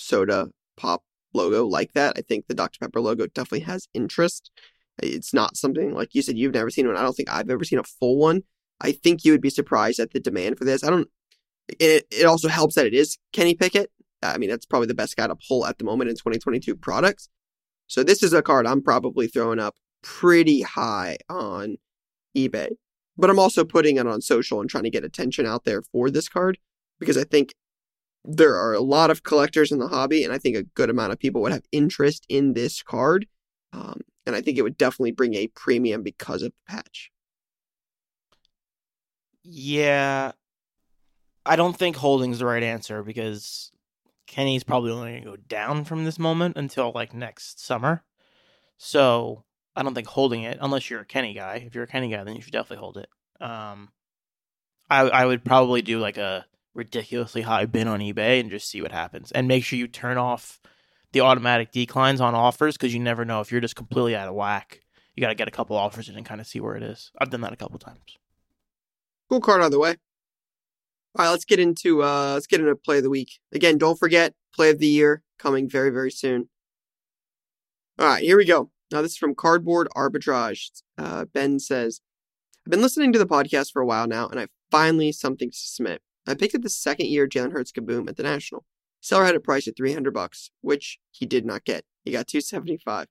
soda 0.00 0.48
pop 0.76 1.04
logo 1.32 1.66
like 1.66 1.92
that. 1.92 2.14
I 2.16 2.22
think 2.22 2.46
the 2.46 2.54
Dr. 2.54 2.78
Pepper 2.80 3.00
logo 3.00 3.26
definitely 3.26 3.60
has 3.60 3.88
interest. 3.94 4.50
It's 5.02 5.32
not 5.32 5.56
something 5.56 5.94
like 5.94 6.14
you 6.14 6.22
said 6.22 6.36
you've 6.36 6.54
never 6.54 6.70
seen 6.70 6.86
one. 6.86 6.96
I 6.96 7.02
don't 7.02 7.14
think 7.14 7.30
I've 7.30 7.50
ever 7.50 7.64
seen 7.64 7.78
a 7.78 7.84
full 7.84 8.18
one. 8.18 8.42
I 8.80 8.92
think 8.92 9.24
you 9.24 9.32
would 9.32 9.40
be 9.40 9.50
surprised 9.50 10.00
at 10.00 10.12
the 10.12 10.20
demand 10.20 10.58
for 10.58 10.64
this. 10.64 10.82
I 10.82 10.90
don't. 10.90 11.08
It 11.78 12.06
it 12.10 12.24
also 12.24 12.48
helps 12.48 12.74
that 12.74 12.86
it 12.86 12.94
is 12.94 13.18
Kenny 13.32 13.54
Pickett. 13.54 13.90
I 14.22 14.38
mean, 14.38 14.50
that's 14.50 14.66
probably 14.66 14.88
the 14.88 14.94
best 14.94 15.16
guy 15.16 15.26
to 15.26 15.36
pull 15.48 15.64
at 15.66 15.78
the 15.78 15.84
moment 15.84 16.10
in 16.10 16.16
2022 16.16 16.76
products. 16.76 17.28
So 17.86 18.02
this 18.02 18.22
is 18.22 18.32
a 18.32 18.42
card 18.42 18.66
I'm 18.66 18.82
probably 18.82 19.26
throwing 19.26 19.58
up 19.58 19.76
pretty 20.02 20.62
high 20.62 21.18
on 21.28 21.76
eBay. 22.36 22.70
But 23.16 23.30
I'm 23.30 23.38
also 23.38 23.64
putting 23.64 23.96
it 23.96 24.06
on 24.06 24.20
social 24.20 24.60
and 24.60 24.68
trying 24.68 24.84
to 24.84 24.90
get 24.90 25.04
attention 25.04 25.46
out 25.46 25.64
there 25.64 25.82
for 25.92 26.10
this 26.10 26.28
card 26.28 26.58
because 26.98 27.16
I 27.16 27.24
think 27.24 27.54
there 28.24 28.54
are 28.56 28.74
a 28.74 28.80
lot 28.80 29.10
of 29.10 29.22
collectors 29.22 29.72
in 29.72 29.78
the 29.78 29.88
hobby, 29.88 30.24
and 30.24 30.32
I 30.32 30.38
think 30.38 30.56
a 30.56 30.62
good 30.62 30.90
amount 30.90 31.12
of 31.12 31.18
people 31.18 31.40
would 31.42 31.52
have 31.52 31.64
interest 31.72 32.26
in 32.28 32.52
this 32.52 32.82
card. 32.82 33.26
Um, 33.72 34.00
and 34.26 34.36
I 34.36 34.42
think 34.42 34.58
it 34.58 34.62
would 34.62 34.78
definitely 34.78 35.12
bring 35.12 35.34
a 35.34 35.48
premium 35.48 36.02
because 36.02 36.42
of 36.42 36.52
the 36.52 36.72
patch. 36.72 37.10
Yeah. 39.42 40.32
I 41.46 41.56
don't 41.56 41.76
think 41.76 41.96
holding's 41.96 42.40
the 42.40 42.46
right 42.46 42.62
answer 42.62 43.02
because 43.02 43.72
Kenny's 44.26 44.64
probably 44.64 44.92
only 44.92 45.10
going 45.10 45.22
to 45.22 45.30
go 45.30 45.36
down 45.36 45.84
from 45.84 46.04
this 46.04 46.18
moment 46.18 46.56
until 46.56 46.92
like 46.94 47.14
next 47.14 47.64
summer. 47.64 48.04
So 48.76 49.44
I 49.74 49.82
don't 49.82 49.94
think 49.94 50.08
holding 50.08 50.42
it, 50.42 50.58
unless 50.60 50.90
you're 50.90 51.00
a 51.00 51.06
Kenny 51.06 51.32
guy. 51.32 51.64
If 51.66 51.74
you're 51.74 51.84
a 51.84 51.88
Kenny 51.88 52.10
guy, 52.10 52.22
then 52.22 52.36
you 52.36 52.42
should 52.42 52.52
definitely 52.52 52.80
hold 52.80 52.98
it. 52.98 53.08
Um, 53.40 53.88
I 54.90 55.00
I 55.00 55.26
would 55.26 55.44
probably 55.44 55.80
do 55.82 55.98
like 55.98 56.18
a 56.18 56.44
ridiculously 56.74 57.42
high 57.42 57.66
bid 57.66 57.86
on 57.86 58.00
eBay 58.00 58.40
and 58.40 58.50
just 58.50 58.68
see 58.68 58.82
what 58.82 58.92
happens, 58.92 59.32
and 59.32 59.48
make 59.48 59.64
sure 59.64 59.78
you 59.78 59.88
turn 59.88 60.18
off 60.18 60.60
the 61.12 61.20
automatic 61.20 61.72
declines 61.72 62.20
on 62.20 62.34
offers 62.34 62.76
because 62.76 62.94
you 62.94 63.00
never 63.00 63.24
know 63.24 63.40
if 63.40 63.50
you're 63.50 63.60
just 63.60 63.76
completely 63.76 64.14
out 64.14 64.28
of 64.28 64.34
whack. 64.34 64.80
You 65.14 65.20
got 65.20 65.28
to 65.28 65.34
get 65.34 65.48
a 65.48 65.52
couple 65.52 65.76
offers 65.76 66.08
in 66.08 66.16
and 66.16 66.24
kind 66.24 66.40
of 66.40 66.46
see 66.46 66.60
where 66.60 66.76
it 66.76 66.82
is. 66.82 67.10
I've 67.18 67.30
done 67.30 67.40
that 67.40 67.52
a 67.52 67.56
couple 67.56 67.78
times. 67.78 67.98
Cool 69.28 69.40
card 69.40 69.62
on 69.62 69.70
the 69.70 69.78
way. 69.78 69.96
All 71.18 71.24
right, 71.24 71.30
let's 71.30 71.44
get 71.44 71.58
into 71.58 72.04
uh 72.04 72.34
let's 72.34 72.46
get 72.46 72.60
into 72.60 72.74
play 72.76 72.98
of 72.98 73.02
the 73.02 73.10
week. 73.10 73.40
Again, 73.52 73.78
don't 73.78 73.98
forget 73.98 74.34
play 74.54 74.70
of 74.70 74.78
the 74.78 74.86
year 74.86 75.22
coming 75.38 75.68
very 75.68 75.90
very 75.90 76.10
soon. 76.10 76.48
All 77.98 78.06
right, 78.06 78.22
here 78.22 78.36
we 78.36 78.44
go. 78.44 78.70
Now 78.92 79.02
this 79.02 79.12
is 79.12 79.18
from 79.18 79.34
Cardboard 79.34 79.88
Arbitrage. 79.96 80.70
Uh, 80.96 81.24
ben 81.24 81.58
says, 81.58 82.00
"I've 82.64 82.70
been 82.70 82.80
listening 82.80 83.12
to 83.12 83.18
the 83.18 83.26
podcast 83.26 83.72
for 83.72 83.82
a 83.82 83.86
while 83.86 84.06
now, 84.06 84.28
and 84.28 84.38
I 84.38 84.46
finally 84.70 85.10
something 85.10 85.50
to 85.50 85.56
submit. 85.56 86.00
I 86.26 86.34
picked 86.34 86.54
up 86.54 86.62
the 86.62 86.68
second 86.68 87.06
year 87.06 87.26
Jalen 87.26 87.52
Hurts 87.52 87.72
Kaboom 87.72 88.08
at 88.08 88.16
the 88.16 88.22
National. 88.22 88.64
Seller 89.00 89.24
had 89.24 89.34
a 89.34 89.40
price 89.40 89.66
at 89.66 89.76
300 89.76 90.12
bucks, 90.12 90.50
which 90.60 90.98
he 91.10 91.26
did 91.26 91.46
not 91.46 91.64
get. 91.64 91.84
He 92.04 92.12
got 92.12 92.26
275. 92.26 93.06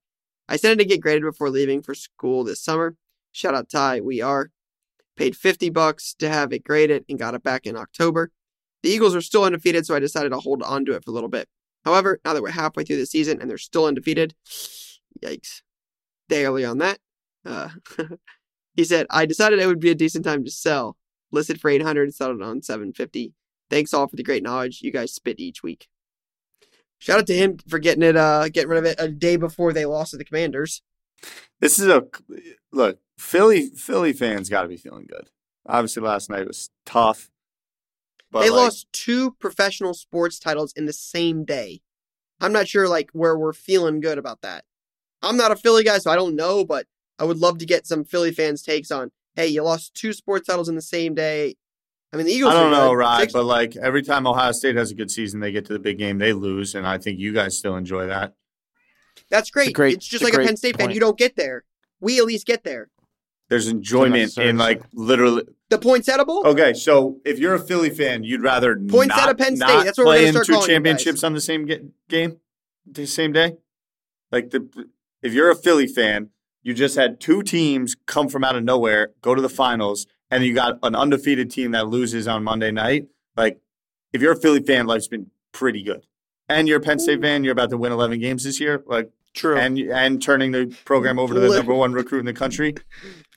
I 0.47 0.55
sent 0.55 0.79
it 0.79 0.83
to 0.83 0.89
get 0.89 1.01
graded 1.01 1.23
before 1.23 1.49
leaving 1.49 1.81
for 1.81 1.95
school 1.95 2.43
this 2.43 2.61
summer. 2.61 2.95
Shout 3.31 3.55
out 3.55 3.69
Ty, 3.69 4.01
we 4.01 4.21
are. 4.21 4.51
Paid 5.15 5.35
50 5.35 5.69
bucks 5.69 6.13
to 6.15 6.29
have 6.29 6.53
it 6.53 6.63
graded 6.63 7.05
and 7.09 7.19
got 7.19 7.35
it 7.35 7.43
back 7.43 7.65
in 7.65 7.75
October. 7.75 8.31
The 8.83 8.89
Eagles 8.89 9.15
are 9.15 9.21
still 9.21 9.43
undefeated, 9.43 9.85
so 9.85 9.95
I 9.95 9.99
decided 9.99 10.29
to 10.29 10.39
hold 10.39 10.63
on 10.63 10.85
to 10.85 10.93
it 10.93 11.03
for 11.03 11.11
a 11.11 11.13
little 11.13 11.29
bit. 11.29 11.49
However, 11.83 12.19
now 12.23 12.33
that 12.33 12.41
we're 12.41 12.51
halfway 12.51 12.83
through 12.83 12.97
the 12.97 13.05
season 13.05 13.41
and 13.41 13.49
they're 13.49 13.57
still 13.57 13.85
undefeated, 13.85 14.35
yikes. 15.23 15.61
Day 16.29 16.45
early 16.45 16.63
on 16.63 16.77
that. 16.77 16.99
Uh, 17.45 17.69
he 18.75 18.83
said, 18.83 19.07
I 19.09 19.25
decided 19.25 19.59
it 19.59 19.67
would 19.67 19.79
be 19.79 19.89
a 19.89 19.95
decent 19.95 20.23
time 20.23 20.45
to 20.45 20.51
sell. 20.51 20.95
Listed 21.31 21.61
for 21.61 21.69
800 21.69 22.03
and 22.03 22.13
settled 22.13 22.41
on 22.41 22.61
750 22.61 23.33
Thanks 23.69 23.93
all 23.93 24.07
for 24.07 24.15
the 24.15 24.23
great 24.23 24.43
knowledge 24.43 24.81
you 24.81 24.91
guys 24.91 25.13
spit 25.13 25.39
each 25.39 25.61
week. 25.61 25.87
Shout 26.97 27.19
out 27.19 27.27
to 27.27 27.35
him 27.35 27.57
for 27.67 27.79
getting 27.79 28.03
it, 28.03 28.17
uh, 28.17 28.49
getting 28.49 28.69
rid 28.69 28.79
of 28.79 28.85
it 28.85 28.95
a 28.99 29.07
day 29.07 29.37
before 29.37 29.71
they 29.71 29.85
lost 29.85 30.11
to 30.11 30.17
the 30.17 30.25
Commanders. 30.25 30.81
This 31.59 31.79
is 31.79 31.87
a 31.87 32.05
look. 32.71 32.97
Philly 33.17 33.69
Philly 33.69 34.13
fans 34.13 34.49
got 34.49 34.63
to 34.63 34.67
be 34.67 34.77
feeling 34.77 35.05
good. 35.07 35.29
Obviously, 35.65 36.01
last 36.01 36.29
night 36.29 36.47
was 36.47 36.69
tough. 36.85 37.29
But 38.31 38.41
they 38.41 38.49
like, 38.49 38.63
lost 38.63 38.87
two 38.91 39.31
professional 39.39 39.93
sports 39.93 40.39
titles 40.39 40.73
in 40.73 40.85
the 40.85 40.93
same 40.93 41.45
day. 41.45 41.81
I'm 42.39 42.53
not 42.53 42.67
sure 42.67 42.87
like 42.87 43.09
where 43.11 43.37
we're 43.37 43.53
feeling 43.53 43.99
good 43.99 44.17
about 44.17 44.41
that. 44.41 44.63
I'm 45.21 45.37
not 45.37 45.51
a 45.51 45.57
Philly 45.57 45.83
guy, 45.83 45.97
so 45.97 46.11
I 46.11 46.15
don't 46.15 46.35
know, 46.35 46.63
but 46.63 46.85
I 47.17 47.25
would 47.25 47.37
love 47.37 47.57
to 47.57 47.65
get 47.65 47.85
some 47.85 48.05
Philly 48.05 48.31
fans' 48.31 48.61
takes 48.61 48.91
on. 48.91 49.11
Hey, 49.35 49.47
you 49.47 49.63
lost 49.63 49.95
two 49.95 50.13
sports 50.13 50.47
titles 50.47 50.69
in 50.69 50.75
the 50.75 50.81
same 50.81 51.13
day. 51.15 51.55
I 52.11 52.17
mean, 52.17 52.25
the 52.25 52.33
Eagles. 52.33 52.53
I 52.53 52.59
don't 52.61 52.71
know, 52.71 52.89
good. 52.89 52.97
right? 52.97 53.21
Six- 53.21 53.33
but 53.33 53.45
like 53.45 53.75
every 53.75 54.01
time 54.01 54.25
Ohio 54.25 54.51
State 54.51 54.75
has 54.75 54.91
a 54.91 54.95
good 54.95 55.11
season, 55.11 55.39
they 55.39 55.51
get 55.51 55.65
to 55.65 55.73
the 55.73 55.79
big 55.79 55.97
game, 55.97 56.17
they 56.17 56.33
lose, 56.33 56.75
and 56.75 56.87
I 56.87 56.97
think 56.97 57.19
you 57.19 57.33
guys 57.33 57.57
still 57.57 57.75
enjoy 57.75 58.07
that. 58.07 58.33
That's 59.29 59.51
great. 59.51 59.69
It's, 59.69 59.75
great, 59.75 59.93
it's 59.95 60.07
just 60.07 60.23
it's 60.23 60.31
like 60.31 60.39
a, 60.39 60.43
a 60.43 60.45
Penn 60.45 60.57
State 60.57 60.75
point. 60.77 60.89
fan. 60.89 60.95
You 60.95 60.99
don't 60.99 61.17
get 61.17 61.35
there. 61.35 61.65
We 61.99 62.17
at 62.19 62.25
least 62.25 62.47
get 62.47 62.63
there. 62.63 62.89
There's 63.49 63.67
enjoyment 63.67 64.37
in 64.37 64.57
like 64.57 64.83
literally 64.93 65.43
the 65.69 65.79
poinsettiable. 65.79 66.43
Okay, 66.45 66.73
so 66.73 67.19
if 67.25 67.39
you're 67.39 67.55
a 67.55 67.59
Philly 67.59 67.89
fan, 67.89 68.23
you'd 68.23 68.41
rather 68.41 68.75
points 68.75 69.15
not, 69.15 69.29
at 69.29 69.37
Penn 69.39 69.55
State. 69.57 69.85
That's 69.85 69.97
what 69.97 70.07
we're 70.07 70.31
gonna 70.31 70.43
start 70.43 70.61
two 70.61 70.67
championships 70.67 71.23
on 71.23 71.33
the 71.33 71.41
same 71.41 71.67
game, 72.07 72.39
the 72.85 73.07
same 73.07 73.31
day. 73.31 73.57
Like 74.31 74.51
the 74.51 74.87
if 75.23 75.33
you're 75.33 75.49
a 75.49 75.55
Philly 75.55 75.87
fan, 75.87 76.29
you 76.63 76.73
just 76.73 76.95
had 76.95 77.19
two 77.19 77.41
teams 77.43 77.95
come 78.05 78.29
from 78.29 78.43
out 78.43 78.55
of 78.55 78.63
nowhere, 78.63 79.11
go 79.21 79.35
to 79.35 79.41
the 79.41 79.49
finals, 79.49 80.07
and 80.29 80.43
you 80.43 80.53
got 80.53 80.79
an 80.83 80.95
undefeated 80.95 81.49
team 81.51 81.71
that 81.71 81.87
loses 81.87 82.27
on 82.27 82.43
Monday 82.43 82.71
night, 82.71 83.07
like 83.35 83.59
if 84.13 84.21
you're 84.21 84.33
a 84.33 84.39
Philly 84.39 84.61
fan, 84.61 84.85
life's 84.85 85.07
been 85.07 85.29
pretty 85.51 85.83
good. 85.83 86.05
And 86.47 86.67
you're 86.67 86.79
a 86.79 86.81
Penn 86.81 86.99
State 86.99 87.21
fan, 87.21 87.43
you're 87.43 87.53
about 87.53 87.69
to 87.69 87.77
win 87.77 87.91
11 87.91 88.19
games 88.19 88.43
this 88.43 88.59
year, 88.59 88.83
like 88.87 89.11
true, 89.33 89.57
and 89.57 89.77
and 89.77 90.21
turning 90.21 90.51
the 90.51 90.75
program 90.83 91.19
over 91.19 91.33
to 91.33 91.39
the 91.39 91.49
number 91.49 91.73
one 91.73 91.93
recruit 91.93 92.19
in 92.19 92.25
the 92.25 92.33
country. 92.33 92.75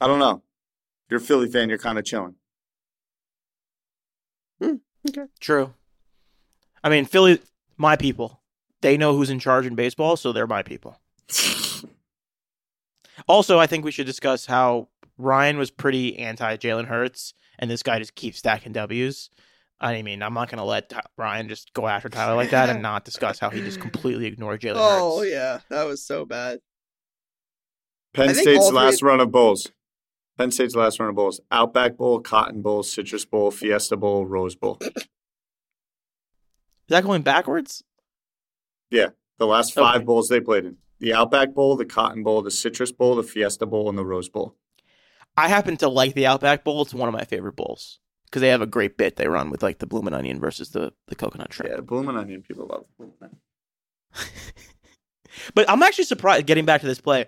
I 0.01 0.07
don't 0.07 0.19
know. 0.19 0.43
If 1.07 1.11
you're 1.11 1.21
a 1.21 1.23
Philly 1.23 1.49
fan, 1.49 1.69
you're 1.69 1.79
kind 1.79 1.99
of 1.99 2.05
chilling. 2.05 2.37
Hmm, 4.63 4.77
okay, 5.09 5.27
true. 5.41 5.75
I 6.83 6.89
mean, 6.89 7.05
Philly, 7.05 7.41
my 7.77 7.97
people, 7.97 8.41
they 8.81 8.97
know 8.97 9.15
who's 9.15 9.31
in 9.31 9.39
charge 9.39 9.67
in 9.67 9.75
baseball, 9.75 10.17
so 10.17 10.33
they're 10.33 10.47
my 10.47 10.63
people. 10.63 10.99
also, 13.27 13.59
I 13.59 13.67
think 13.67 13.85
we 13.85 13.91
should 13.91 14.07
discuss 14.07 14.47
how 14.47 14.89
Ryan 15.19 15.59
was 15.59 15.71
pretty 15.71 16.19
anti 16.19 16.57
Jalen 16.57 16.87
Hurts, 16.87 17.35
and 17.59 17.71
this 17.71 17.83
guy 17.83 17.99
just 17.99 18.15
keeps 18.15 18.39
stacking 18.39 18.73
W's. 18.73 19.31
I 19.81 20.01
mean, 20.03 20.23
I'm 20.23 20.35
not 20.35 20.49
going 20.49 20.59
to 20.59 20.65
let 20.65 20.93
Ryan 21.19 21.49
just 21.49 21.73
go 21.75 21.89
after 21.89 22.09
Tyler 22.09 22.37
like 22.37 22.51
that 22.51 22.71
and 22.71 22.83
not 22.83 23.05
discuss 23.05 23.41
how 23.41 23.51
he 23.51 23.61
just 23.61 23.81
completely 23.81 24.27
ignored 24.27 24.61
Jalen 24.61 24.75
oh, 24.77 24.91
Hurts. 24.91 25.03
Oh 25.03 25.23
yeah, 25.23 25.59
that 25.71 25.85
was 25.85 26.05
so 26.05 26.25
bad. 26.25 26.61
Penn 28.15 28.35
State's 28.35 28.71
last 28.71 29.01
three... 29.01 29.09
run 29.09 29.21
of 29.21 29.33
bowls. 29.33 29.69
Penn 30.39 30.51
State's 30.51 30.77
last 30.77 31.01
run 31.01 31.09
of 31.09 31.15
bowls: 31.15 31.41
Outback 31.51 31.97
Bowl, 31.97 32.21
Cotton 32.21 32.63
Bowl, 32.63 32.83
Citrus 32.83 33.25
Bowl, 33.25 33.51
Fiesta 33.51 33.97
Bowl, 33.97 34.27
Rose 34.27 34.55
Bowl. 34.55 34.79
Is 34.81 35.07
that 36.89 37.05
going 37.05 37.23
backwards? 37.23 37.83
Yeah, 38.91 39.11
the 39.39 39.47
last 39.47 39.75
five 39.75 39.97
okay. 39.97 40.05
bowls 40.05 40.29
they 40.29 40.41
played 40.41 40.65
in: 40.65 40.77
the 41.03 41.13
Outback 41.13 41.53
Bowl, 41.53 41.77
the 41.77 41.85
Cotton 41.85 42.23
Bowl, 42.23 42.41
the 42.41 42.51
Citrus 42.51 42.93
Bowl, 42.93 43.17
the 43.17 43.23
Fiesta 43.23 43.67
Bowl, 43.67 43.91
and 43.91 43.99
the 43.99 44.05
Rose 44.05 44.31
Bowl. 44.31 44.57
I 45.37 45.49
happen 45.49 45.77
to 45.79 45.89
like 45.89 46.15
the 46.15 46.27
Outback 46.27 46.65
Bowl. 46.65 46.81
It's 46.83 46.95
one 46.95 47.09
of 47.09 47.15
my 47.15 47.25
favorite 47.25 47.57
bowls 47.57 47.99
because 48.25 48.41
they 48.41 48.49
have 48.49 48.63
a 48.63 48.67
great 48.67 48.97
bit 48.97 49.17
they 49.17 49.29
run 49.29 49.51
with 49.51 49.63
like 49.63 49.79
the 49.79 49.87
bloomin' 49.87 50.15
onion 50.15 50.41
versus 50.41 50.71
the 50.71 50.93
the 51.09 51.15
coconut 51.15 51.53
shrimp. 51.53 51.75
Yeah, 51.75 51.81
bloomin' 51.81 52.17
onion. 52.17 52.43
People 52.43 52.67
love 52.67 52.87
bloomin' 52.97 53.17
onion. 53.21 53.41
But 55.55 55.69
I'm 55.69 55.83
actually 55.83 56.05
surprised. 56.05 56.47
Getting 56.47 56.65
back 56.65 56.81
to 56.83 56.87
this 56.87 57.01
play, 57.01 57.27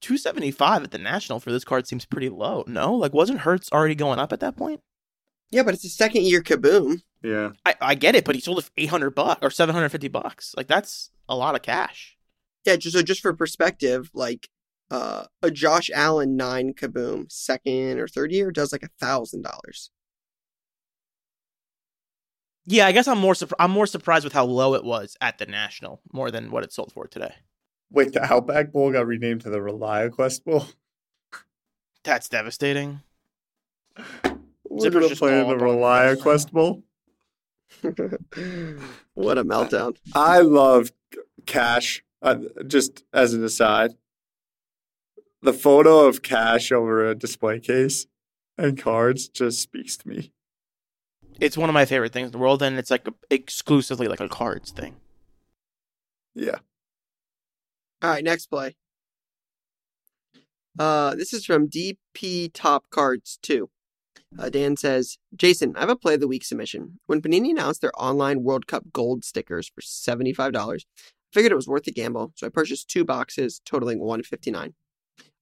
275 0.00 0.84
at 0.84 0.90
the 0.90 0.98
national 0.98 1.40
for 1.40 1.52
this 1.52 1.64
card 1.64 1.86
seems 1.86 2.04
pretty 2.04 2.28
low. 2.28 2.64
No, 2.66 2.94
like 2.94 3.12
wasn't 3.12 3.40
Hurts 3.40 3.70
already 3.72 3.94
going 3.94 4.18
up 4.18 4.32
at 4.32 4.40
that 4.40 4.56
point? 4.56 4.80
Yeah, 5.50 5.62
but 5.62 5.74
it's 5.74 5.84
a 5.84 5.88
second 5.88 6.24
year 6.24 6.42
kaboom. 6.42 7.02
Yeah. 7.22 7.50
I, 7.64 7.74
I 7.80 7.94
get 7.94 8.14
it, 8.14 8.24
but 8.24 8.34
he 8.34 8.40
sold 8.40 8.58
it 8.58 8.66
for 8.66 8.70
800 8.76 9.10
bucks 9.10 9.40
or 9.42 9.50
750 9.50 10.08
bucks. 10.08 10.54
Like 10.56 10.68
that's 10.68 11.10
a 11.28 11.36
lot 11.36 11.54
of 11.54 11.62
cash. 11.62 12.17
Yeah, 12.68 12.76
just 12.76 12.94
so 12.94 13.00
just 13.00 13.22
for 13.22 13.32
perspective, 13.32 14.10
like 14.12 14.50
uh, 14.90 15.24
a 15.42 15.50
Josh 15.50 15.90
Allen 15.94 16.36
nine 16.36 16.74
kaboom 16.74 17.32
second 17.32 17.98
or 17.98 18.06
third 18.06 18.30
year 18.30 18.50
does 18.50 18.72
like 18.72 18.82
a 18.82 18.90
thousand 19.00 19.40
dollars. 19.40 19.90
Yeah, 22.66 22.86
I 22.86 22.92
guess 22.92 23.08
I'm 23.08 23.16
more 23.16 23.32
surp- 23.32 23.54
I'm 23.58 23.70
more 23.70 23.86
surprised 23.86 24.24
with 24.24 24.34
how 24.34 24.44
low 24.44 24.74
it 24.74 24.84
was 24.84 25.16
at 25.22 25.38
the 25.38 25.46
national 25.46 26.02
more 26.12 26.30
than 26.30 26.50
what 26.50 26.62
it 26.62 26.70
sold 26.70 26.92
for 26.92 27.06
today. 27.06 27.36
Wait, 27.90 28.12
the 28.12 28.22
Outback 28.22 28.70
Bowl 28.70 28.92
got 28.92 29.06
renamed 29.06 29.40
to 29.40 29.50
the 29.50 29.60
ReliaQuest 29.60 30.44
Bowl. 30.44 30.66
That's 32.04 32.28
devastating. 32.28 33.00
We're 33.96 34.90
Zipper's 34.90 34.94
gonna 34.94 35.08
just 35.08 35.20
play 35.22 35.30
the 35.30 35.40
up 35.40 35.48
on 35.48 35.54
it. 35.54 35.62
ReliaQuest 35.62 36.52
Bowl. 36.52 36.82
what 39.14 39.38
a 39.38 39.44
meltdown! 39.44 39.96
I 40.14 40.40
love 40.40 40.92
Cash. 41.46 42.04
Uh, 42.20 42.36
just 42.66 43.04
as 43.12 43.32
an 43.32 43.44
aside, 43.44 43.94
the 45.42 45.52
photo 45.52 46.06
of 46.06 46.22
Cash 46.22 46.72
over 46.72 47.08
a 47.08 47.14
display 47.14 47.60
case 47.60 48.06
and 48.56 48.76
cards 48.76 49.28
just 49.28 49.60
speaks 49.60 49.96
to 49.98 50.08
me. 50.08 50.32
It's 51.40 51.56
one 51.56 51.70
of 51.70 51.74
my 51.74 51.84
favorite 51.84 52.12
things 52.12 52.26
in 52.26 52.32
the 52.32 52.38
world, 52.38 52.62
and 52.62 52.76
it's 52.76 52.90
like 52.90 53.06
a, 53.06 53.14
exclusively 53.30 54.08
like 54.08 54.20
a 54.20 54.28
cards 54.28 54.72
thing. 54.72 54.96
Yeah. 56.34 56.58
All 58.02 58.10
right, 58.10 58.24
next 58.24 58.46
play. 58.46 58.74
Uh, 60.78 61.14
this 61.14 61.32
is 61.32 61.44
from 61.44 61.68
DP 61.68 62.50
Top 62.52 62.84
Cards 62.90 63.38
2. 63.42 63.70
Uh, 64.38 64.48
Dan 64.48 64.76
says, 64.76 65.18
Jason, 65.34 65.74
I 65.76 65.80
have 65.80 65.88
a 65.88 65.96
play 65.96 66.14
of 66.14 66.20
the 66.20 66.28
week 66.28 66.44
submission. 66.44 67.00
When 67.06 67.22
Panini 67.22 67.50
announced 67.50 67.80
their 67.80 67.92
online 67.96 68.42
World 68.42 68.66
Cup 68.66 68.92
gold 68.92 69.24
stickers 69.24 69.68
for 69.68 69.80
$75, 69.80 70.56
I 70.56 70.78
figured 71.32 71.52
it 71.52 71.56
was 71.56 71.68
worth 71.68 71.84
the 71.84 71.92
gamble, 71.92 72.32
so 72.36 72.46
I 72.46 72.50
purchased 72.50 72.88
two 72.88 73.04
boxes 73.04 73.60
totaling 73.64 74.00
159 74.00 74.74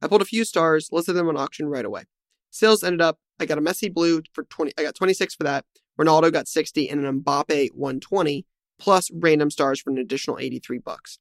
I 0.02 0.08
pulled 0.08 0.22
a 0.22 0.26
few 0.26 0.44
stars, 0.44 0.88
listed 0.92 1.16
them 1.16 1.28
on 1.28 1.36
auction 1.36 1.68
right 1.68 1.84
away. 1.84 2.04
Sales 2.50 2.82
ended 2.82 3.00
up, 3.00 3.18
I 3.40 3.46
got 3.46 3.58
a 3.58 3.62
Messi 3.62 3.92
blue 3.92 4.22
for 4.32 4.44
20, 4.44 4.72
I 4.78 4.82
got 4.82 4.94
26 4.94 5.34
for 5.34 5.44
that. 5.44 5.64
Ronaldo 5.98 6.32
got 6.32 6.48
60 6.48 6.88
and 6.88 7.04
an 7.04 7.22
Mbappe 7.22 7.70
120, 7.72 8.46
plus 8.78 9.10
random 9.12 9.50
stars 9.50 9.80
for 9.80 9.90
an 9.90 9.98
additional 9.98 10.38
83 10.38 10.78
bucks. 10.78 11.18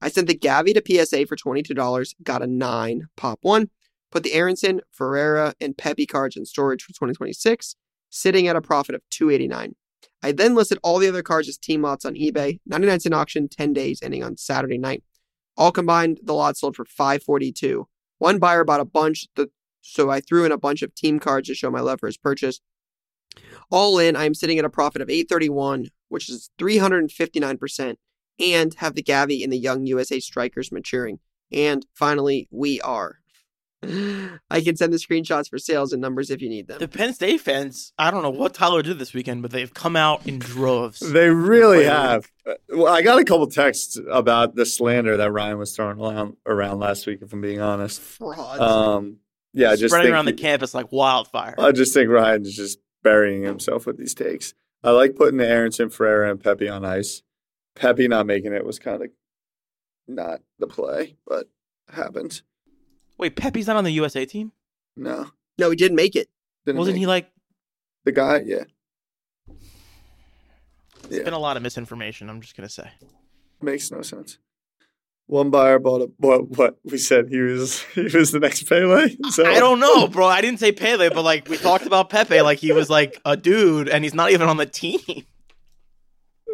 I 0.00 0.08
sent 0.08 0.26
the 0.26 0.38
Gavi 0.38 0.74
to 0.74 1.06
PSA 1.06 1.26
for 1.26 1.36
$22, 1.36 2.14
got 2.22 2.42
a 2.42 2.46
9, 2.46 3.08
pop 3.16 3.38
1, 3.42 3.70
put 4.10 4.22
the 4.22 4.32
Aaronson, 4.32 4.80
Ferreira, 4.90 5.54
and 5.60 5.76
Pepe 5.76 6.06
cards 6.06 6.36
in 6.36 6.44
storage 6.44 6.82
for 6.82 6.92
2026, 6.92 7.76
sitting 8.10 8.46
at 8.48 8.56
a 8.56 8.60
profit 8.60 8.94
of 8.94 9.02
289 9.10 9.74
I 10.26 10.32
then 10.32 10.56
listed 10.56 10.80
all 10.82 10.98
the 10.98 11.06
other 11.06 11.22
cards 11.22 11.48
as 11.48 11.56
team 11.56 11.82
lots 11.82 12.04
on 12.04 12.14
eBay, 12.14 12.58
99 12.66 12.98
cent 12.98 13.14
auction, 13.14 13.48
10 13.48 13.72
days 13.72 14.00
ending 14.02 14.24
on 14.24 14.36
Saturday 14.36 14.76
night. 14.76 15.04
All 15.56 15.70
combined, 15.70 16.18
the 16.20 16.34
lots 16.34 16.60
sold 16.60 16.74
for 16.74 16.84
542 16.84 17.86
One 18.18 18.40
buyer 18.40 18.64
bought 18.64 18.80
a 18.80 18.84
bunch, 18.84 19.28
so 19.82 20.10
I 20.10 20.20
threw 20.20 20.44
in 20.44 20.50
a 20.50 20.58
bunch 20.58 20.82
of 20.82 20.96
team 20.96 21.20
cards 21.20 21.46
to 21.46 21.54
show 21.54 21.70
my 21.70 21.78
love 21.78 22.00
for 22.00 22.06
his 22.08 22.16
purchase. 22.16 22.60
All 23.70 24.00
in, 24.00 24.16
I'm 24.16 24.34
sitting 24.34 24.58
at 24.58 24.64
a 24.64 24.68
profit 24.68 25.00
of 25.00 25.08
831 25.08 25.90
which 26.08 26.28
is 26.28 26.50
359%, 26.58 27.96
and 28.40 28.74
have 28.74 28.94
the 28.94 29.02
Gavi 29.04 29.44
and 29.44 29.52
the 29.52 29.58
young 29.58 29.86
USA 29.86 30.18
strikers 30.18 30.72
maturing. 30.72 31.20
And 31.52 31.86
finally, 31.94 32.48
we 32.50 32.80
are. 32.80 33.20
I 33.82 34.60
can 34.62 34.76
send 34.76 34.92
the 34.92 34.96
screenshots 34.96 35.48
for 35.48 35.58
sales 35.58 35.92
and 35.92 36.00
numbers 36.00 36.30
if 36.30 36.40
you 36.40 36.48
need 36.48 36.66
them. 36.66 36.78
The 36.78 36.88
Penn 36.88 37.12
State 37.12 37.40
fans, 37.40 37.92
I 37.98 38.10
don't 38.10 38.22
know 38.22 38.30
what 38.30 38.54
Tyler 38.54 38.82
did 38.82 38.98
this 38.98 39.12
weekend, 39.14 39.42
but 39.42 39.50
they've 39.50 39.72
come 39.72 39.96
out 39.96 40.26
in 40.26 40.38
droves. 40.38 41.00
They 41.00 41.28
really 41.28 41.84
have. 41.84 42.30
Well, 42.68 42.92
I 42.92 43.02
got 43.02 43.18
a 43.18 43.24
couple 43.24 43.46
texts 43.46 43.98
about 44.10 44.54
the 44.54 44.66
slander 44.66 45.16
that 45.18 45.30
Ryan 45.30 45.58
was 45.58 45.74
throwing 45.76 46.00
around, 46.00 46.36
around 46.46 46.80
last 46.80 47.06
week, 47.06 47.20
if 47.22 47.32
I'm 47.32 47.40
being 47.40 47.60
honest. 47.60 48.00
Frauds. 48.00 48.60
Um, 48.60 49.18
yeah, 49.52 49.70
just 49.76 49.92
spreading 49.92 50.06
think 50.06 50.14
around 50.14 50.24
the 50.26 50.32
campus 50.32 50.74
like 50.74 50.90
wildfire. 50.90 51.54
I 51.58 51.72
just 51.72 51.94
think 51.94 52.10
Ryan 52.10 52.42
is 52.42 52.54
just 52.54 52.78
burying 53.02 53.42
himself 53.42 53.86
with 53.86 53.98
these 53.98 54.14
takes. 54.14 54.54
I 54.82 54.90
like 54.90 55.16
putting 55.16 55.38
the 55.38 55.48
Aaronson, 55.48 55.90
Ferreira, 55.90 56.30
and 56.30 56.42
Pepe 56.42 56.68
on 56.68 56.84
ice. 56.84 57.22
Pepe 57.74 58.08
not 58.08 58.26
making 58.26 58.52
it 58.52 58.64
was 58.64 58.78
kind 58.78 59.02
of 59.02 59.10
not 60.08 60.40
the 60.58 60.66
play, 60.66 61.16
but 61.26 61.48
happened. 61.90 62.42
Wait, 63.18 63.36
Pepe's 63.36 63.66
not 63.66 63.76
on 63.76 63.84
the 63.84 63.90
USA 63.92 64.24
team? 64.26 64.52
No, 64.96 65.30
no, 65.58 65.70
he 65.70 65.76
didn't 65.76 65.96
make 65.96 66.16
it. 66.16 66.28
didn't 66.64 66.78
Wasn't 66.78 66.94
make- 66.96 67.00
he 67.00 67.06
like? 67.06 67.30
the 68.04 68.12
guy? 68.12 68.42
Yeah, 68.44 68.64
There's 71.02 71.18
Yeah. 71.18 71.22
been 71.24 71.32
a 71.34 71.38
lot 71.38 71.56
of 71.56 71.62
misinformation. 71.62 72.28
I'm 72.28 72.40
just 72.40 72.56
gonna 72.56 72.68
say. 72.68 72.90
makes 73.62 73.90
no 73.90 74.02
sense. 74.02 74.38
One 75.28 75.50
buyer 75.50 75.78
bought 75.80 76.02
a 76.02 76.10
what? 76.18 76.50
What 76.56 76.76
we 76.84 76.98
said 76.98 77.28
he 77.30 77.40
was 77.40 77.80
he 77.94 78.02
was 78.16 78.30
the 78.32 78.38
next 78.40 78.64
Pele. 78.68 79.08
So 79.30 79.44
I 79.44 79.58
don't 79.58 79.80
know, 79.80 80.06
bro. 80.08 80.26
I 80.26 80.40
didn't 80.40 80.60
say 80.60 80.70
Pele, 80.72 81.08
but 81.10 81.22
like 81.22 81.48
we 81.48 81.56
talked 81.56 81.84
about 81.86 82.10
Pepe, 82.10 82.40
like 82.42 82.58
he 82.58 82.70
was 82.72 82.88
like 82.90 83.20
a 83.24 83.36
dude, 83.36 83.88
and 83.88 84.04
he's 84.04 84.14
not 84.14 84.30
even 84.30 84.48
on 84.48 84.56
the 84.56 84.66
team. 84.66 85.00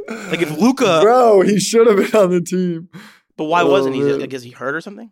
Like 0.08 0.40
if 0.42 0.58
Luca, 0.58 1.00
bro, 1.02 1.42
he 1.42 1.60
should 1.60 1.86
have 1.86 1.96
been 1.96 2.20
on 2.20 2.30
the 2.30 2.40
team. 2.40 2.88
but 3.36 3.44
why 3.44 3.62
Oh, 3.62 3.70
wasn't 3.70 3.94
he? 3.94 4.02
Oh, 4.02 4.06
man. 4.06 4.20
Like, 4.20 4.32
is 4.32 4.42
he 4.42 4.50
hurt 4.50 4.74
or 4.74 4.80
something? 4.80 5.10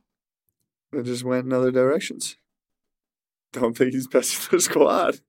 It 0.93 1.05
just 1.05 1.24
went 1.24 1.47
in 1.47 1.53
other 1.53 1.70
directions. 1.70 2.36
Don't 3.53 3.76
think 3.76 3.93
he's 3.93 4.07
best 4.07 4.34
for 4.34 4.57
the 4.57 4.62
squad. 4.62 5.20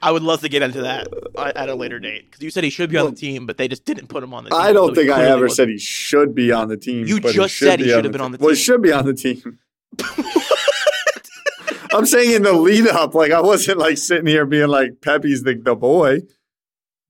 I 0.00 0.10
would 0.10 0.22
love 0.24 0.40
to 0.40 0.48
get 0.48 0.62
into 0.62 0.82
that 0.82 1.06
at 1.36 1.68
a 1.68 1.76
later 1.76 2.00
date 2.00 2.24
because 2.24 2.42
you 2.42 2.50
said 2.50 2.64
he 2.64 2.70
should 2.70 2.90
be 2.90 2.96
on 2.96 3.10
the 3.10 3.16
team, 3.16 3.46
but 3.46 3.56
they 3.56 3.68
just 3.68 3.84
didn't 3.84 4.08
put 4.08 4.24
him 4.24 4.34
on 4.34 4.42
the 4.42 4.50
team. 4.50 4.58
I 4.58 4.72
don't 4.72 4.88
so 4.88 4.94
think 4.96 5.10
I 5.10 5.26
ever 5.26 5.42
wasn't. 5.42 5.56
said 5.56 5.68
he 5.68 5.78
should 5.78 6.34
be 6.34 6.50
on 6.50 6.66
the 6.68 6.76
team. 6.76 7.06
You 7.06 7.20
but 7.20 7.32
just 7.34 7.54
should 7.54 7.68
said 7.68 7.78
he 7.80 7.88
should 7.88 8.04
have 8.04 8.12
been 8.12 8.20
on 8.20 8.32
the 8.32 8.38
team. 8.38 8.44
Well, 8.44 8.54
he 8.54 8.60
should 8.60 8.82
be 8.82 8.90
on 8.90 9.06
the 9.06 9.14
team. 9.14 9.60
I'm 11.94 12.06
saying 12.06 12.32
in 12.32 12.42
the 12.42 12.52
lead 12.52 12.88
up, 12.88 13.14
like 13.14 13.30
I 13.30 13.40
wasn't 13.40 13.78
like 13.78 13.96
sitting 13.98 14.26
here 14.26 14.44
being 14.44 14.68
like 14.68 15.00
Pepe's 15.00 15.42
the, 15.44 15.54
the 15.54 15.76
boy. 15.76 16.22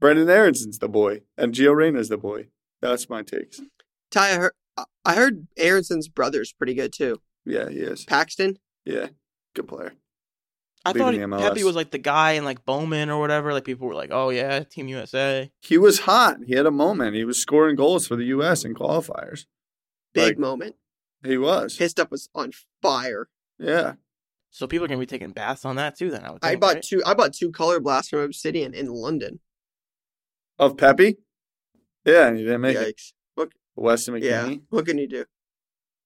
Brendan 0.00 0.28
Aaronson's 0.28 0.80
the 0.80 0.88
boy, 0.88 1.20
and 1.38 1.54
Gio 1.54 1.74
Reyna's 1.74 2.08
the 2.08 2.18
boy. 2.18 2.48
That's 2.80 3.08
my 3.08 3.22
takes. 3.22 3.60
Ty, 4.10 4.32
I 4.32 4.34
heard, 4.34 4.52
I 5.04 5.14
heard 5.14 5.46
Aronson's 5.56 6.08
brother's 6.08 6.52
pretty 6.52 6.74
good 6.74 6.92
too. 6.92 7.20
Yeah, 7.44 7.68
he 7.68 7.78
is. 7.78 8.04
Paxten. 8.06 8.56
Yeah, 8.84 9.08
good 9.54 9.68
player. 9.68 9.94
I 10.84 10.92
thought 10.92 11.14
he- 11.14 11.20
Pepe 11.20 11.62
was 11.62 11.76
like 11.76 11.92
the 11.92 11.98
guy 11.98 12.32
in 12.32 12.44
like 12.44 12.64
Bowman 12.64 13.08
or 13.08 13.20
whatever. 13.20 13.52
Like 13.52 13.64
people 13.64 13.86
were 13.86 13.94
like, 13.94 14.10
"Oh 14.12 14.30
yeah, 14.30 14.60
Team 14.64 14.88
USA." 14.88 15.50
He 15.60 15.78
was 15.78 16.00
hot. 16.00 16.38
He 16.46 16.54
had 16.54 16.66
a 16.66 16.70
moment. 16.72 17.14
He 17.14 17.24
was 17.24 17.38
scoring 17.38 17.76
goals 17.76 18.06
for 18.06 18.16
the 18.16 18.24
U.S. 18.26 18.64
in 18.64 18.74
qualifiers. 18.74 19.46
Big 20.12 20.24
Like- 20.24 20.38
moment. 20.38 20.76
He 21.24 21.38
was. 21.38 21.78
His 21.78 21.92
stuff 21.92 22.10
was 22.10 22.28
on 22.34 22.50
fire. 22.82 23.28
Yeah. 23.58 23.94
So 24.50 24.66
people 24.66 24.84
are 24.84 24.88
gonna 24.88 24.98
be 24.98 25.06
taking 25.06 25.30
baths 25.30 25.64
on 25.64 25.76
that 25.76 25.96
too. 25.96 26.10
Then 26.10 26.24
I 26.24 26.32
would. 26.32 26.44
I 26.44 26.56
bought 26.56 26.74
right? 26.74 26.82
two. 26.82 27.00
I 27.06 27.14
bought 27.14 27.32
two 27.32 27.52
color 27.52 27.78
blasts 27.78 28.10
from 28.10 28.18
Obsidian 28.20 28.74
in 28.74 28.88
London. 28.88 29.38
Of 30.58 30.76
Pepe? 30.76 31.16
Yeah, 32.04 32.26
and 32.28 32.36
he 32.38 32.42
didn't 32.44 32.60
make 32.60 32.76
it. 32.76 32.96
Yikes! 32.96 33.12
Weston 33.76 34.14
McKennie. 34.14 34.22
Yeah, 34.24 34.54
what 34.68 34.84
can 34.84 34.98
you 34.98 35.08
do? 35.08 35.24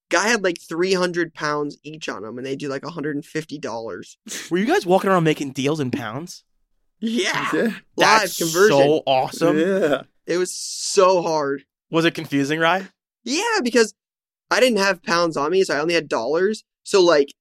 Guy 0.09 0.29
had 0.29 0.45
like 0.45 0.61
three 0.61 0.93
hundred 0.95 1.35
pounds 1.35 1.79
each 1.83 2.09
on 2.09 2.25
him, 2.25 2.39
and 2.39 2.47
they 2.47 2.57
do 2.57 2.69
like 2.69 2.85
one 2.85 2.93
hundred 2.93 3.17
and 3.17 3.25
fifty 3.25 3.59
dollars. 3.59 4.19
Were 4.51 4.59
you 4.59 4.67
guys 4.67 4.87
walking 4.87 5.11
around 5.11 5.25
making 5.25 5.53
deals 5.53 5.81
in 5.81 5.91
pounds? 5.91 6.45
Yeah, 7.01 7.49
Yeah. 7.53 7.63
live 7.63 7.75
That's 7.97 8.39
conversion. 8.39 8.77
so 8.79 9.03
awesome. 9.07 9.59
Yeah. 9.59 10.03
It 10.27 10.39
was 10.39 10.53
so 10.55 11.23
hard. 11.23 11.65
Was 11.91 12.05
it 12.05 12.15
confusing, 12.15 12.59
right? 12.59 12.87
Yeah, 13.25 13.61
because 13.63 13.95
I 14.51 14.61
didn't 14.61 14.79
have 14.79 15.03
pounds 15.03 15.37
on 15.37 15.51
me, 15.51 15.63
so 15.65 15.75
I 15.77 15.81
only 15.81 15.95
had 15.95 16.09
dollars. 16.09 16.65
So 16.85 17.03
like, 17.05 17.35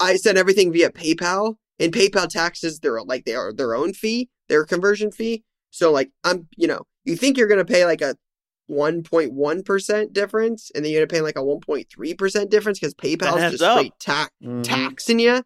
I 0.00 0.16
sent 0.16 0.38
everything 0.38 0.72
via 0.72 0.90
PayPal, 0.90 1.56
and 1.78 1.92
PayPal 1.92 2.28
taxes 2.28 2.80
their 2.80 3.02
like 3.02 3.24
they 3.24 3.34
are 3.34 3.52
their 3.52 3.74
own 3.74 3.92
fee, 3.92 4.28
their 4.48 4.64
conversion 4.64 5.10
fee. 5.10 5.42
So 5.70 5.90
like, 5.92 6.10
I'm 6.24 6.48
you 6.56 6.66
know, 6.68 6.82
you 7.04 7.16
think 7.16 7.36
you're 7.36 7.48
gonna 7.48 7.64
pay 7.64 7.84
like 7.84 8.00
a 8.00 8.16
1.1% 8.70 10.12
difference, 10.12 10.70
and 10.74 10.84
then 10.84 10.92
you're 10.92 11.06
gonna 11.06 11.18
pay 11.18 11.20
like 11.22 11.36
a 11.36 11.42
1.3% 11.42 12.50
difference 12.50 12.78
because 12.80 12.94
PayPal's 12.94 13.52
just 13.52 13.62
up. 13.62 13.78
straight 13.78 13.92
ta- 14.00 14.28
Mhm. 14.42 14.62
taxing 14.64 15.18
you. 15.20 15.44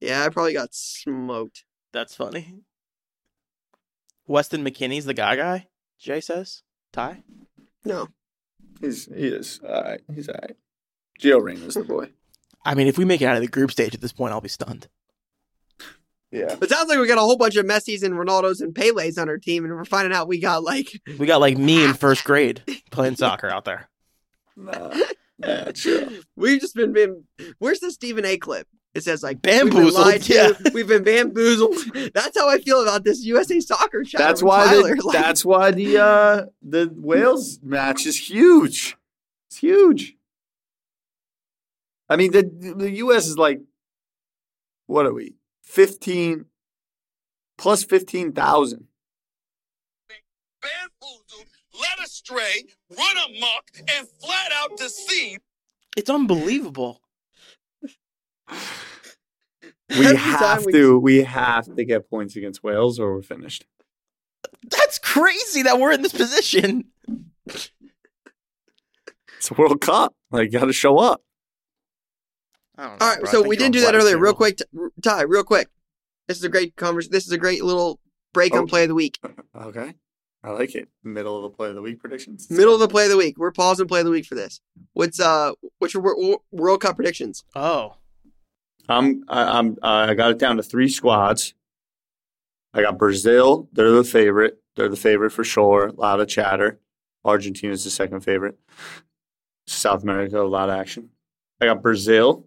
Yeah, 0.00 0.24
I 0.24 0.28
probably 0.28 0.52
got 0.52 0.74
smoked. 0.74 1.64
That's 1.92 2.14
funny. 2.14 2.62
Weston 4.26 4.64
McKennie's 4.64 5.04
the 5.06 5.14
guy 5.14 5.36
guy. 5.36 5.68
Jay 5.98 6.20
says. 6.20 6.62
Ty. 6.92 7.22
No, 7.84 8.08
He's 8.80 9.06
he 9.06 9.28
is 9.28 9.60
all 9.66 9.82
right. 9.82 10.00
He's 10.14 10.28
all 10.28 10.36
right. 10.40 10.56
Gio 11.20 11.66
is 11.66 11.74
the 11.74 11.84
boy. 11.84 12.10
I 12.64 12.74
mean, 12.74 12.86
if 12.86 12.96
we 12.98 13.04
make 13.04 13.20
it 13.22 13.26
out 13.26 13.36
of 13.36 13.42
the 13.42 13.48
group 13.48 13.70
stage 13.70 13.94
at 13.94 14.00
this 14.00 14.12
point, 14.12 14.32
I'll 14.32 14.40
be 14.40 14.48
stunned. 14.48 14.88
Yeah. 16.32 16.56
it 16.60 16.68
sounds 16.68 16.88
like 16.88 16.98
we 16.98 17.08
got 17.08 17.18
a 17.18 17.22
whole 17.22 17.36
bunch 17.36 17.56
of 17.56 17.66
Messi's 17.66 18.02
and 18.04 18.14
Ronaldos 18.14 18.60
and 18.60 18.74
Pele's 18.74 19.18
on 19.18 19.28
our 19.28 19.38
team, 19.38 19.64
and 19.64 19.74
we're 19.74 19.84
finding 19.84 20.12
out 20.12 20.28
we 20.28 20.38
got 20.38 20.62
like 20.62 21.00
We 21.18 21.26
got 21.26 21.40
like 21.40 21.58
me 21.58 21.84
in 21.84 21.94
first 21.94 22.24
grade 22.30 22.62
playing 22.90 23.16
soccer 23.16 23.48
out 23.48 23.64
there. 23.64 23.88
Nah, 24.56 24.94
nah, 25.38 25.72
chill. 25.72 26.08
We've 26.36 26.60
just 26.60 26.74
been, 26.74 26.92
been 26.92 27.24
where's 27.58 27.80
the 27.80 27.90
Stephen 27.90 28.24
A 28.24 28.36
clip? 28.36 28.68
It 28.92 29.04
says 29.04 29.22
like 29.22 29.36
we've 29.36 29.42
been 29.42 29.68
Bamboozled, 29.70 30.04
lied 30.04 30.22
to, 30.22 30.34
yeah. 30.34 30.70
We've 30.74 30.88
been 30.88 31.04
bamboozled. 31.04 31.76
That's 32.12 32.36
how 32.36 32.48
I 32.48 32.58
feel 32.58 32.82
about 32.82 33.04
this 33.04 33.24
USA 33.24 33.60
soccer 33.60 34.02
chat. 34.02 34.18
That's 34.18 34.42
why. 34.42 34.66
Tyler. 34.66 34.96
The, 34.96 35.02
Like, 35.04 35.16
that's 35.16 35.44
why 35.44 35.70
the 35.70 35.98
uh, 35.98 36.46
the 36.60 36.92
Wales 36.96 37.60
match 37.62 38.04
is 38.04 38.28
huge. 38.28 38.96
It's 39.48 39.58
huge. 39.58 40.16
I 42.08 42.16
mean, 42.16 42.32
the 42.32 42.42
the 42.76 42.90
U.S. 42.96 43.28
is 43.28 43.38
like, 43.38 43.60
what 44.86 45.06
are 45.06 45.14
we? 45.14 45.36
Fifteen 45.70 46.46
plus 47.56 47.84
fifteen 47.84 48.32
thousand. 48.32 48.88
bamboozled, 50.60 51.46
led 51.74 52.04
astray, 52.04 52.64
run 52.90 53.16
amok, 53.28 53.70
and 53.96 54.08
flat 54.20 54.50
out 54.52 54.76
deceived. 54.76 55.42
It's 55.96 56.10
unbelievable. 56.10 57.00
We 59.98 60.06
Every 60.06 60.16
have 60.18 60.66
we- 60.66 60.72
to. 60.72 60.98
We 61.00 61.22
have 61.24 61.74
to 61.74 61.84
get 61.84 62.08
points 62.08 62.36
against 62.36 62.62
Wales, 62.62 63.00
or 63.00 63.12
we're 63.14 63.22
finished. 63.22 63.64
That's 64.70 64.98
crazy 65.00 65.62
that 65.62 65.80
we're 65.80 65.90
in 65.90 66.02
this 66.02 66.12
position. 66.12 66.84
It's 67.48 67.70
a 69.50 69.54
World 69.54 69.80
Cup. 69.80 70.14
Like, 70.30 70.52
you 70.52 70.58
got 70.60 70.66
to 70.66 70.72
show 70.72 70.98
up. 70.98 71.22
I 72.80 72.86
don't 72.88 72.98
know, 73.00 73.06
All 73.06 73.12
right, 73.12 73.20
bro. 73.20 73.30
So 73.30 73.42
we 73.46 73.56
didn't 73.56 73.72
do 73.72 73.80
that 73.80 73.92
blast 73.92 74.04
earlier. 74.04 74.18
Real 74.18 74.32
quick, 74.34 74.56
t- 74.58 74.64
Ty, 75.02 75.22
real 75.22 75.44
quick. 75.44 75.68
This 76.28 76.38
is 76.38 76.44
a 76.44 76.48
great 76.48 76.76
conversation. 76.76 77.12
This 77.12 77.26
is 77.26 77.32
a 77.32 77.38
great 77.38 77.62
little 77.64 77.98
break 78.32 78.54
Oh. 78.54 78.58
on 78.58 78.66
play 78.66 78.82
of 78.84 78.88
the 78.88 78.94
week. 78.94 79.18
Okay, 79.54 79.94
I 80.42 80.50
like 80.50 80.74
it. 80.74 80.88
Middle 81.04 81.36
of 81.36 81.42
the 81.42 81.56
play 81.56 81.68
of 81.68 81.74
the 81.74 81.82
week 81.82 82.00
predictions. 82.00 82.48
Middle 82.50 82.74
of 82.74 82.80
the 82.80 82.88
play 82.88 83.04
of 83.04 83.10
the 83.10 83.16
week. 83.16 83.36
We're 83.36 83.50
pausing 83.52 83.86
play 83.88 84.00
of 84.00 84.06
the 84.06 84.12
week 84.12 84.26
for 84.26 84.34
this. 84.36 84.60
What's 84.94 85.20
uh, 85.20 85.52
what's 85.78 85.92
your 85.94 86.02
wor- 86.02 86.16
wor- 86.16 86.40
World 86.52 86.80
Cup 86.80 86.96
predictions? 86.96 87.44
Oh, 87.54 87.96
I'm 88.88 89.24
I, 89.28 89.58
I'm 89.58 89.76
I 89.82 90.14
got 90.14 90.30
it 90.30 90.38
down 90.38 90.56
to 90.56 90.62
three 90.62 90.88
squads. 90.88 91.54
I 92.72 92.82
got 92.82 92.96
Brazil. 92.98 93.68
They're 93.72 93.90
the 93.90 94.04
favorite. 94.04 94.62
They're 94.76 94.88
the 94.88 94.96
favorite 94.96 95.30
for 95.30 95.44
sure. 95.44 95.88
A 95.88 95.92
lot 95.92 96.20
of 96.20 96.28
chatter. 96.28 96.78
Argentina's 97.24 97.84
the 97.84 97.90
second 97.90 98.20
favorite. 98.20 98.56
South 99.66 100.02
America, 100.04 100.40
a 100.40 100.44
lot 100.44 100.70
of 100.70 100.76
action. 100.78 101.10
I 101.60 101.66
got 101.66 101.82
Brazil. 101.82 102.46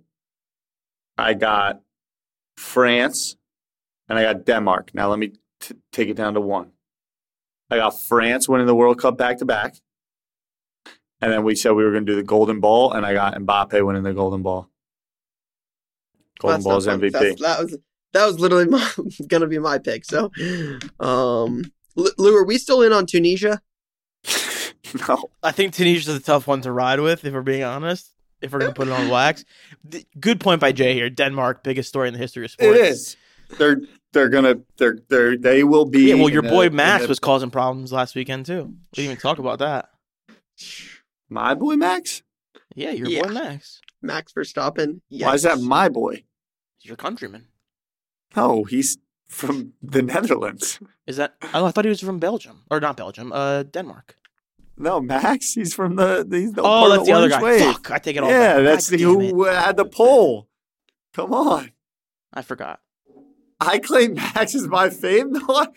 I 1.24 1.34
got 1.34 1.82
France, 2.58 3.36
and 4.10 4.20
I 4.20 4.24
got 4.24 4.46
Denmark. 4.46 4.92
Now 4.94 5.10
let 5.10 5.20
me 5.20 5.34
t- 5.60 5.76
take 5.92 6.10
it 6.10 6.16
down 6.16 6.34
to 6.36 6.42
one. 6.42 6.72
I 7.72 7.78
got 7.78 7.92
France 8.08 8.48
winning 8.50 8.68
the 8.68 8.76
World 8.76 9.00
Cup 9.00 9.18
back 9.18 9.38
to 9.40 9.46
back, 9.46 9.76
and 11.22 11.32
then 11.32 11.44
we 11.44 11.56
said 11.56 11.72
we 11.72 11.84
were 11.84 11.92
going 11.92 12.06
to 12.06 12.12
do 12.12 12.16
the 12.16 12.24
Golden 12.24 12.60
Ball, 12.60 12.92
and 12.94 13.06
I 13.06 13.14
got 13.14 13.36
Mbappe 13.36 13.86
winning 13.86 14.04
the 14.04 14.14
Golden 14.14 14.42
Ball. 14.44 14.70
Golden 16.40 16.60
That's 16.62 16.66
Ball's. 16.66 16.88
MVP. 16.88 17.12
That's- 17.12 17.40
that 17.42 17.60
was 17.64 17.78
that 18.14 18.26
was 18.28 18.40
literally 18.40 18.68
gonna 19.28 19.48
be 19.48 19.60
my 19.60 19.80
pick. 19.80 20.06
So, 20.06 20.30
um, 21.00 21.64
L- 21.98 22.12
Lou, 22.18 22.36
are 22.38 22.46
we 22.46 22.58
still 22.58 22.82
in 22.84 22.92
on 22.94 23.06
Tunisia? 23.08 23.62
no. 25.08 25.30
I 25.42 25.52
think 25.52 25.74
Tunisia's 25.74 26.16
a 26.16 26.20
tough 26.20 26.46
one 26.48 26.62
to 26.62 26.72
ride 26.72 27.00
with, 27.00 27.26
if 27.26 27.34
we're 27.34 27.42
being 27.42 27.64
honest. 27.64 28.12
If 28.44 28.52
we're 28.52 28.60
gonna 28.60 28.74
put 28.74 28.88
it 28.90 28.92
on 28.94 29.10
wax, 29.10 29.46
good 30.20 30.40
point 30.40 30.60
by 30.62 30.72
Jay 30.74 30.94
here. 30.94 31.10
Denmark, 31.10 31.64
biggest 31.64 31.90
story 31.90 32.08
in 32.10 32.14
the 32.14 32.20
history 32.20 32.46
of 32.46 32.52
sports. 32.52 32.78
It 32.78 32.86
is. 32.86 33.16
They're 33.58 33.78
they're 34.12 34.30
gonna 34.30 34.56
they're 34.78 35.00
they're 35.10 35.38
they 35.38 35.64
will 35.64 35.86
be. 35.86 36.10
Yeah, 36.10 36.16
well, 36.16 36.30
your 36.30 36.42
the- 36.44 36.50
boy 36.50 36.66
in 36.68 36.76
Max 36.76 37.04
the- 37.04 37.08
was 37.08 37.20
causing 37.20 37.50
problems 37.50 37.92
last 37.92 38.16
weekend 38.16 38.46
too. 38.46 38.64
We 38.66 38.76
didn't 38.94 39.06
even 39.12 39.18
talk 39.18 39.40
about 39.40 39.60
that. 39.60 39.90
my 41.30 41.54
boy 41.56 41.76
Max. 41.76 42.22
Yeah, 42.76 42.92
your 42.92 43.08
Yeah. 43.08 43.24
boy 43.24 43.34
Max, 43.34 43.82
Max 44.02 44.34
Verstappen. 44.34 45.02
Why 45.10 45.34
is 45.36 45.44
that 45.44 45.60
my 45.62 45.90
boy? 45.90 46.24
He's 46.80 46.90
your 46.90 46.98
countryman. 46.98 47.48
No, 48.36 48.64
he's 48.64 48.98
from 49.28 49.74
the 49.82 50.02
Netherlands. 50.02 50.80
Is 51.08 51.18
that? 51.18 51.36
Oh, 51.54 51.66
I 51.66 51.72
thought 51.72 51.86
he 51.86 51.90
was 51.90 52.02
from 52.02 52.20
Belgium 52.20 52.64
or 52.70 52.80
not 52.80 52.98
Belgium, 52.98 53.32
uh, 53.32 53.64
Denmark. 53.64 54.18
No, 54.78 55.00
Max. 55.00 55.54
He's 55.54 55.74
from 55.74 55.96
the. 55.96 56.28
He's 56.30 56.54
the 56.54 56.62
Oh, 56.62 56.66
part 56.66 56.92
of 56.92 56.98
that's 56.98 57.08
the 57.08 57.14
other 57.14 57.30
guy. 57.30 57.42
Wave. 57.42 57.62
Fuck, 57.62 57.92
I 57.92 58.00
take 58.00 58.16
it 58.16 58.24
all 58.24 58.30
Yeah, 58.30 58.56
back. 58.56 58.64
that's 58.66 58.90
God 58.90 58.98
the 59.00 59.04
damn 59.04 59.22
it. 59.22 59.32
who 59.32 59.44
had 59.46 59.78
the 59.78 59.86
poll. 59.86 60.48
Come 61.14 61.34
on, 61.34 61.72
I 62.34 62.42
forgot. 62.42 62.80
I 63.60 63.78
claim 63.80 64.16
Max 64.16 64.56
is 64.56 64.68
my 64.68 64.90
fame. 64.90 65.32
No, 65.34 65.46
I- 65.50 65.68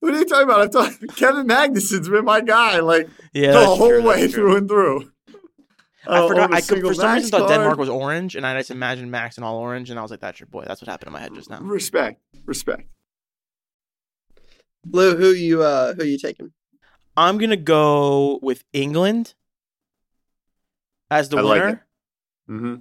what 0.00 0.14
are 0.14 0.18
you 0.18 0.24
talking 0.26 0.44
about? 0.44 0.60
I'm 0.60 0.70
talking. 0.70 1.08
Kevin 1.08 1.46
Magnussen's 1.46 2.08
been 2.08 2.24
my 2.24 2.40
guy 2.42 2.78
like 2.80 3.08
Yeah, 3.32 3.52
the 3.52 3.66
whole 3.66 3.88
true, 3.88 4.02
way 4.02 4.20
that's 4.20 4.34
true. 4.34 4.42
through 4.44 4.56
and 4.56 4.68
through. 4.68 5.10
I 6.06 6.18
I'll 6.18 6.28
forgot. 6.28 6.52
I 6.54 6.60
could, 6.60 6.82
for 6.86 6.94
some 6.94 7.06
Max 7.06 7.24
reason 7.24 7.40
thought. 7.40 7.48
Denmark 7.48 7.78
was 7.78 7.88
orange, 7.88 8.36
and 8.36 8.46
I 8.46 8.56
just 8.58 8.70
imagined 8.70 9.10
Max 9.10 9.36
and 9.38 9.44
all 9.44 9.56
orange, 9.56 9.90
and 9.90 9.98
I 9.98 10.02
was 10.02 10.10
like, 10.12 10.20
"That's 10.20 10.38
your 10.38 10.46
boy." 10.46 10.64
That's 10.68 10.80
what 10.80 10.88
happened 10.88 11.08
in 11.08 11.12
my 11.14 11.20
head 11.20 11.34
just 11.34 11.50
now. 11.50 11.58
Respect, 11.60 12.20
respect. 12.44 12.82
Lou? 14.88 15.16
Who 15.16 15.30
you 15.30 15.62
uh 15.62 15.94
who 15.94 16.04
you 16.04 16.18
taking? 16.18 16.52
I'm 17.16 17.38
gonna 17.38 17.56
go 17.56 18.38
with 18.42 18.64
England 18.72 19.34
as 21.10 21.28
the 21.28 21.38
I 21.38 21.42
winner, 21.42 21.68
it. 21.68 21.78
Mm-hmm. 22.52 22.74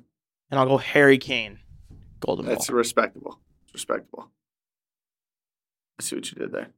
and 0.51 0.59
I'll 0.59 0.65
go 0.67 0.77
Harry 0.77 1.17
Kane, 1.17 1.59
Golden 2.19 2.45
That's 2.45 2.67
Ball. 2.67 2.77
respectable. 2.77 3.39
It's 3.65 3.73
respectable. 3.73 4.29
I 5.99 6.03
see 6.03 6.15
what 6.15 6.29
you 6.31 6.37
did 6.37 6.51
there. 6.51 6.69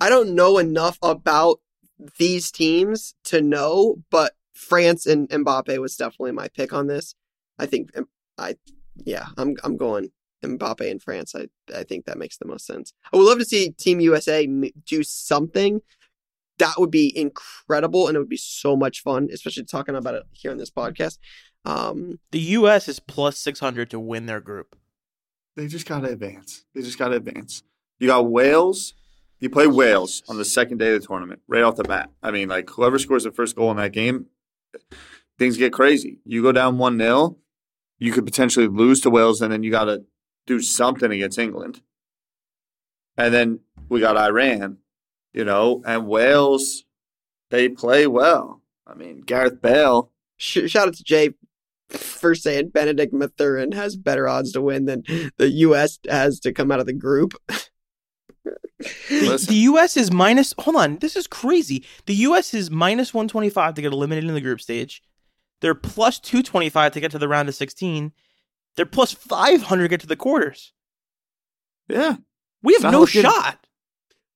I 0.00 0.08
don't 0.08 0.34
know 0.34 0.58
enough 0.58 0.98
about 1.02 1.60
these 2.18 2.50
teams 2.50 3.14
to 3.24 3.40
know, 3.40 4.02
but 4.10 4.34
France 4.52 5.06
and 5.06 5.28
Mbappe 5.28 5.78
was 5.78 5.96
definitely 5.96 6.32
my 6.32 6.48
pick 6.48 6.72
on 6.72 6.86
this. 6.88 7.14
I 7.58 7.66
think 7.66 7.90
um, 7.96 8.08
I 8.36 8.56
yeah, 8.96 9.26
I'm 9.36 9.56
I'm 9.62 9.76
going 9.76 10.10
Mbappe 10.42 10.90
and 10.90 11.02
France. 11.02 11.34
I 11.34 11.48
I 11.74 11.84
think 11.84 12.06
that 12.06 12.18
makes 12.18 12.38
the 12.38 12.46
most 12.46 12.66
sense. 12.66 12.92
I 13.12 13.16
would 13.16 13.26
love 13.26 13.38
to 13.38 13.44
see 13.44 13.70
Team 13.70 14.00
USA 14.00 14.46
do 14.86 15.02
something. 15.02 15.82
That 16.60 16.74
would 16.78 16.90
be 16.90 17.12
incredible, 17.16 18.06
and 18.06 18.14
it 18.16 18.20
would 18.20 18.28
be 18.28 18.36
so 18.36 18.76
much 18.76 19.02
fun, 19.02 19.28
especially 19.32 19.64
talking 19.64 19.96
about 19.96 20.14
it 20.14 20.22
here 20.32 20.52
on 20.52 20.58
this 20.58 20.70
podcast. 20.70 21.18
Um, 21.64 22.20
The 22.30 22.38
U.S. 22.40 22.88
is 22.88 23.00
plus 23.00 23.38
six 23.38 23.58
hundred 23.58 23.90
to 23.90 23.98
win 23.98 24.26
their 24.26 24.40
group. 24.40 24.76
They 25.56 25.66
just 25.66 25.86
got 25.86 26.00
to 26.00 26.10
advance. 26.10 26.64
They 26.74 26.82
just 26.82 26.98
got 26.98 27.08
to 27.08 27.16
advance. 27.16 27.62
You 27.98 28.06
got 28.06 28.30
Wales. 28.30 28.94
You 29.40 29.50
play 29.50 29.66
Wales 29.66 30.22
on 30.28 30.36
the 30.36 30.44
second 30.44 30.78
day 30.78 30.94
of 30.94 31.00
the 31.00 31.06
tournament, 31.06 31.40
right 31.48 31.62
off 31.62 31.76
the 31.76 31.84
bat. 31.84 32.10
I 32.22 32.30
mean, 32.30 32.48
like 32.48 32.70
whoever 32.70 32.98
scores 32.98 33.24
the 33.24 33.32
first 33.32 33.56
goal 33.56 33.70
in 33.70 33.78
that 33.78 33.92
game, 33.92 34.26
things 35.38 35.56
get 35.56 35.72
crazy. 35.72 36.20
You 36.24 36.42
go 36.42 36.52
down 36.52 36.78
one 36.78 36.98
0 36.98 37.36
you 38.00 38.12
could 38.12 38.24
potentially 38.24 38.66
lose 38.66 39.00
to 39.02 39.10
Wales, 39.10 39.42
and 39.42 39.52
then 39.52 39.62
you 39.62 39.70
got 39.70 39.84
to 39.84 40.04
do 40.46 40.60
something 40.60 41.12
against 41.12 41.38
England. 41.38 41.82
And 43.16 43.32
then 43.32 43.60
we 43.88 44.00
got 44.00 44.16
Iran, 44.16 44.78
you 45.32 45.44
know, 45.44 45.82
and 45.86 46.06
Wales. 46.06 46.84
They 47.50 47.68
play 47.68 48.06
well. 48.06 48.62
I 48.86 48.94
mean, 48.94 49.22
Gareth 49.22 49.60
Bale. 49.60 50.12
sh- 50.36 50.68
shout 50.70 50.88
out 50.88 50.94
to 50.94 51.02
Jay 51.04 51.30
for 51.90 52.34
saying 52.36 52.68
Bennedict 52.68 53.12
Mathurin 53.12 53.72
has 53.72 53.96
better 53.96 54.28
odds 54.28 54.52
to 54.52 54.60
win 54.60 54.84
than 54.84 55.02
the 55.36 55.48
U.S. 55.48 55.98
has 56.08 56.38
to 56.40 56.52
come 56.52 56.70
out 56.70 56.78
of 56.80 56.86
the 56.86 56.92
group. 56.92 57.34
The, 59.08 59.46
U.S. 59.50 59.96
is 59.96 60.10
minus. 60.10 60.54
Hold 60.60 60.76
on, 60.76 60.96
this 60.98 61.14
is 61.16 61.26
crazy. 61.26 61.84
The 62.06 62.14
U.S. 62.14 62.54
is 62.54 62.70
minus 62.70 63.12
one 63.12 63.28
twenty 63.28 63.50
five 63.50 63.74
to 63.74 63.82
get 63.82 63.92
eliminated 63.92 64.28
in 64.28 64.34
the 64.34 64.40
group 64.40 64.60
stage. 64.60 65.02
They're 65.60 65.74
plus 65.74 66.18
two 66.18 66.42
twenty 66.42 66.70
five 66.70 66.92
to 66.92 67.00
get 67.00 67.10
to 67.10 67.18
the 67.18 67.28
round 67.28 67.48
of 67.50 67.54
sixteen. 67.54 68.12
They're 68.76 68.86
plus 68.86 69.12
five 69.12 69.62
hundred 69.62 69.82
to 69.84 69.88
get 69.88 70.00
to 70.00 70.06
the 70.06 70.16
quarters. 70.16 70.72
Yeah, 71.88 72.16
We 72.62 72.72
have 72.74 72.82
Not 72.84 72.92
no 72.92 73.00
looking- 73.00 73.22
shot. 73.22 73.66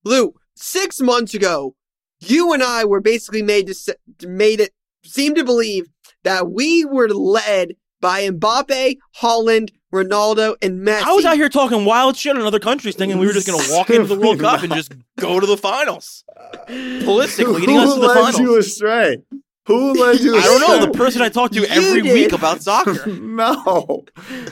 Lou, 0.03 0.35
six 0.55 1.01
months 1.01 1.33
ago, 1.33 1.75
you 2.19 2.53
and 2.53 2.63
I 2.63 2.85
were 2.85 3.01
basically 3.01 3.41
made 3.41 3.67
to 3.67 3.97
made 4.27 4.59
it 4.59 4.71
seem 5.03 5.35
to 5.35 5.43
believe 5.43 5.87
that 6.23 6.51
we 6.51 6.85
were 6.85 7.09
led 7.09 7.75
by 8.01 8.27
Mbappe, 8.29 8.97
Haaland, 9.21 9.69
Ronaldo, 9.93 10.55
and 10.61 10.85
Messi. 10.85 11.03
I 11.03 11.13
was 11.13 11.25
out 11.25 11.35
here 11.35 11.49
talking 11.49 11.85
wild 11.85 12.17
shit 12.17 12.35
on 12.35 12.41
other 12.43 12.59
countries, 12.59 12.95
thinking 12.95 13.17
we 13.19 13.27
were 13.27 13.33
just 13.33 13.47
going 13.47 13.63
to 13.63 13.71
walk 13.71 13.89
into 13.89 14.07
the 14.07 14.19
World 14.19 14.39
Cup 14.41 14.63
and 14.63 14.73
just 14.73 14.93
go 15.19 15.39
to 15.39 15.45
the 15.45 15.57
finals. 15.57 16.23
Pulisic 16.67 17.47
leading 17.47 17.77
us 17.77 17.93
to 17.93 17.99
the 17.99 18.07
Who 18.13 18.21
led 18.21 18.37
you 18.37 18.57
astray? 18.57 19.23
Who 19.67 19.93
led 19.93 20.19
you 20.19 20.35
I 20.35 20.39
astray? 20.39 20.57
don't 20.59 20.81
know 20.81 20.85
the 20.85 20.97
person 20.97 21.21
I 21.21 21.29
talk 21.29 21.51
to 21.51 21.59
You 21.59 21.65
every 21.65 22.01
did. 22.01 22.13
week 22.13 22.31
about 22.33 22.61
soccer. 22.61 23.05
no, 23.11 24.05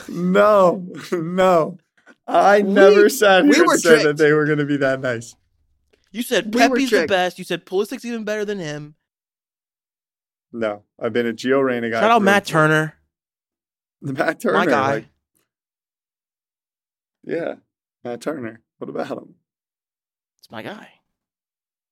no, 0.08 0.86
no. 1.12 1.78
I 2.26 2.62
never 2.62 3.08
sat 3.08 3.44
we 3.44 3.54
here 3.54 3.66
were 3.66 3.72
and 3.74 3.82
said 3.82 4.06
that 4.06 4.16
they 4.16 4.32
were 4.32 4.46
going 4.46 4.58
to 4.58 4.64
be 4.64 4.78
that 4.78 5.00
nice. 5.00 5.36
You 6.14 6.22
said 6.22 6.54
We 6.54 6.60
Pepe's 6.60 6.90
the 6.90 7.06
best. 7.06 7.38
You 7.38 7.44
said 7.44 7.66
Pulisic's 7.66 8.04
even 8.04 8.24
better 8.24 8.44
than 8.44 8.58
him. 8.60 8.94
No, 10.52 10.84
I've 11.00 11.12
been 11.12 11.26
a 11.26 11.32
Gio 11.32 11.62
Reyna 11.64 11.90
guy. 11.90 12.00
Shout 12.00 12.10
out 12.12 12.22
Matt 12.22 12.46
Turner, 12.46 12.94
The 14.00 14.12
Matt 14.14 14.40
Turner, 14.40 14.58
my 14.58 14.66
guy. 14.66 14.92
like- 14.94 15.06
yeah, 17.24 17.54
Matt 18.04 18.20
Turner. 18.20 18.60
What 18.78 18.90
about 18.90 19.08
him? 19.08 19.34
It's 20.38 20.50
my 20.50 20.62
guy. 20.62 20.88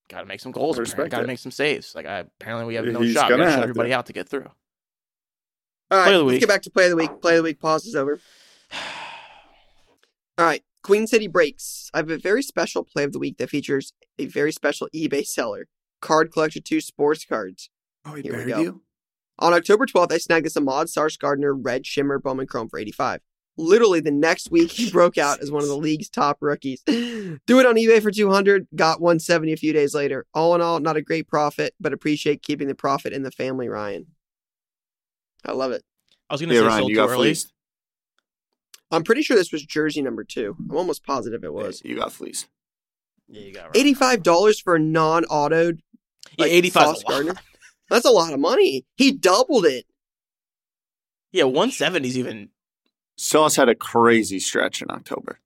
got 0.08 0.20
to 0.20 0.26
make 0.26 0.38
some 0.40 0.52
goals. 0.52 0.78
Respect 0.78 1.10
Got 1.10 1.22
to 1.22 1.26
make 1.26 1.38
some 1.40 1.50
saves. 1.50 1.94
Like 1.94 2.06
I, 2.06 2.18
apparently 2.18 2.66
we 2.66 2.74
have 2.76 2.84
no 2.84 3.00
He's 3.00 3.14
shot. 3.14 3.24
We 3.24 3.30
gonna 3.30 3.44
got 3.44 3.48
to 3.48 3.52
shut 3.54 3.62
everybody 3.64 3.88
to. 3.90 3.96
out 3.96 4.06
to 4.06 4.12
get 4.12 4.28
through. 4.28 4.48
All 5.90 5.98
right, 5.98 6.04
Play 6.04 6.14
of 6.14 6.18
the 6.20 6.24
let's 6.24 6.32
week. 6.34 6.40
get 6.40 6.48
back 6.48 6.62
to 6.62 6.70
play 6.70 6.84
of 6.84 6.90
the 6.90 6.96
week. 6.96 7.20
Play 7.20 7.32
of 7.32 7.36
the 7.38 7.42
week 7.42 7.58
pause 7.60 7.86
is 7.86 7.96
over. 7.96 8.20
All 10.38 10.46
right, 10.46 10.62
Queen 10.82 11.06
City 11.06 11.28
breaks. 11.28 11.90
I 11.94 11.98
have 11.98 12.10
a 12.10 12.18
very 12.18 12.42
special 12.42 12.84
play 12.84 13.04
of 13.04 13.12
the 13.12 13.18
week 13.18 13.38
that 13.38 13.50
features 13.50 13.92
a 14.18 14.26
very 14.26 14.52
special 14.52 14.88
eBay 14.94 15.24
seller, 15.24 15.66
Card 16.00 16.32
Collector 16.32 16.60
2 16.60 16.80
sports 16.80 17.24
cards. 17.24 17.70
Oh, 18.04 18.14
he 18.14 18.22
Here 18.22 18.32
we 18.32 18.38
buried 18.38 18.48
go. 18.54 18.60
you? 18.60 18.82
On 19.38 19.52
October 19.52 19.86
12th, 19.86 20.12
I 20.12 20.18
snagged 20.18 20.46
this 20.46 20.56
Ahmad 20.56 20.88
Sauce 20.88 21.16
Gardner 21.16 21.54
Red 21.54 21.86
Shimmer 21.86 22.18
Bowman 22.18 22.46
Chrome 22.46 22.68
for 22.68 22.78
85. 22.78 23.20
Literally 23.56 24.00
the 24.00 24.10
next 24.10 24.50
week, 24.50 24.70
he 24.72 24.90
broke 24.90 25.18
out 25.18 25.40
as 25.40 25.50
one 25.50 25.62
of 25.62 25.68
the 25.68 25.76
league's 25.78 26.08
top 26.08 26.38
rookies. 26.40 26.82
Threw 26.86 27.38
it 27.60 27.66
on 27.66 27.76
eBay 27.76 28.02
for 28.02 28.10
200, 28.10 28.66
got 28.74 29.00
170 29.00 29.52
a 29.52 29.56
few 29.56 29.72
days 29.72 29.94
later. 29.94 30.26
All 30.34 30.54
in 30.54 30.60
all, 30.60 30.80
not 30.80 30.96
a 30.96 31.02
great 31.02 31.28
profit, 31.28 31.74
but 31.78 31.92
appreciate 31.92 32.42
keeping 32.42 32.66
the 32.68 32.74
profit 32.74 33.12
in 33.12 33.22
the 33.22 33.30
family, 33.30 33.68
Ryan. 33.68 34.06
I 35.44 35.52
love 35.52 35.72
it. 35.72 35.82
I 36.30 36.34
was 36.34 36.40
gonna 36.40 36.54
Yeah, 36.54 36.60
say 36.60 36.66
Ryan, 36.66 36.78
sold 36.80 36.90
you 36.90 36.94
too 36.96 37.00
got 37.00 37.10
early. 37.10 37.28
fleeced. 37.28 37.51
I'm 38.92 39.02
pretty 39.04 39.22
sure 39.22 39.36
this 39.36 39.52
was 39.52 39.64
jersey 39.64 40.02
number 40.02 40.22
two. 40.22 40.56
I'm 40.70 40.76
almost 40.76 41.04
positive 41.04 41.42
it 41.44 41.52
was. 41.52 41.80
You 41.84 41.96
got 41.96 42.12
fleeced. 42.12 42.48
Yeah, 43.28 43.40
you 43.40 43.54
got 43.54 43.64
right. 43.64 43.76
Eighty-five 43.76 44.22
dollars 44.22 44.60
for 44.60 44.76
a 44.76 44.78
non-autoed. 44.78 45.78
Yeah, 46.38 46.44
like, 46.44 46.52
85 46.52 46.82
's 46.82 46.86
Sauce 46.86 47.02
a. 47.02 47.06
Gardner. 47.08 47.34
That's 47.90 48.06
a 48.06 48.10
lot 48.10 48.32
of 48.32 48.40
money. 48.40 48.86
He 48.96 49.10
doubled 49.12 49.66
it. 49.66 49.86
Yeah, 51.32 51.44
170 51.44 52.08
is 52.08 52.18
even. 52.18 52.50
Sauce 53.16 53.56
had 53.56 53.68
a 53.68 53.74
crazy 53.74 54.38
stretch 54.38 54.82
in 54.82 54.90
October. 54.90 55.40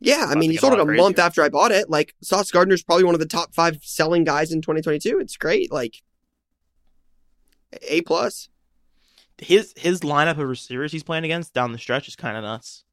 Yeah, 0.00 0.26
I 0.28 0.34
mean, 0.34 0.50
he 0.50 0.56
sold 0.56 0.72
it 0.72 0.78
a 0.78 0.84
lot 0.84 0.96
month 0.96 1.18
after 1.18 1.42
I 1.42 1.48
bought 1.48 1.72
it. 1.72 1.90
Like 1.90 2.14
Sauce 2.22 2.50
Gardner's 2.50 2.82
probably 2.82 3.04
one 3.04 3.14
of 3.14 3.20
the 3.20 3.26
top 3.26 3.54
five 3.54 3.78
selling 3.82 4.24
guys 4.24 4.52
in 4.52 4.62
2022. 4.62 5.18
It's 5.18 5.36
great. 5.36 5.70
Like 5.72 6.02
A 7.82 8.02
plus. 8.02 8.48
His 9.40 9.72
his 9.76 10.00
lineup 10.00 10.38
of 10.38 10.48
receivers 10.48 10.92
he's 10.92 11.02
playing 11.02 11.24
against 11.24 11.54
down 11.54 11.72
the 11.72 11.78
stretch 11.78 12.08
is 12.08 12.16
kind 12.16 12.36
of 12.36 12.44
nuts. 12.44 12.84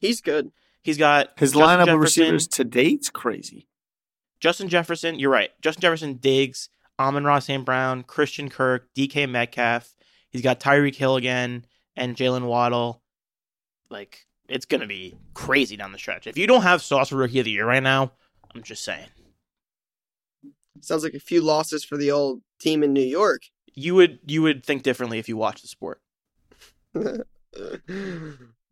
He's 0.00 0.20
good. 0.20 0.52
He's 0.82 0.98
got 0.98 1.38
His 1.38 1.52
Justin 1.52 1.68
lineup 1.68 1.92
of 1.92 2.00
receivers 2.00 2.46
to 2.48 2.64
date's 2.64 3.10
crazy. 3.10 3.68
Justin 4.40 4.68
Jefferson, 4.68 5.18
you're 5.18 5.30
right. 5.30 5.50
Justin 5.60 5.82
Jefferson, 5.82 6.14
Diggs, 6.14 6.68
Amon-Ra 6.98 7.40
St. 7.40 7.64
Brown, 7.64 8.04
Christian 8.04 8.48
Kirk, 8.48 8.88
DK 8.94 9.28
Metcalf. 9.28 9.94
He's 10.30 10.42
got 10.42 10.60
Tyreek 10.60 10.94
Hill 10.94 11.16
again 11.16 11.66
and 11.96 12.16
Jaylen 12.16 12.46
Waddle. 12.46 13.02
Like, 13.90 14.26
it's 14.48 14.66
going 14.66 14.80
to 14.80 14.86
be 14.86 15.16
crazy 15.34 15.76
down 15.76 15.92
the 15.92 15.98
stretch. 15.98 16.26
If 16.26 16.38
you 16.38 16.46
don't 16.46 16.62
have 16.62 16.82
Sauce 16.82 17.08
for 17.08 17.16
Rookie 17.16 17.40
of 17.40 17.46
the 17.46 17.50
Year 17.50 17.66
right 17.66 17.82
now, 17.82 18.12
I'm 18.54 18.62
just 18.62 18.84
saying. 18.84 19.08
Sounds 20.80 21.02
like 21.02 21.14
a 21.14 21.20
few 21.20 21.40
losses 21.40 21.84
for 21.84 21.96
the 21.96 22.12
old 22.12 22.42
team 22.60 22.82
in 22.82 22.92
New 22.92 23.00
York. 23.00 23.42
You 23.78 23.94
would 23.94 24.18
you 24.26 24.42
would 24.42 24.64
think 24.64 24.82
differently 24.82 25.18
if 25.18 25.28
you 25.28 25.36
watched 25.36 25.62
the 25.62 25.68
sport. 25.68 26.00
oh, 26.94 27.22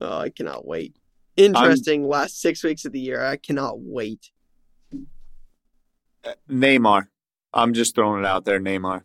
I 0.01 0.31
cannot 0.31 0.67
wait. 0.67 0.97
Interesting 1.37 2.09
last 2.09 2.41
six 2.41 2.65
weeks 2.65 2.85
of 2.85 2.93
the 2.93 2.99
year. 3.01 3.23
I 3.25 3.37
cannot 3.37 3.79
wait. 3.79 4.31
Uh, 6.25 6.33
Neymar. 6.51 7.09
I'm 7.53 7.73
just 7.73 7.95
throwing 7.95 8.21
it 8.25 8.27
out 8.27 8.45
there, 8.45 8.59
Neymar. 8.59 9.03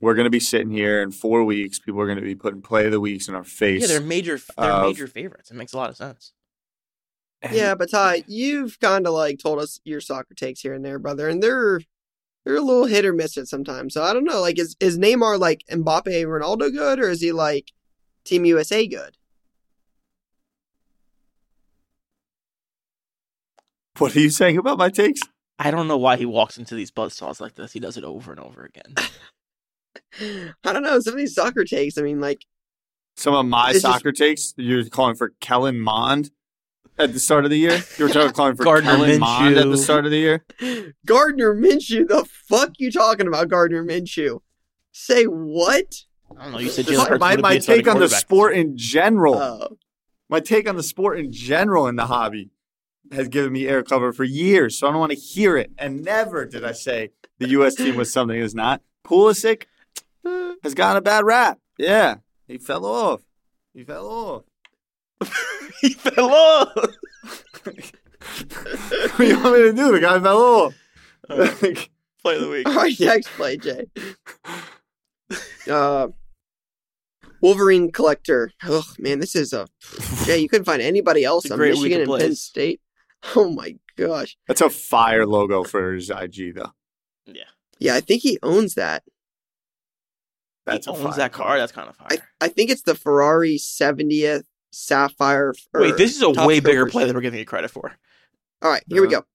We're 0.00 0.14
going 0.14 0.24
to 0.24 0.30
be 0.30 0.40
sitting 0.40 0.70
here 0.70 1.00
in 1.00 1.12
four 1.12 1.44
weeks. 1.44 1.78
People 1.78 2.00
are 2.00 2.06
going 2.06 2.18
to 2.18 2.24
be 2.24 2.34
putting 2.34 2.62
play 2.62 2.86
of 2.86 2.92
the 2.92 3.00
weeks 3.00 3.28
in 3.28 3.34
our 3.34 3.44
face. 3.44 3.82
Yeah, 3.82 3.88
they're 3.88 4.00
major 4.00 4.40
they're 4.58 4.70
of- 4.70 4.88
major 4.88 5.06
favorites. 5.06 5.50
It 5.50 5.54
makes 5.54 5.72
a 5.72 5.76
lot 5.76 5.90
of 5.90 5.96
sense. 5.96 6.32
Yeah, 7.52 7.74
but 7.74 7.90
Ty, 7.90 8.24
you've 8.26 8.78
kind 8.80 9.06
of 9.06 9.14
like 9.14 9.38
told 9.38 9.60
us 9.60 9.80
your 9.84 10.00
soccer 10.00 10.34
takes 10.34 10.60
here 10.60 10.74
and 10.74 10.84
there, 10.84 10.98
brother, 10.98 11.28
and 11.28 11.42
they're 11.42 11.80
they're 12.44 12.56
a 12.56 12.60
little 12.60 12.86
hit 12.86 13.04
or 13.04 13.12
miss 13.12 13.36
at 13.36 13.48
sometimes. 13.48 13.94
So 13.94 14.02
I 14.02 14.12
don't 14.12 14.24
know. 14.24 14.40
Like, 14.40 14.58
is 14.58 14.76
is 14.80 14.98
Neymar 14.98 15.38
like 15.38 15.62
Mbappe, 15.70 16.06
Ronaldo 16.24 16.72
good, 16.72 16.98
or 16.98 17.08
is 17.10 17.20
he 17.20 17.32
like 17.32 17.72
Team 18.24 18.44
USA 18.44 18.86
good? 18.86 19.16
What 23.98 24.16
are 24.16 24.20
you 24.20 24.30
saying 24.30 24.56
about 24.56 24.78
my 24.78 24.88
takes? 24.88 25.20
I 25.58 25.70
don't 25.70 25.88
know 25.88 25.98
why 25.98 26.16
he 26.16 26.24
walks 26.24 26.56
into 26.56 26.74
these 26.74 26.90
buzzsaws 26.90 27.40
like 27.40 27.54
this. 27.54 27.72
He 27.72 27.80
does 27.80 27.96
it 27.98 28.04
over 28.04 28.30
and 28.30 28.40
over 28.40 28.64
again. 28.64 28.94
I 30.64 30.72
don't 30.72 30.82
know. 30.82 30.98
Some 31.00 31.14
of 31.14 31.18
these 31.18 31.34
soccer 31.34 31.64
takes. 31.64 31.98
I 31.98 32.02
mean, 32.02 32.20
like 32.20 32.46
Some 33.16 33.34
of 33.34 33.44
my 33.44 33.70
It's 33.70 33.82
just- 33.82 33.92
soccer 33.94 34.12
takes, 34.12 34.54
you're 34.56 34.84
calling 34.88 35.16
for 35.16 35.34
Kellen 35.40 35.78
Mond 35.80 36.30
at 37.00 37.12
the 37.12 37.20
start 37.20 37.44
of 37.44 37.50
the 37.50 37.58
year. 37.58 37.80
You 37.98 38.06
were 38.06 38.10
talking 38.10 38.32
calling 38.32 38.56
for 38.56 38.64
Gardner 38.64 38.90
Kellen 38.90 39.20
Mond 39.20 39.56
at 39.56 39.68
the 39.68 39.76
start 39.76 40.04
of 40.04 40.10
the 40.10 40.18
year. 40.18 40.44
Gardner 41.06 41.54
Minshew. 41.54 42.06
The 42.06 42.24
fuck 42.24 42.72
you 42.78 42.90
talking 42.90 43.26
about, 43.26 43.48
Gardner 43.48 43.84
Minshew? 43.84 44.40
Say 44.92 45.24
what? 45.24 46.04
I 46.38 46.44
don't 46.44 46.52
know. 46.52 46.58
You 46.58 46.70
said 46.70 46.86
My, 46.86 46.92
Jalen 46.92 47.08
Hurts 47.08 47.20
my, 47.20 47.30
wouldn't 47.30 47.42
my 47.42 47.50
be 47.50 47.56
a 47.56 47.62
starting 47.62 47.84
take 47.84 47.94
on 47.94 48.00
the 48.00 48.08
sport 48.08 48.54
in 48.54 48.76
general, 48.76 49.34
Oh, 49.36 49.78
my 50.28 50.40
take 50.40 50.68
on 50.68 50.76
the 50.76 50.82
sport 50.82 51.18
in 51.18 51.32
general 51.32 51.86
in 51.86 51.96
the 51.96 52.06
hobby 52.06 52.50
has 53.12 53.28
given 53.28 53.52
me 53.52 53.66
air 53.66 53.82
cover 53.82 54.12
for 54.12 54.24
years. 54.24 54.78
So 54.78 54.86
I 54.86 54.90
don't 54.90 55.00
want 55.00 55.12
to 55.12 55.18
hear 55.18 55.56
it. 55.56 55.72
And 55.78 56.04
never 56.04 56.46
did 56.46 56.64
I 56.64 56.72
say 56.72 57.10
the 57.38 57.48
U.S. 57.48 57.74
team 57.74 57.96
was 57.96 58.12
something 58.12 58.40
it's 58.40 58.54
not. 58.54 58.82
Pulisic 59.04 59.64
has 60.62 60.74
gotten 60.74 60.98
a 60.98 61.02
bad 61.02 61.24
rap. 61.24 61.58
Yeah, 61.78 62.16
he 62.46 62.58
fell 62.58 62.84
off. 62.84 63.22
He 63.74 63.84
fell 63.84 64.06
off. 64.06 64.44
he 65.80 65.90
fell 65.90 66.30
off. 66.30 66.74
what 66.74 66.90
do 69.18 69.26
you 69.26 69.40
want 69.40 69.56
me 69.56 69.62
to 69.62 69.72
do? 69.72 69.92
The 69.92 70.00
guy 70.00 70.20
fell 70.20 70.38
off. 70.38 70.74
Like, 71.28 71.90
Play 72.22 72.36
of 72.36 72.42
the 72.42 72.48
week. 72.48 72.66
all 72.68 72.74
right. 72.74 73.00
Next 73.00 73.28
play, 73.28 73.56
Jay. 73.56 73.86
Uh, 75.68 76.08
Wolverine 77.40 77.90
collector. 77.90 78.52
Oh 78.64 78.84
man, 78.98 79.20
this 79.20 79.34
is 79.34 79.52
a 79.52 79.66
Jay. 80.24 80.38
You 80.38 80.48
couldn't 80.48 80.66
find 80.66 80.82
anybody 80.82 81.24
else 81.24 81.44
It's 81.44 81.50
a 81.50 81.54
on 81.54 81.58
great 81.58 81.74
Michigan 81.74 82.02
and 82.02 82.20
Penn. 82.20 82.34
State. 82.34 82.80
Oh 83.34 83.50
my 83.50 83.76
gosh. 83.96 84.36
That's 84.48 84.60
a 84.60 84.70
fire 84.70 85.26
logo 85.26 85.62
for 85.62 85.94
his 85.94 86.10
IG, 86.10 86.54
though. 86.54 86.72
Yeah. 87.26 87.44
Yeah, 87.78 87.94
I 87.94 88.00
think 88.00 88.22
he 88.22 88.38
owns 88.42 88.74
that. 88.74 89.02
That's 90.66 90.86
he 90.86 90.92
a 90.92 90.94
owns 90.94 91.02
fire 91.02 91.16
that 91.16 91.32
car. 91.32 91.58
That's 91.58 91.72
kind 91.72 91.88
of 91.88 91.96
fire. 91.96 92.08
I, 92.10 92.18
I 92.40 92.48
think 92.48 92.70
it's 92.70 92.82
the 92.82 92.94
Ferrari 92.94 93.56
70th 93.56 94.44
Sapphire. 94.70 95.54
or 95.74 95.80
Wait, 95.80 95.96
this 95.96 96.16
is 96.16 96.22
a 96.22 96.30
way 96.30 96.60
bigger 96.60 96.86
play 96.86 97.04
than 97.06 97.14
we're 97.14 97.22
giving 97.22 97.38
you 97.38 97.44
credit 97.44 97.70
for. 97.70 97.92
All 98.62 98.70
right, 98.70 98.82
here 98.88 99.02
we 99.02 99.08
Uh-huh. 99.08 99.22
go. 99.22 99.26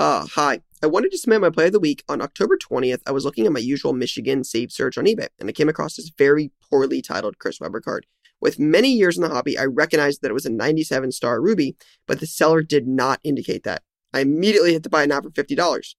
Uh, 0.00 0.26
hi. 0.26 0.60
I 0.82 0.86
wanted 0.86 1.12
to 1.12 1.18
submit 1.18 1.40
my 1.40 1.50
play 1.50 1.66
of 1.66 1.72
the 1.72 1.80
week. 1.80 2.02
On 2.08 2.20
October 2.20 2.56
20th, 2.58 3.00
I 3.06 3.12
was 3.12 3.24
looking 3.24 3.46
at 3.46 3.52
my 3.52 3.60
usual 3.60 3.92
Michigan 3.92 4.44
save 4.44 4.72
search 4.72 4.98
on 4.98 5.04
eBay, 5.06 5.28
and 5.38 5.48
I 5.48 5.52
came 5.52 5.68
across 5.68 5.96
this 5.96 6.10
very 6.18 6.50
poorly 6.68 7.00
titled 7.00 7.38
Chris 7.38 7.60
Webber 7.60 7.80
card. 7.80 8.06
With 8.40 8.58
many 8.58 8.92
years 8.92 9.16
in 9.16 9.22
the 9.22 9.28
hobby, 9.30 9.56
I 9.56 9.64
recognized 9.64 10.20
that 10.22 10.30
it 10.30 10.34
was 10.34 10.44
a 10.44 10.50
97 10.50 11.12
star 11.12 11.40
ruby, 11.40 11.76
but 12.06 12.20
the 12.20 12.26
seller 12.26 12.62
did 12.62 12.86
not 12.86 13.20
indicate 13.22 13.62
that. 13.62 13.82
I 14.12 14.20
immediately 14.20 14.72
hit 14.72 14.82
the 14.82 14.90
buy 14.90 15.06
now 15.06 15.22
for 15.22 15.30
$50. 15.30 15.94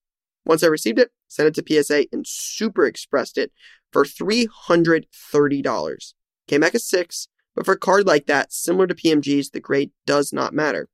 Once 0.46 0.62
I 0.64 0.68
received 0.68 1.00
it, 1.00 1.12
sent 1.28 1.48
it 1.48 1.56
to 1.56 1.64
PSA 1.84 2.06
and 2.12 2.26
super 2.28 2.86
expressed 2.86 3.38
it 3.38 3.52
for 3.92 4.06
$330. 4.06 6.14
Came 6.48 6.62
back 6.62 6.76
a 6.76 6.80
six, 6.80 7.28
but 7.56 7.66
for 7.66 7.74
a 7.74 7.80
card 7.80 8.06
like 8.06 8.28
that, 8.28 8.52
similar 8.54 8.86
to 8.88 8.94
PMG's, 8.96 9.50
the 9.52 9.60
grade 9.60 9.92
does 10.06 10.32
not 10.34 10.54
matter 10.54 10.88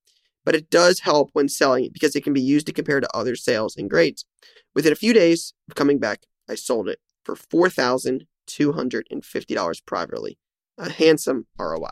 but 0.43 0.55
it 0.55 0.71
does 0.71 1.01
help 1.01 1.29
when 1.33 1.47
selling 1.47 1.85
it 1.85 1.93
because 1.93 2.15
it 2.15 2.23
can 2.23 2.33
be 2.33 2.41
used 2.41 2.65
to 2.65 2.73
compare 2.73 2.99
to 2.99 3.15
other 3.15 3.35
sales 3.35 3.77
and 3.77 3.91
grades. 3.91 4.25
Within 4.73 4.91
a 4.91 4.95
few 4.95 5.13
days 5.13 5.53
of 5.69 5.75
coming 5.75 5.99
back, 5.99 6.23
I 6.49 6.55
sold 6.55 6.89
it 6.89 6.97
for 7.23 7.35
$4,250 7.35 9.85
privately. 9.85 10.39
A 10.79 10.89
handsome 10.89 11.45
ROI. 11.59 11.91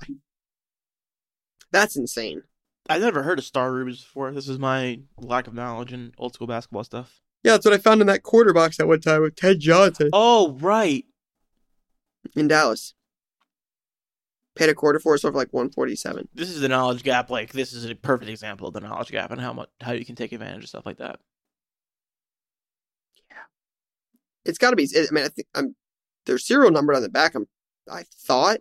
That's 1.71 1.95
insane. 1.95 2.41
I've 2.89 3.01
never 3.01 3.21
heard 3.21 3.37
of 3.37 3.45
Star 3.45 3.71
Rubies 3.71 4.01
before. 4.01 4.31
This 4.31 4.49
is 4.49 4.57
my 4.57 5.01
lack 5.17 5.45
of 5.45 5.53
knowledge 5.53 5.93
in 5.93 6.13
old 6.17 6.33
school 6.33 6.47
basketball 6.47 6.83
stuff. 6.83 7.21
Yeah, 7.43 7.51
that's 7.51 7.65
what 7.65 7.75
I 7.75 7.77
found 7.77 8.01
in 8.01 8.07
that 8.07 8.23
quarter 8.23 8.51
box 8.51 8.79
at 8.79 8.87
one 8.87 9.01
time 9.01 9.21
with 9.21 9.35
Ted 9.35 9.59
Johnson 9.59 10.09
Oh, 10.11 10.57
right. 10.59 11.05
in 12.35 12.47
Dallas. 12.47 12.95
Paid 14.59 14.67
a 14.67 14.75
quarter 14.75 14.99
for 14.99 15.15
it, 15.15 15.19
so 15.19 15.31
for 15.31 15.37
like 15.37 15.53
147 15.53 16.27
This 16.35 16.49
is 16.49 16.59
the 16.59 16.67
knowledge 16.67 17.01
gap. 17.03 17.29
Like 17.29 17.53
this 17.53 17.71
is 17.71 17.89
a 17.89 17.95
perfect 17.95 18.29
example 18.29 18.67
of 18.67 18.73
the 18.73 18.81
knowledge 18.81 19.09
gap 19.09 19.31
and 19.31 19.39
how 19.39 19.53
much 19.53 19.69
how 19.79 19.93
you 19.93 20.03
can 20.03 20.17
take 20.17 20.33
advantage 20.33 20.63
of 20.63 20.67
stuff 20.69 20.85
like 20.85 20.97
that. 20.97 21.17
Yeah, 23.31 23.37
it's 24.43 24.57
got 24.57 24.71
to 24.71 24.75
be. 24.75 24.85
I 24.93 25.05
mean, 25.13 25.23
I 25.23 25.29
think 25.29 25.47
I'm. 25.55 25.77
There's 26.25 26.45
serial 26.45 26.71
number 26.71 26.93
on 26.93 27.01
the 27.01 27.07
back. 27.07 27.35
I'm. 27.35 27.47
I 27.89 28.03
thought. 28.13 28.57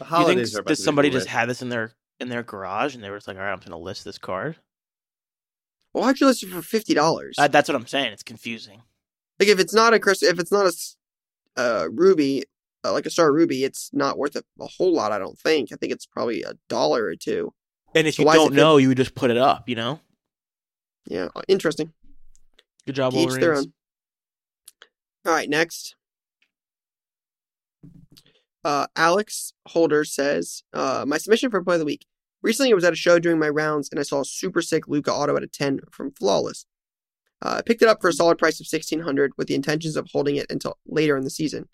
The 0.00 0.04
Do 0.04 0.10
you 0.10 0.16
think 0.16 0.26
holidays 0.26 0.56
are 0.56 0.58
about 0.58 0.70
that 0.70 0.74
to 0.74 0.80
be 0.80 0.84
somebody 0.84 1.10
just 1.10 1.28
had 1.28 1.48
this 1.48 1.62
in 1.62 1.68
their 1.68 1.92
in 2.18 2.28
their 2.28 2.42
garage 2.42 2.96
and 2.96 3.04
they 3.04 3.10
were 3.10 3.18
just 3.18 3.28
like, 3.28 3.36
all 3.36 3.44
right, 3.44 3.52
I'm 3.52 3.60
gonna 3.60 3.78
list 3.78 4.04
this 4.04 4.18
card? 4.18 4.56
Well, 5.92 6.02
why'd 6.02 6.18
you 6.18 6.26
list 6.26 6.42
it 6.42 6.48
for 6.48 6.60
fifty 6.60 6.92
dollars? 6.92 7.36
Uh, 7.38 7.46
that's 7.46 7.68
what 7.68 7.76
I'm 7.76 7.86
saying. 7.86 8.12
It's 8.12 8.24
confusing. 8.24 8.82
Like 9.38 9.48
if 9.48 9.60
it's 9.60 9.74
not 9.74 9.94
a 9.94 10.00
crystal, 10.00 10.28
if 10.28 10.40
it's 10.40 10.50
not 10.50 10.66
a 10.66 11.60
uh, 11.60 11.88
ruby, 11.92 12.42
uh, 12.84 12.92
like 12.92 13.06
a 13.06 13.10
star 13.10 13.32
ruby, 13.32 13.64
it's 13.64 13.90
not 13.92 14.18
worth 14.18 14.36
a, 14.36 14.44
a 14.60 14.66
whole 14.66 14.92
lot. 14.92 15.12
I 15.12 15.18
don't 15.18 15.38
think. 15.38 15.72
I 15.72 15.76
think 15.76 15.92
it's 15.92 16.06
probably 16.06 16.42
a 16.42 16.54
dollar 16.68 17.04
or 17.04 17.16
two. 17.16 17.52
And 17.94 18.06
if 18.06 18.14
So 18.16 18.22
you 18.22 18.32
don't 18.32 18.54
know, 18.54 18.76
you 18.76 18.88
would 18.88 18.96
just 18.96 19.14
put 19.14 19.30
it 19.30 19.38
up. 19.38 19.68
You 19.68 19.76
know. 19.76 20.00
Yeah, 21.08 21.28
uh, 21.34 21.42
interesting. 21.48 21.92
Good 22.84 22.94
job, 22.94 23.14
each 23.14 23.30
their 23.34 23.54
own. 23.54 23.72
All 25.24 25.32
right, 25.32 25.48
next. 25.48 25.96
Uh, 28.64 28.86
Alex 28.96 29.52
Holder 29.68 30.04
says, 30.04 30.64
uh, 30.72 31.04
my 31.06 31.18
submission 31.18 31.50
for 31.50 31.62
play 31.62 31.76
of 31.76 31.78
the 31.78 31.84
week. 31.84 32.04
Recently, 32.42 32.72
I 32.72 32.74
was 32.74 32.84
at 32.84 32.92
a 32.92 32.96
show 32.96 33.18
doing 33.18 33.38
my 33.38 33.48
rounds 33.48 33.88
and 33.90 34.00
I 34.00 34.02
saw 34.02 34.20
a 34.20 34.24
super 34.24 34.60
sick 34.60 34.88
Luka 34.88 35.12
auto 35.12 35.36
at 35.36 35.42
a 35.42 35.46
10 35.46 35.80
from 35.92 36.10
Flawless. 36.10 36.66
Uh, 37.42 37.56
I 37.58 37.62
picked 37.62 37.82
it 37.82 37.88
up 37.88 38.00
for 38.00 38.08
a 38.08 38.12
solid 38.12 38.38
price 38.38 38.60
of 38.60 38.66
1600 38.68 39.32
with 39.36 39.48
the 39.48 39.54
intentions 39.54 39.96
of 39.96 40.08
holding 40.10 40.36
it 40.36 40.46
until 40.50 40.78
later 40.86 41.16
in 41.16 41.24
the 41.24 41.30
season. 41.30 41.68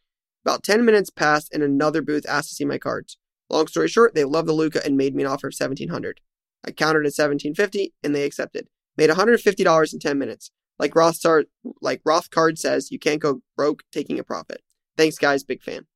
About 0.44 0.62
10 0.62 0.84
minutes 0.84 1.10
passed 1.10 1.52
and 1.52 1.62
another 1.62 2.02
booth 2.02 2.26
asked 2.28 2.50
to 2.50 2.54
see 2.54 2.64
my 2.64 2.78
cards. 2.78 3.16
Long 3.48 3.66
story 3.66 3.88
short, 3.88 4.14
they 4.14 4.24
loved 4.24 4.48
the 4.48 4.52
Luka 4.52 4.84
and 4.84 4.96
made 4.96 5.14
me 5.14 5.22
an 5.22 5.28
offer 5.28 5.48
of 5.48 5.54
1700 5.56 6.20
I 6.64 6.70
countered 6.70 7.04
at 7.06 7.12
1750 7.14 7.92
and 8.02 8.14
they 8.14 8.24
accepted. 8.24 8.68
Made 8.96 9.10
$150 9.10 9.92
in 9.92 9.98
10 9.98 10.18
minutes. 10.18 10.50
Like 10.78 10.94
Roth, 10.94 11.16
Star, 11.16 11.44
like 11.80 12.00
Roth 12.04 12.30
Card 12.30 12.58
says, 12.58 12.90
you 12.90 12.98
can't 12.98 13.20
go 13.20 13.42
broke 13.56 13.82
taking 13.92 14.18
a 14.18 14.24
profit. 14.24 14.62
Thanks, 14.96 15.18
guys. 15.18 15.44
Big 15.44 15.62
fan. 15.62 15.86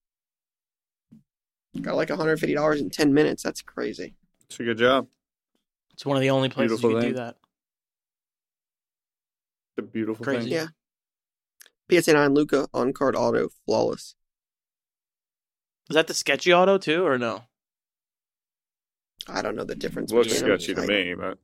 Got 1.81 1.97
like 1.97 2.09
$150 2.09 2.81
in 2.81 2.91
10 2.91 3.15
minutes. 3.15 3.43
That's 3.43 3.63
crazy. 3.63 4.15
It's 4.49 4.59
a 4.59 4.65
good 4.65 4.79
job. 4.79 5.09
It's 5.93 6.05
one 6.05 6.17
of 6.17 6.21
the 6.21 6.31
only 6.31 6.49
places 6.49 6.81
Beautiful 6.81 6.91
you 6.91 7.01
can 7.01 7.09
do 7.11 7.17
that. 7.17 7.37
It's 9.77 9.87
a 9.87 9.91
beautiful 9.91 10.25
Crazy. 10.25 10.51
thing. 10.51 10.69
Yeah. 11.91 12.01
PSA 12.01 12.15
9 12.15 12.35
Luka 12.35 12.67
on 12.75 12.93
card 12.93 13.15
auto 13.15 13.49
flawless. 13.65 14.16
Is 15.89 15.95
that 15.95 16.07
the 16.07 16.15
sketchy 16.15 16.53
auto 16.53 16.79
too, 16.79 17.05
or 17.07 17.19
no? 17.19 17.45
I 19.29 19.43
don't 19.43 19.57
know 19.57 19.65
the 19.65 19.75
difference. 19.75 20.13
Looks 20.13 20.29
between 20.33 20.51
them. 20.51 20.59
sketchy 20.61 20.75
to 20.75 20.83
I- 20.83 20.87
me, 20.87 21.15
but 21.15 21.39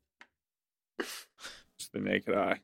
it's 0.99 1.88
the 1.93 2.01
naked 2.01 2.34
eye. 2.34 2.61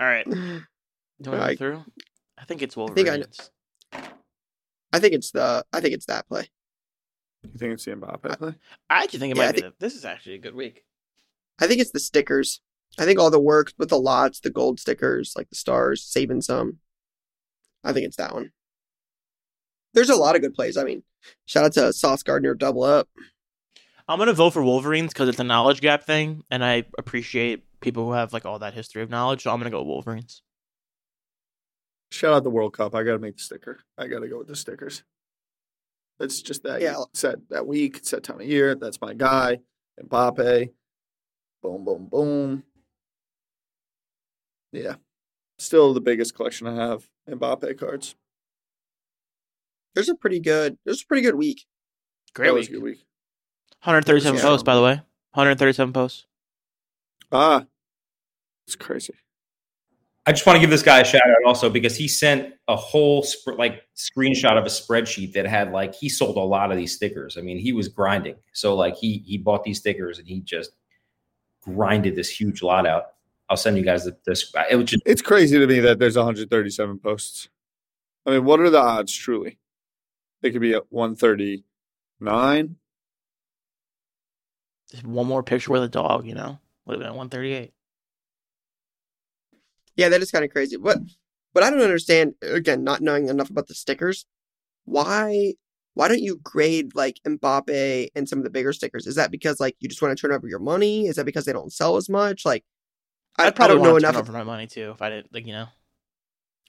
All 0.00 0.06
right. 0.06 0.24
Do 0.30 1.30
you 1.30 1.32
I- 1.32 1.54
go 1.54 1.56
through? 1.56 1.84
I 2.38 2.44
think 2.44 2.62
it's 2.62 2.74
think 2.74 2.88
I 2.88 3.02
Wolverines. 3.16 3.50
know. 3.92 3.98
I, 4.00 4.08
I 4.92 4.98
think 4.98 5.14
it's 5.14 5.30
the. 5.30 5.64
I 5.72 5.80
think 5.80 5.94
it's 5.94 6.06
that 6.06 6.28
play. 6.28 6.48
You 7.44 7.58
think 7.58 7.72
it's 7.74 7.84
the 7.86 7.92
Mbappe 7.92 8.38
play? 8.38 8.54
I 8.90 9.02
actually 9.04 9.20
think 9.20 9.30
it 9.32 9.36
Yeah, 9.38 9.42
might 9.44 9.48
I 9.48 9.52
be. 9.52 9.60
think- 9.62 9.78
the- 9.78 9.86
this 9.86 9.94
is 9.94 10.04
actually 10.04 10.34
a 10.34 10.38
good 10.38 10.54
week. 10.54 10.84
I 11.58 11.66
think 11.66 11.80
it's 11.80 11.92
the 11.92 12.00
stickers. 12.00 12.60
I 12.98 13.04
think 13.06 13.18
all 13.18 13.30
the 13.30 13.40
work 13.40 13.72
with 13.78 13.88
the 13.88 13.98
lots, 13.98 14.40
the 14.40 14.50
gold 14.50 14.78
stickers, 14.78 15.32
like 15.36 15.48
the 15.48 15.56
stars, 15.56 16.02
saving 16.02 16.42
some. 16.42 16.78
I 17.82 17.92
think 17.94 18.06
it's 18.06 18.16
that 18.16 18.34
one. 18.34 18.52
There's 19.96 20.10
a 20.10 20.14
lot 20.14 20.36
of 20.36 20.42
good 20.42 20.54
plays. 20.54 20.76
I 20.76 20.84
mean, 20.84 21.02
shout 21.46 21.64
out 21.64 21.72
to 21.72 21.92
Sauce 21.92 22.22
Gardner 22.22 22.54
double 22.54 22.84
up. 22.84 23.08
I'm 24.06 24.18
gonna 24.20 24.34
vote 24.34 24.50
for 24.52 24.62
Wolverines 24.62 25.12
because 25.12 25.28
it's 25.28 25.40
a 25.40 25.44
knowledge 25.44 25.80
gap 25.80 26.04
thing, 26.04 26.44
and 26.50 26.62
I 26.64 26.84
appreciate 26.98 27.64
people 27.80 28.04
who 28.04 28.12
have 28.12 28.32
like 28.32 28.44
all 28.46 28.58
that 28.60 28.74
history 28.74 29.02
of 29.02 29.10
knowledge. 29.10 29.42
So 29.42 29.50
I'm 29.50 29.58
gonna 29.58 29.70
go 29.70 29.82
Wolverines. 29.82 30.42
Shout 32.12 32.34
out 32.34 32.44
the 32.44 32.50
World 32.50 32.72
Cup. 32.76 32.94
I 32.94 33.02
got 33.02 33.12
to 33.14 33.18
make 33.18 33.36
the 33.36 33.42
sticker. 33.42 33.80
I 33.98 34.06
got 34.06 34.20
to 34.20 34.28
go 34.28 34.38
with 34.38 34.46
the 34.46 34.54
stickers. 34.54 35.02
It's 36.20 36.40
just 36.40 36.62
that 36.62 36.80
Yeah. 36.80 37.02
it's 37.10 37.22
that 37.22 37.48
that 37.50 37.66
week. 37.66 37.96
It's 37.96 38.12
that 38.12 38.22
time 38.22 38.40
of 38.40 38.46
year. 38.46 38.76
That's 38.76 39.00
my 39.00 39.12
guy. 39.12 39.58
Mbappe. 40.00 40.70
Boom, 41.62 41.84
boom, 41.84 42.06
boom. 42.06 42.62
Yeah. 44.72 44.96
Still 45.58 45.94
the 45.94 46.00
biggest 46.00 46.34
collection 46.34 46.68
I 46.68 46.76
have. 46.76 47.08
Mbappe 47.28 47.76
cards. 47.78 48.14
There's 49.96 50.10
a 50.10 50.14
pretty 50.14 50.40
good. 50.40 50.76
There's 50.84 51.02
a 51.02 51.06
pretty 51.06 51.22
good 51.22 51.34
week. 51.34 51.64
Great 52.34 52.48
that 52.48 52.54
was 52.54 52.66
week. 52.68 52.70
a 52.70 52.72
good 52.74 52.82
week. 52.84 52.98
137 53.82 54.36
Yeah. 54.36 54.42
posts, 54.42 54.62
by 54.62 54.74
the 54.74 54.82
way. 54.82 55.00
137 55.32 55.92
posts. 55.94 56.26
Ah. 57.32 57.64
It's 58.66 58.76
crazy. 58.76 59.14
I 60.26 60.32
just 60.32 60.44
want 60.44 60.56
to 60.56 60.60
give 60.60 60.68
this 60.70 60.82
guy 60.82 61.00
a 61.00 61.04
shout 61.04 61.22
out 61.26 61.36
also 61.46 61.70
because 61.70 61.96
he 61.96 62.08
sent 62.08 62.52
a 62.68 62.76
whole 62.76 63.22
sp- 63.24 63.56
like 63.56 63.84
screenshot 63.96 64.58
of 64.58 64.64
a 64.66 64.68
spreadsheet 64.68 65.32
that 65.32 65.46
had 65.46 65.72
like 65.72 65.94
he 65.94 66.08
sold 66.10 66.36
a 66.36 66.40
lot 66.40 66.70
of 66.70 66.76
these 66.76 66.94
stickers. 66.94 67.38
I 67.38 67.40
mean, 67.40 67.58
he 67.58 67.72
was 67.72 67.88
grinding. 67.88 68.34
So 68.52 68.74
like 68.74 68.96
he 68.96 69.22
he 69.24 69.38
bought 69.38 69.64
these 69.64 69.78
stickers 69.78 70.18
and 70.18 70.28
he 70.28 70.40
just 70.40 70.72
grinded 71.62 72.16
this 72.16 72.28
huge 72.28 72.60
lot 72.62 72.86
out. 72.86 73.04
I'll 73.48 73.56
send 73.56 73.78
you 73.78 73.84
guys 73.84 74.04
the, 74.04 74.16
this. 74.26 74.52
It 74.68 74.76
was 74.76 74.86
just 74.86 75.02
It's 75.06 75.22
crazy 75.22 75.58
to 75.58 75.66
me 75.66 75.78
that 75.80 75.98
there's 76.00 76.16
137 76.16 76.98
posts. 76.98 77.48
I 78.26 78.32
mean, 78.32 78.44
what 78.44 78.58
are 78.60 78.68
the 78.68 78.80
odds, 78.80 79.14
truly? 79.14 79.58
It 80.46 80.52
could 80.52 80.60
be 80.60 80.74
at 80.74 80.90
139. 80.92 82.76
Just 84.90 85.04
one 85.04 85.26
more 85.26 85.42
picture 85.42 85.72
with 85.72 85.82
a 85.82 85.88
dog, 85.88 86.26
you 86.26 86.34
know, 86.34 86.58
would 86.84 86.94
have 86.94 87.00
been 87.00 87.08
at 87.08 87.16
138. 87.16 87.72
Yeah, 89.96 90.08
that 90.10 90.22
is 90.22 90.30
kind 90.30 90.44
of 90.44 90.50
crazy. 90.52 90.76
What 90.76 90.98
what 91.52 91.64
I 91.64 91.70
don't 91.70 91.80
understand, 91.80 92.34
again, 92.42 92.84
not 92.84 93.00
knowing 93.00 93.28
enough 93.28 93.50
about 93.50 93.66
the 93.66 93.74
stickers, 93.74 94.26
why 94.84 95.54
why 95.94 96.08
don't 96.08 96.20
you 96.22 96.36
grade 96.42 96.94
like 96.94 97.18
Mbappe 97.26 98.08
and 98.14 98.28
some 98.28 98.38
of 98.38 98.44
the 98.44 98.50
bigger 98.50 98.72
stickers? 98.74 99.06
Is 99.06 99.14
that 99.14 99.30
because 99.30 99.58
like 99.58 99.76
you 99.80 99.88
just 99.88 100.02
want 100.02 100.16
to 100.16 100.20
turn 100.20 100.32
over 100.32 100.46
your 100.46 100.58
money? 100.58 101.06
Is 101.06 101.16
that 101.16 101.24
because 101.24 101.46
they 101.46 101.52
don't 101.54 101.72
sell 101.72 101.96
as 101.96 102.08
much? 102.08 102.44
Like 102.44 102.64
I, 103.38 103.46
I 103.46 103.46
I'd 103.48 103.56
probably 103.56 103.76
don't 103.76 103.82
know 103.82 103.92
want 103.92 104.02
to 104.02 104.08
enough. 104.10 104.12
turn 104.12 104.20
over 104.20 104.32
my 104.32 104.44
money 104.44 104.66
too 104.66 104.90
if 104.94 105.02
I 105.02 105.10
didn't, 105.10 105.32
like, 105.32 105.46
you 105.46 105.52
know. 105.54 105.68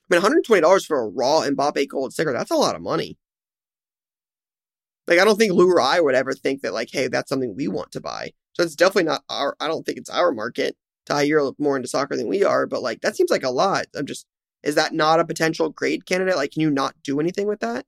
I 0.10 0.20
mean, 0.20 0.22
$120 0.22 0.86
for 0.86 1.02
a 1.02 1.08
raw 1.10 1.42
Mbappe 1.42 1.88
gold 1.90 2.14
sticker, 2.14 2.32
that's 2.32 2.52
a 2.52 2.56
lot 2.56 2.76
of 2.76 2.82
money. 2.82 3.18
Like, 5.08 5.20
I 5.20 5.24
don't 5.24 5.38
think 5.38 5.54
Lou 5.54 5.72
or 5.72 5.80
I 5.80 6.00
would 6.00 6.16
ever 6.16 6.34
think 6.34 6.62
that, 6.62 6.74
like, 6.74 6.90
hey, 6.92 7.08
that's 7.08 7.30
something 7.30 7.56
we 7.56 7.68
want 7.68 7.92
to 7.94 8.02
buy. 8.02 8.32
So 8.54 8.64
it's 8.64 8.76
definitely 8.76 9.04
not 9.04 9.24
our, 9.30 9.56
I 9.60 9.68
don't 9.68 9.86
think 9.86 9.98
it's 9.98 10.10
our 10.10 10.32
market. 10.32 10.76
Ty, 11.06 11.22
you're 11.22 11.54
more 11.58 11.78
into 11.78 11.88
soccer 11.88 12.18
than 12.18 12.28
we 12.28 12.44
are, 12.44 12.68
but 12.68 12.82
like, 12.82 13.02
that 13.02 13.16
seems 13.16 13.32
like 13.32 13.44
a 13.44 13.50
lot. 13.50 13.86
I'm 13.96 14.06
just, 14.06 14.26
is 14.64 14.76
that 14.76 14.94
not 14.94 15.20
a 15.22 15.26
potential 15.26 15.70
grade 15.70 16.06
candidate? 16.06 16.36
Like, 16.36 16.52
can 16.52 16.62
you 16.62 16.70
not 16.70 16.96
do 17.04 17.20
anything 17.22 17.48
with 17.48 17.62
that? 17.62 17.86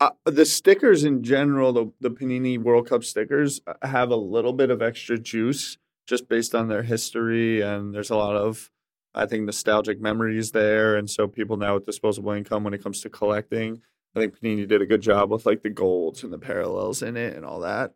Uh, 0.00 0.10
the 0.24 0.46
stickers 0.46 1.04
in 1.04 1.22
general, 1.22 1.72
the, 1.72 1.92
the 2.00 2.10
Panini 2.10 2.58
World 2.58 2.88
Cup 2.88 3.04
stickers 3.04 3.60
uh, 3.66 3.74
have 3.86 4.10
a 4.10 4.16
little 4.16 4.52
bit 4.52 4.70
of 4.70 4.80
extra 4.80 5.18
juice 5.18 5.76
just 6.06 6.28
based 6.28 6.54
on 6.54 6.68
their 6.68 6.82
history. 6.82 7.60
And 7.60 7.94
there's 7.94 8.10
a 8.10 8.16
lot 8.16 8.34
of, 8.34 8.70
I 9.14 9.26
think, 9.26 9.44
nostalgic 9.44 10.00
memories 10.00 10.52
there. 10.52 10.96
And 10.96 11.10
so 11.10 11.28
people 11.28 11.56
now 11.56 11.74
with 11.74 11.86
disposable 11.86 12.32
income 12.32 12.64
when 12.64 12.74
it 12.74 12.82
comes 12.82 13.02
to 13.02 13.10
collecting, 13.10 13.82
I 14.14 14.20
think 14.20 14.38
Panini 14.38 14.68
did 14.68 14.82
a 14.82 14.86
good 14.86 15.00
job 15.00 15.30
with 15.30 15.46
like 15.46 15.62
the 15.62 15.70
golds 15.70 16.22
and 16.22 16.32
the 16.32 16.38
parallels 16.38 17.02
in 17.02 17.16
it 17.16 17.34
and 17.36 17.44
all 17.46 17.60
that. 17.60 17.92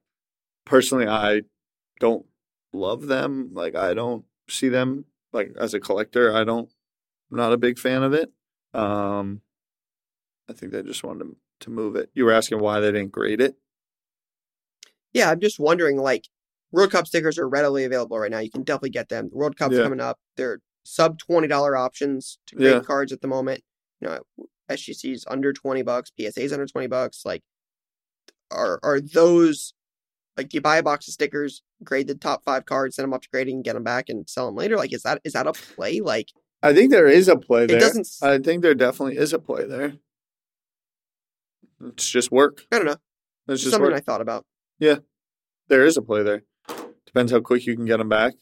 Personally, 0.64 1.06
I 1.06 1.42
don't 2.00 2.24
love 2.72 3.06
them. 3.06 3.50
Like, 3.52 3.74
I 3.74 3.94
don't 3.94 4.24
see 4.48 4.68
them 4.68 5.04
like 5.32 5.52
as 5.58 5.74
a 5.74 5.80
collector. 5.80 6.34
I 6.34 6.44
don't, 6.44 6.70
I'm 7.30 7.36
not 7.36 7.52
a 7.52 7.58
big 7.58 7.78
fan 7.78 8.02
of 8.02 8.14
it. 8.14 8.32
Um, 8.72 9.42
I 10.48 10.52
think 10.54 10.72
they 10.72 10.82
just 10.82 11.04
wanted 11.04 11.24
to, 11.24 11.36
to 11.60 11.70
move 11.70 11.96
it. 11.96 12.10
You 12.14 12.24
were 12.24 12.32
asking 12.32 12.60
why 12.60 12.80
they 12.80 12.92
didn't 12.92 13.12
grade 13.12 13.40
it. 13.40 13.56
Yeah, 15.12 15.30
I'm 15.30 15.40
just 15.40 15.58
wondering, 15.58 15.96
like, 15.98 16.28
World 16.72 16.90
Cup 16.92 17.06
stickers 17.06 17.38
are 17.38 17.48
readily 17.48 17.84
available 17.84 18.18
right 18.18 18.30
now. 18.30 18.38
You 18.38 18.50
can 18.50 18.62
definitely 18.62 18.90
get 18.90 19.08
them. 19.08 19.28
The 19.30 19.36
World 19.36 19.56
Cup's 19.56 19.76
Yeah. 19.76 19.82
coming 19.84 20.00
up. 20.00 20.18
They're 20.36 20.60
sub 20.84 21.18
$20 21.18 21.76
options 21.76 22.38
to 22.46 22.56
grade 22.56 22.74
Yeah. 22.74 22.80
cards 22.80 23.12
at 23.12 23.20
the 23.22 23.28
moment. 23.28 23.62
You 24.00 24.08
know, 24.08 24.46
SGC's 24.70 25.24
under 25.28 25.52
20 25.52 25.82
bucks, 25.82 26.10
PSA's 26.18 26.52
under 26.52 26.66
20 26.66 26.86
bucks. 26.88 27.22
Like, 27.24 27.42
are 28.50 28.78
are 28.82 29.00
those 29.00 29.74
like 30.36 30.48
do 30.48 30.56
you 30.56 30.60
buy 30.60 30.76
a 30.76 30.82
box 30.82 31.08
of 31.08 31.14
stickers, 31.14 31.62
grade 31.82 32.06
the 32.08 32.14
top 32.14 32.44
five 32.44 32.66
cards, 32.66 32.96
send 32.96 33.04
them 33.04 33.14
up 33.14 33.22
to 33.22 33.28
grading, 33.30 33.62
get 33.62 33.74
them 33.74 33.84
back, 33.84 34.08
and 34.08 34.28
sell 34.28 34.46
them 34.46 34.56
later? 34.56 34.76
Like, 34.76 34.92
is 34.92 35.02
that 35.02 35.20
is 35.24 35.32
that 35.32 35.46
a 35.46 35.52
play? 35.52 36.00
Like, 36.00 36.28
I 36.62 36.74
think 36.74 36.90
there 36.90 37.06
is 37.06 37.28
a 37.28 37.36
play 37.36 37.66
there. 37.66 37.76
it 37.76 37.80
doesn't. 37.80 38.08
I 38.22 38.38
think 38.38 38.62
there 38.62 38.74
definitely 38.74 39.16
is 39.16 39.32
a 39.32 39.38
play 39.38 39.64
there. 39.64 39.94
It's 41.88 42.08
just 42.08 42.30
work. 42.30 42.62
I 42.72 42.76
don't 42.76 42.86
know. 42.86 42.96
It's 43.48 43.62
just 43.62 43.72
something 43.72 43.90
work. 43.90 43.96
I 43.96 44.00
thought 44.00 44.20
about. 44.20 44.44
Yeah, 44.78 44.96
there 45.68 45.84
is 45.84 45.96
a 45.96 46.02
play 46.02 46.22
there. 46.22 46.42
Depends 47.06 47.32
how 47.32 47.40
quick 47.40 47.66
you 47.66 47.74
can 47.74 47.86
get 47.86 47.98
them 47.98 48.08
back. 48.08 48.34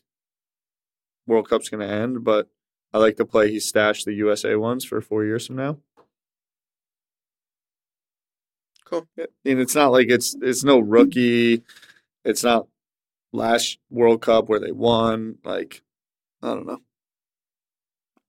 World 1.27 1.49
Cup's 1.49 1.69
going 1.69 1.87
to 1.87 1.93
end, 1.93 2.25
but 2.25 2.49
I 2.93 2.99
like 2.99 3.17
the 3.17 3.25
play 3.25 3.51
he 3.51 3.61
stashed 3.61 4.05
the 4.05 4.15
USA 4.15 4.57
ones 4.57 4.85
for 4.85 5.01
four 5.01 5.25
years 5.25 5.47
from 5.47 5.57
now. 5.57 5.79
Cool. 8.95 9.09
Yeah, 9.17 9.27
And 9.45 9.61
it's 9.61 9.75
not 9.75 9.93
like 9.93 10.09
it's 10.09 10.37
it's 10.41 10.65
no 10.65 10.79
rookie. 10.79 11.63
It's 12.25 12.45
not 12.45 12.69
last 13.33 13.79
World 13.91 14.23
Cup 14.23 14.49
where 14.49 14.61
they 14.61 14.73
won. 14.73 15.39
Like 15.45 15.83
I 16.43 16.49
don't 16.49 16.67
know. 16.67 16.81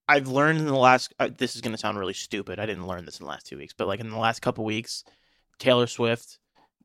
I've 0.07 0.27
learned 0.27 0.59
in 0.59 0.65
the 0.65 0.75
last. 0.75 1.13
Uh, 1.19 1.29
this 1.35 1.55
is 1.55 1.61
going 1.61 1.71
to 1.73 1.77
sound 1.77 1.97
really 1.97 2.13
stupid. 2.13 2.59
I 2.59 2.65
didn't 2.65 2.87
learn 2.87 3.05
this 3.05 3.19
in 3.19 3.25
the 3.25 3.29
last 3.29 3.47
two 3.47 3.57
weeks, 3.57 3.73
but 3.73 3.87
like 3.87 3.99
in 3.99 4.09
the 4.09 4.17
last 4.17 4.41
couple 4.41 4.63
weeks, 4.63 5.03
Taylor 5.59 5.87
Swift 5.87 6.39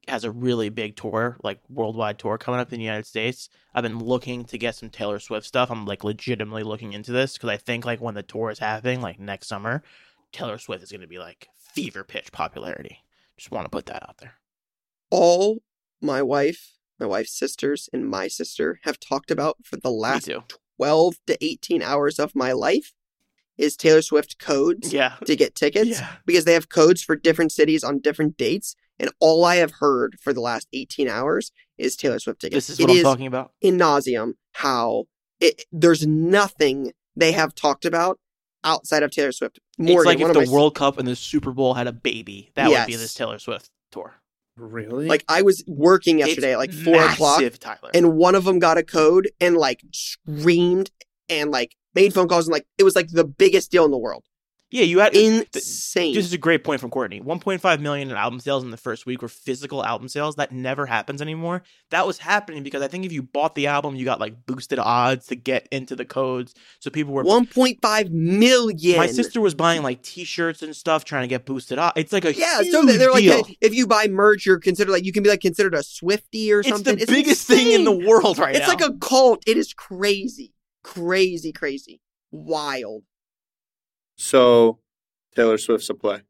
has 0.09 0.25
a 0.25 0.31
really 0.31 0.71
big 0.71 0.97
tour, 0.97 1.37
like 1.43 1.61
worldwide 1.69 2.19
tour 2.19 2.39
coming 2.39 2.61
up 2.61 2.73
in 2.73 2.79
the 2.79 2.85
United 2.85 3.07
States. 3.07 3.51
I've 3.75 3.83
been 3.83 3.99
looking 3.99 4.45
to 4.47 4.59
get 4.59 4.75
some 4.75 4.89
Taylor 4.89 5.19
Swift 5.19 5.47
stuff. 5.47 5.71
I'm 5.71 5.85
like 5.85 6.05
legitimately 6.05 6.63
looking 6.63 6.95
into 6.95 7.13
this 7.13 7.35
because 7.35 7.51
I 7.51 7.59
think 7.59 7.85
like 7.85 8.01
when 8.01 8.15
the 8.15 8.23
tour 8.23 8.51
is 8.51 8.59
happening, 8.59 9.03
like 9.03 9.21
next 9.21 9.49
summer, 9.49 9.83
Taylor 10.33 10.59
Swift 10.59 10.83
is 10.83 10.91
going 10.91 11.03
to 11.03 11.07
be 11.07 11.19
like 11.19 11.49
fever 11.57 12.05
pitch 12.05 12.33
popularity. 12.33 13.05
Just 13.41 13.51
want 13.51 13.65
to 13.65 13.71
put 13.71 13.87
that 13.87 14.03
out 14.07 14.19
there. 14.19 14.35
All 15.11 15.61
my 16.03 16.21
wife, 16.21 16.75
my 16.99 17.07
wife's 17.07 17.33
sisters, 17.33 17.89
and 17.91 18.07
my 18.07 18.29
sister 18.29 18.81
have 18.85 19.01
talked 19.01 19.31
about 19.31 19.57
for 19.65 19.77
the 19.79 19.91
last 19.91 20.29
12 20.77 21.15
to 21.27 21.43
18 21.43 21.81
hours 21.81 22.19
of 22.19 22.35
my 22.37 22.53
life 22.53 22.93
is 23.57 23.79
Taylor 23.79 24.03
Swift 24.03 24.39
codes 24.39 24.93
Yeah. 24.93 25.17
to 25.25 25.35
get 25.37 25.55
tickets 25.55 26.01
Yeah. 26.01 26.17
because 26.27 26.45
they 26.45 26.53
have 26.53 26.69
codes 26.69 27.03
for 27.03 27.17
different 27.17 27.51
cities 27.51 27.83
on 27.83 28.01
different 28.01 28.37
dates. 28.37 28.77
And 28.99 29.11
all 29.21 29.43
I 29.47 29.57
have 29.57 29.73
heard 29.81 30.19
for 30.21 30.35
the 30.35 30.43
last 30.43 30.69
18 30.75 31.09
hours 31.09 31.51
is 31.79 31.97
Taylor 31.97 32.19
Swift 32.19 32.43
tickets. 32.43 32.67
This 32.67 32.79
is 32.79 32.85
what 32.85 32.91
It 32.95 32.99
I'm 32.99 33.03
talking 33.05 33.27
about. 33.27 33.53
in 33.63 33.79
nauseum 33.79 34.35
how 34.53 35.05
it, 35.41 35.65
there's 35.73 36.07
nothing 36.07 36.93
they 37.17 37.33
have 37.33 37.55
talked 37.55 37.87
about 37.87 38.21
outside 38.65 39.03
of 39.03 39.11
Taylor 39.11 39.33
Swift. 39.33 39.59
Morgan, 39.79 39.97
it's 39.97 40.07
like 40.07 40.21
if 40.21 40.33
the 40.35 40.47
my- 40.47 40.53
World 40.53 40.75
Cup 40.75 40.99
and 40.99 41.07
the 41.09 41.17
Super 41.17 41.53
Bowl 41.53 41.75
had 41.75 41.87
a 41.87 41.93
baby. 41.93 42.51
That 42.55 42.69
would 42.71 42.87
be 42.87 42.97
this 42.97 43.15
Taylor 43.15 43.39
Swift 43.39 43.71
tour. 43.91 44.15
Really? 44.57 45.07
like 45.07 45.25
I 45.27 45.41
was 45.43 45.65
working 45.67 46.19
yesterday 46.19 46.53
at 46.53 46.59
like 46.59 46.71
It's 46.71 46.83
four 46.83 47.03
o'clock, 47.03 47.43
Tyler. 47.61 47.91
and 47.95 48.15
one 48.17 48.35
of 48.35 48.45
them 48.45 48.59
got 48.59 48.77
a 48.77 48.83
code 48.83 49.31
and 49.41 49.57
like 49.57 49.83
screamed 49.93 50.91
and 51.31 51.51
like 51.51 51.77
made 51.95 52.13
phone 52.13 52.29
calls 52.29 52.47
and 52.47 52.53
like 52.53 52.67
it 52.77 52.83
was 52.85 52.95
like 52.95 53.09
the 53.11 53.25
biggest 53.25 53.71
deal 53.71 53.85
in 53.87 53.91
the 53.91 53.97
world. 53.99 54.25
Yeah, 54.71 54.85
you 54.85 55.01
had 55.01 55.17
uh, 55.17 55.21
Insane. 55.21 56.15
This 56.15 56.25
is 56.25 56.33
a 56.33 56.39
great 56.39 56.63
point 56.63 56.81
from 56.81 56.91
Courtney. 56.91 57.21
1.5 57.21 57.81
million 57.81 58.11
in 58.11 58.17
album 58.17 58.39
sales 58.41 58.63
in 58.63 58.71
the 58.71 58.77
first 58.77 59.05
week 59.07 59.21
were 59.23 59.29
physical 59.29 59.85
album 59.85 60.09
sales. 60.09 60.37
That 60.37 60.53
never 60.53 60.87
happens 60.87 61.21
anymore. 61.21 61.63
That 61.91 62.07
was 62.07 62.19
happening 62.19 62.63
because 62.63 62.81
I 62.83 62.89
think 62.89 63.05
if 63.05 63.13
you 63.13 63.23
bought 63.23 63.55
the 63.55 63.67
album, 63.67 63.97
you 63.97 64.05
got 64.05 64.21
like 64.21 64.47
boosted 64.47 64.79
odds 64.79 65.27
to 65.27 65.37
get 65.37 65.67
into 65.73 65.97
the 65.97 66.05
codes. 66.05 66.55
So 66.79 66.91
people 66.91 67.13
were. 67.13 67.25
1.5 67.25 68.11
million. 68.11 68.97
My 68.97 69.07
sister 69.09 69.41
was 69.41 69.55
buying 69.55 69.83
like 69.83 70.03
T-shirts 70.03 70.63
and 70.63 70.75
stuff, 70.77 71.05
trying 71.05 71.23
to 71.23 71.29
get 71.29 71.45
boosted 71.45 71.79
odds. 71.79 71.95
It's 71.97 72.13
like 72.13 72.25
a 72.25 72.33
Yeah, 72.35 72.63
so 72.71 72.83
they- 72.85 72.97
they're 72.97 73.11
like, 73.11 73.23
deal. 73.25 73.45
hey, 73.45 73.57
if 73.61 73.75
you 73.75 73.87
buy 73.87 74.07
merch, 74.09 74.47
you're 74.47 74.59
considered 74.59 74.93
like 74.93 75.05
you 75.05 75.13
can 75.13 75.23
be 75.23 75.31
like 75.31 75.41
considered 75.41 75.75
a 75.75 75.83
Swifty 75.83 76.53
or 76.53 76.63
something. 76.63 76.95
it's 76.97 77.07
the 77.07 77.13
biggest 77.13 77.47
thing 77.47 77.73
in 77.73 77.85
the 77.85 77.91
world 78.09 78.39
right 78.39 78.55
It's 78.55 78.67
now. 78.67 78.73
It's 78.73 78.83
like 78.83 78.91
a 78.91 78.97
cult. 78.99 79.43
It 79.47 79.57
is 79.57 79.73
crazy, 79.75 80.53
crazy, 80.85 81.53
crazy, 81.53 82.01
wild. 82.31 83.03
So 84.21 84.79
Taylor 85.35 85.59
Swift's 85.59 85.89
a 85.91 85.95
play. 85.95 86.21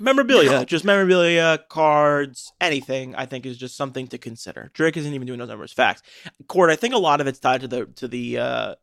memorabilia, 0.00 0.64
just 0.64 0.84
memorabilia, 0.84 1.58
cards, 1.68 2.52
anything. 2.60 3.14
I 3.14 3.26
think 3.26 3.46
is 3.46 3.56
just 3.56 3.76
something 3.76 4.06
to 4.08 4.18
consider. 4.18 4.70
Drake 4.74 4.96
isn't 4.96 5.12
even 5.14 5.26
doing 5.26 5.38
those 5.38 5.48
numbers. 5.48 5.72
Facts. 5.72 6.02
Court. 6.48 6.70
I 6.70 6.76
think 6.76 6.94
a 6.94 6.98
lot 6.98 7.20
of 7.20 7.26
it's 7.26 7.38
tied 7.38 7.60
to 7.62 7.68
the 7.68 7.86
to 7.96 8.08
the 8.08 8.38
uh, 8.38 8.74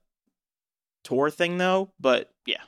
tour 1.03 1.29
thing 1.29 1.57
though. 1.57 1.91
But 1.99 2.31
yeah, 2.45 2.63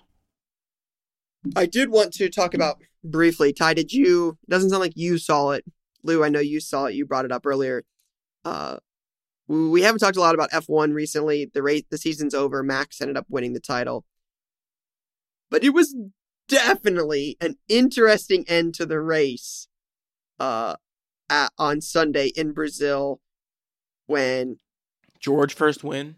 I 1.56 1.66
did 1.66 1.90
want 1.90 2.14
to 2.16 2.30
talk 2.30 2.54
about 2.54 2.78
briefly. 3.04 3.54
Ty, 3.54 3.74
did 3.76 3.94
you? 3.94 4.38
It 4.44 4.50
doesn't 4.50 4.70
sound 4.70 4.82
like 4.82 4.98
you 4.98 5.18
saw 5.18 5.52
it. 5.52 5.64
Lou, 6.04 6.24
I 6.24 6.30
know 6.30 6.40
you 6.40 6.60
saw 6.60 6.86
it. 6.86 6.96
You 6.96 7.06
brought 7.06 7.26
it 7.26 7.32
up 7.32 7.46
earlier. 7.46 7.84
Uh, 8.44 8.78
we 9.48 9.70
we 9.70 9.82
haven't 9.84 10.00
talked 10.00 10.18
a 10.18 10.22
lot 10.22 10.36
about 10.36 10.52
F1 10.52 10.94
recently. 10.94 11.50
The 11.54 11.64
race, 11.64 11.84
the 11.90 11.98
season's 11.98 12.34
over. 12.34 12.64
Max 12.64 13.02
ended 13.02 13.18
up 13.18 13.26
winning 13.30 13.54
the 13.54 13.60
title, 13.60 14.06
but 15.50 15.64
it 15.64 15.74
was 15.74 15.96
definitely 16.48 17.38
an 17.42 17.56
interesting 17.68 18.46
end 18.48 18.74
to 18.76 18.86
the 18.86 19.00
race. 19.00 19.68
Uh, 20.40 20.76
at, 21.30 21.52
on 21.58 21.82
Sunday 21.82 22.28
in 22.36 22.54
Brazil, 22.54 23.20
when 24.06 24.58
George 25.20 25.54
first 25.54 25.84
win. 25.84 26.16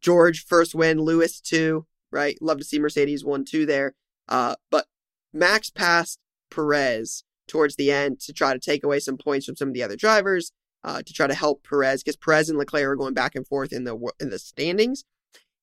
George 0.00 0.44
first 0.44 0.74
win, 0.74 1.00
Lewis 1.00 1.40
two, 1.40 1.86
right? 2.10 2.38
Love 2.40 2.58
to 2.58 2.64
see 2.64 2.78
Mercedes 2.78 3.24
one 3.24 3.44
two 3.44 3.66
there. 3.66 3.94
Uh, 4.28 4.54
but 4.70 4.86
Max 5.32 5.70
passed 5.70 6.18
Perez 6.50 7.24
towards 7.46 7.76
the 7.76 7.90
end 7.90 8.20
to 8.20 8.32
try 8.32 8.52
to 8.52 8.58
take 8.58 8.82
away 8.82 8.98
some 8.98 9.16
points 9.16 9.46
from 9.46 9.56
some 9.56 9.68
of 9.68 9.74
the 9.74 9.82
other 9.82 9.96
drivers, 9.96 10.52
uh, 10.84 11.02
to 11.02 11.12
try 11.12 11.26
to 11.26 11.34
help 11.34 11.64
Perez 11.64 12.02
because 12.02 12.16
Perez 12.16 12.48
and 12.48 12.58
Leclerc 12.58 12.84
are 12.84 12.96
going 12.96 13.14
back 13.14 13.34
and 13.34 13.46
forth 13.46 13.72
in 13.72 13.84
the 13.84 13.96
in 14.20 14.30
the 14.30 14.38
standings, 14.38 15.04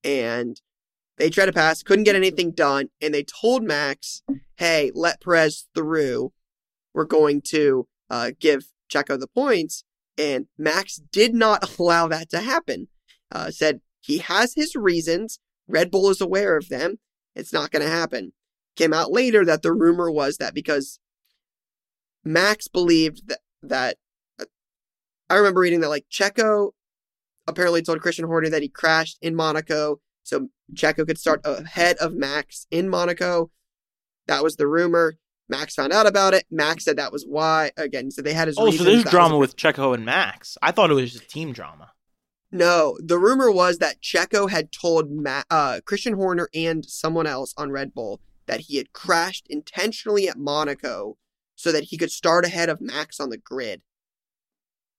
and 0.03 0.61
they 1.17 1.29
tried 1.29 1.45
to 1.45 1.53
pass, 1.53 1.83
couldn't 1.83 2.05
get 2.05 2.15
anything 2.15 2.51
done, 2.51 2.89
and 3.01 3.13
they 3.13 3.23
told 3.23 3.63
Max, 3.63 4.23
"Hey, 4.57 4.91
let 4.93 5.21
Perez 5.21 5.67
through. 5.75 6.33
We're 6.93 7.05
going 7.05 7.41
to 7.49 7.87
uh, 8.09 8.31
give 8.39 8.67
Checo 8.91 9.19
the 9.19 9.27
points." 9.27 9.83
And 10.17 10.47
Max 10.57 10.97
did 11.11 11.33
not 11.33 11.67
allow 11.79 12.07
that 12.07 12.29
to 12.31 12.39
happen. 12.39 12.87
Uh, 13.31 13.51
said 13.51 13.81
he 13.99 14.19
has 14.19 14.53
his 14.55 14.75
reasons. 14.75 15.39
Red 15.67 15.89
Bull 15.89 16.09
is 16.09 16.21
aware 16.21 16.57
of 16.57 16.69
them. 16.69 16.99
It's 17.35 17.53
not 17.53 17.71
going 17.71 17.83
to 17.83 17.89
happen. 17.89 18.33
Came 18.75 18.93
out 18.93 19.11
later 19.11 19.45
that 19.45 19.61
the 19.61 19.71
rumor 19.71 20.11
was 20.11 20.37
that 20.37 20.53
because 20.53 20.99
Max 22.23 22.67
believed 22.67 23.27
that 23.27 23.39
that 23.61 23.97
uh, 24.39 24.45
I 25.29 25.35
remember 25.35 25.61
reading 25.61 25.81
that 25.81 25.89
like 25.89 26.05
Checo 26.11 26.71
apparently 27.47 27.81
told 27.81 28.01
Christian 28.01 28.25
Horner 28.25 28.49
that 28.49 28.61
he 28.61 28.69
crashed 28.69 29.17
in 29.21 29.35
Monaco, 29.35 29.99
so 30.23 30.49
Checo 30.73 31.05
could 31.05 31.17
start 31.17 31.41
ahead 31.45 31.97
of 31.97 32.13
Max 32.13 32.65
in 32.71 32.89
Monaco. 32.89 33.51
That 34.27 34.43
was 34.43 34.55
the 34.55 34.67
rumor. 34.67 35.17
Max 35.49 35.75
found 35.75 35.93
out 35.93 36.07
about 36.07 36.33
it. 36.33 36.45
Max 36.49 36.85
said 36.85 36.97
that 36.97 37.11
was 37.11 37.25
why. 37.25 37.71
Again, 37.77 38.09
so 38.11 38.21
they 38.21 38.33
had 38.33 38.47
his. 38.47 38.57
Oh, 38.57 38.71
so 38.71 38.83
there's 38.83 39.03
That 39.03 39.11
drama 39.11 39.37
with 39.37 39.57
Checo 39.57 39.93
and 39.93 40.05
Max. 40.05 40.57
I 40.61 40.71
thought 40.71 40.89
it 40.89 40.95
was 40.95 41.11
just 41.11 41.29
team 41.29 41.51
drama. 41.51 41.91
No, 42.51 42.97
the 43.03 43.17
rumor 43.17 43.51
was 43.51 43.79
that 43.79 44.01
Checo 44.01 44.49
had 44.49 44.71
told 44.71 45.11
Ma- 45.11 45.43
uh, 45.49 45.81
Christian 45.85 46.13
Horner 46.13 46.49
and 46.53 46.85
someone 46.85 47.25
else 47.27 47.53
on 47.57 47.71
Red 47.71 47.93
Bull 47.93 48.21
that 48.45 48.61
he 48.61 48.77
had 48.77 48.93
crashed 48.93 49.47
intentionally 49.49 50.29
at 50.29 50.37
Monaco 50.37 51.17
so 51.55 51.71
that 51.71 51.85
he 51.85 51.97
could 51.97 52.11
start 52.11 52.45
ahead 52.45 52.69
of 52.69 52.79
Max 52.79 53.19
on 53.19 53.29
the 53.29 53.37
grid. 53.37 53.81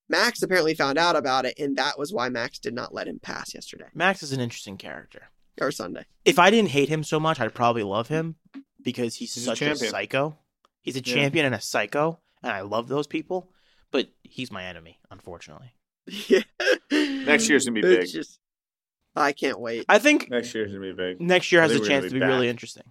Max 0.09 0.43
apparently 0.43 0.75
found 0.75 0.99
out 0.99 1.17
about 1.17 1.47
it, 1.47 1.59
and 1.59 1.77
that 1.77 1.99
was 1.99 2.13
why 2.13 2.29
Max 2.29 2.59
did 2.59 2.75
not 2.75 2.93
let 2.95 3.09
him 3.09 3.19
pass 3.21 3.55
yesterday 3.55 3.87
Max 3.95 4.23
is 4.23 4.33
an 4.33 4.41
interesting 4.41 4.77
character. 4.77 5.31
or 5.61 5.71
Sunday. 5.71 6.05
If 6.25 6.39
I 6.39 6.51
didn't 6.51 6.71
hate 6.71 6.89
him 6.89 7.03
so 7.05 7.19
much, 7.21 7.41
I'd 7.41 7.55
probably 7.55 7.83
love 7.85 8.09
him 8.09 8.37
because 8.83 9.15
he's, 9.17 9.35
He's 9.35 9.45
a 9.45 9.47
such 9.47 9.63
a, 9.63 9.67
champion. 9.67 9.91
psycho. 9.91 10.39
He's 10.83 10.97
a 10.97 11.01
Yeah. 11.01 11.15
champion 11.15 11.47
and 11.47 11.55
a 11.55 11.61
psycho, 11.61 12.21
and 12.43 12.53
I 12.53 12.61
love 12.63 12.89
those 12.89 13.07
people. 13.07 13.51
But 13.91 14.09
he's 14.25 14.51
my 14.51 14.65
enemy, 14.65 14.99
unfortunately. 15.11 15.73
yeah. 16.07 16.43
Next 16.91 17.49
year's 17.49 17.65
gonna 17.67 17.81
be 17.81 17.87
It's 17.89 18.13
big. 18.13 18.23
just- 18.23 18.41
I 19.17 19.31
can't 19.33 19.61
wait. 19.61 19.85
I 19.89 20.01
think 20.01 20.29
Next 20.29 20.53
year's 20.55 20.73
gonna 20.73 20.81
be 20.85 20.93
big. 20.93 21.21
next 21.21 21.53
year 21.53 21.61
I 21.61 21.65
has 21.65 21.71
a 21.71 21.75
think 21.75 21.83
we're 21.85 21.89
gonna 21.89 22.01
chance 22.03 22.13
be 22.13 22.19
to 22.19 22.25
be 22.27 22.29
really 22.31 22.47
back. 22.47 22.51
interesting. 22.51 22.83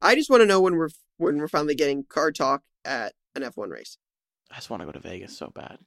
I 0.00 0.14
just 0.14 0.30
want 0.30 0.40
to 0.42 0.46
know 0.46 0.60
when 0.60 0.76
we're 0.76 0.88
when 1.18 1.38
we're 1.38 1.48
finally 1.48 1.74
getting 1.74 2.04
Card 2.04 2.34
Talk 2.34 2.62
at 2.84 3.14
an 3.34 3.42
F1 3.42 3.68
race. 3.70 3.98
I 4.52 4.56
just 4.56 4.70
want 4.70 4.82
to 4.82 4.86
go 4.86 4.92
to 4.92 5.00
Vegas 5.00 5.36
so 5.36 5.50
bad. 5.54 5.78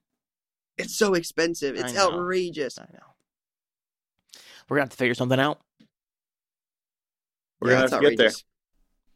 It's 0.77 0.95
so 0.95 1.13
expensive. 1.13 1.77
I 1.77 1.81
It's 1.81 1.93
know. 1.93 2.11
outrageous. 2.11 2.77
I 2.79 2.87
know. 2.91 2.99
We're 4.67 4.77
gonna 4.77 4.83
have 4.85 4.89
to 4.89 4.97
figure 4.97 5.13
something 5.13 5.39
out. 5.39 5.61
We're 7.61 7.69
Yeah, 7.69 7.75
gonna 7.75 7.83
it's 7.85 7.93
have 7.93 8.01
to 8.01 8.09
get 8.09 8.17
there. 8.17 8.31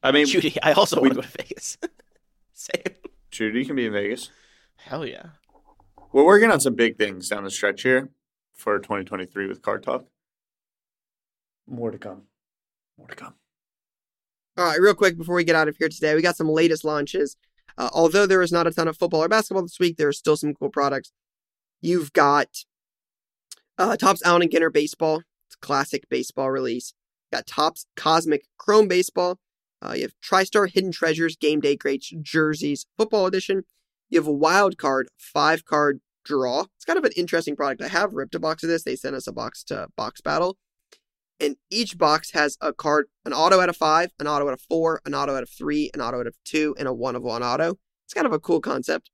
I 0.04 0.12
mean, 0.12 0.28
Judy, 0.28 0.56
I 0.62 0.74
also 0.74 1.02
we- 1.02 1.10
want 1.10 1.22
to 1.24 1.28
go 1.28 1.28
to 1.28 1.43
Vegas. 1.43 1.78
Same. 2.54 2.95
Judy 3.32 3.66
can 3.66 3.76
be 3.76 3.86
in 3.88 3.93
Vegas. 3.93 4.30
Hell 4.78 5.06
yeah. 5.06 5.28
We're 6.12 6.24
working 6.26 6.52
on 6.52 6.60
some 6.60 6.76
big 6.76 6.97
things 6.97 7.28
down 7.30 7.43
the 7.43 7.52
stretch 7.52 7.82
here 7.84 8.10
for 8.54 8.78
2023 8.80 9.47
with 9.47 9.62
Card 9.62 9.84
Talk. 9.84 10.06
More 11.68 11.91
to 11.91 11.97
come. 11.97 12.24
More 12.97 13.08
to 13.08 13.16
come. 13.16 13.34
All 14.58 14.66
right, 14.66 14.80
real 14.80 14.93
quick 14.95 15.18
before 15.18 15.36
we 15.36 15.43
get 15.43 15.56
out 15.56 15.68
of 15.68 15.78
here 15.78 15.89
today, 15.89 16.16
we 16.16 16.22
got 16.22 16.36
some 16.36 16.50
latest 16.50 16.84
launches. 16.84 17.36
Uh, 17.80 17.89
although 17.93 18.25
there 18.25 18.41
is 18.41 18.51
not 18.51 18.67
a 18.67 18.71
ton 18.71 18.89
of 18.89 18.97
football 18.97 19.23
or 19.23 19.30
basketball 19.30 19.63
this 19.63 19.80
week, 19.80 19.95
there 19.95 20.09
are 20.09 20.13
still 20.13 20.36
some 20.36 20.53
cool 20.53 20.69
products. 20.69 21.13
You've 21.82 22.11
got 22.11 22.49
uh, 23.77 23.95
Topps 23.95 24.21
Allen 24.25 24.41
and 24.41 24.51
Ginter 24.51 24.71
Baseball. 24.71 25.23
It's 25.47 25.55
classic 25.55 26.03
baseball 26.09 26.51
release. 26.51 26.93
You 27.32 27.38
got 27.38 27.47
Topps 27.47 27.86
Cosmic 27.95 28.43
Chrome 28.57 28.89
Baseball. 28.89 29.39
Uh, 29.82 29.93
you 29.93 30.01
have 30.01 30.13
TriStar 30.21 30.69
Hidden 30.69 30.91
Treasures 30.91 31.38
Game 31.38 31.61
Day 31.61 31.77
Greats 31.77 32.11
Jerseys 32.21 32.86
Football 32.97 33.27
Edition. 33.27 33.63
You 34.09 34.19
have 34.19 34.27
a 34.27 34.34
wild 34.34 34.77
card, 34.77 35.07
five 35.17 35.63
card 35.63 36.01
draw. 36.25 36.65
It's 36.75 36.86
kind 36.86 36.99
of 36.99 37.05
an 37.05 37.13
interesting 37.15 37.55
product. 37.55 37.82
I 37.82 37.88
have 37.88 38.13
ripped 38.13 38.36
a 38.36 38.39
box 38.39 38.61
of 38.61 38.69
this. 38.69 38.84
They 38.84 38.97
sent 38.97 39.15
us 39.15 39.25
a 39.25 39.32
box 39.32 39.63
to 39.65 39.88
Box 39.95 40.19
Battle 40.19 40.57
and 41.40 41.56
each 41.70 41.98
box 41.98 42.32
has 42.32 42.58
a 42.62 42.74
card, 42.74 43.08
an 43.26 43.34
auto 43.34 43.60
out 43.60 43.70
of 43.70 43.78
five, 43.78 44.12
an 44.20 44.28
auto 44.28 44.48
out 44.48 44.54
of 44.54 44.62
four, 44.62 45.02
an 45.06 45.14
auto 45.14 45.36
out 45.36 45.44
of 45.44 45.50
three, 45.50 45.90
an 45.94 46.02
auto 46.02 46.20
out 46.20 46.28
of 46.28 46.36
two, 46.44 46.76
and 46.78 46.88
a 46.88 46.94
one 46.94 47.16
of 47.16 47.24
one 47.24 47.44
auto. 47.44 47.78
It's 48.06 48.14
kind 48.14 48.28
of 48.28 48.34
a 48.34 48.40
cool 48.40 48.60
concept. 48.60 49.10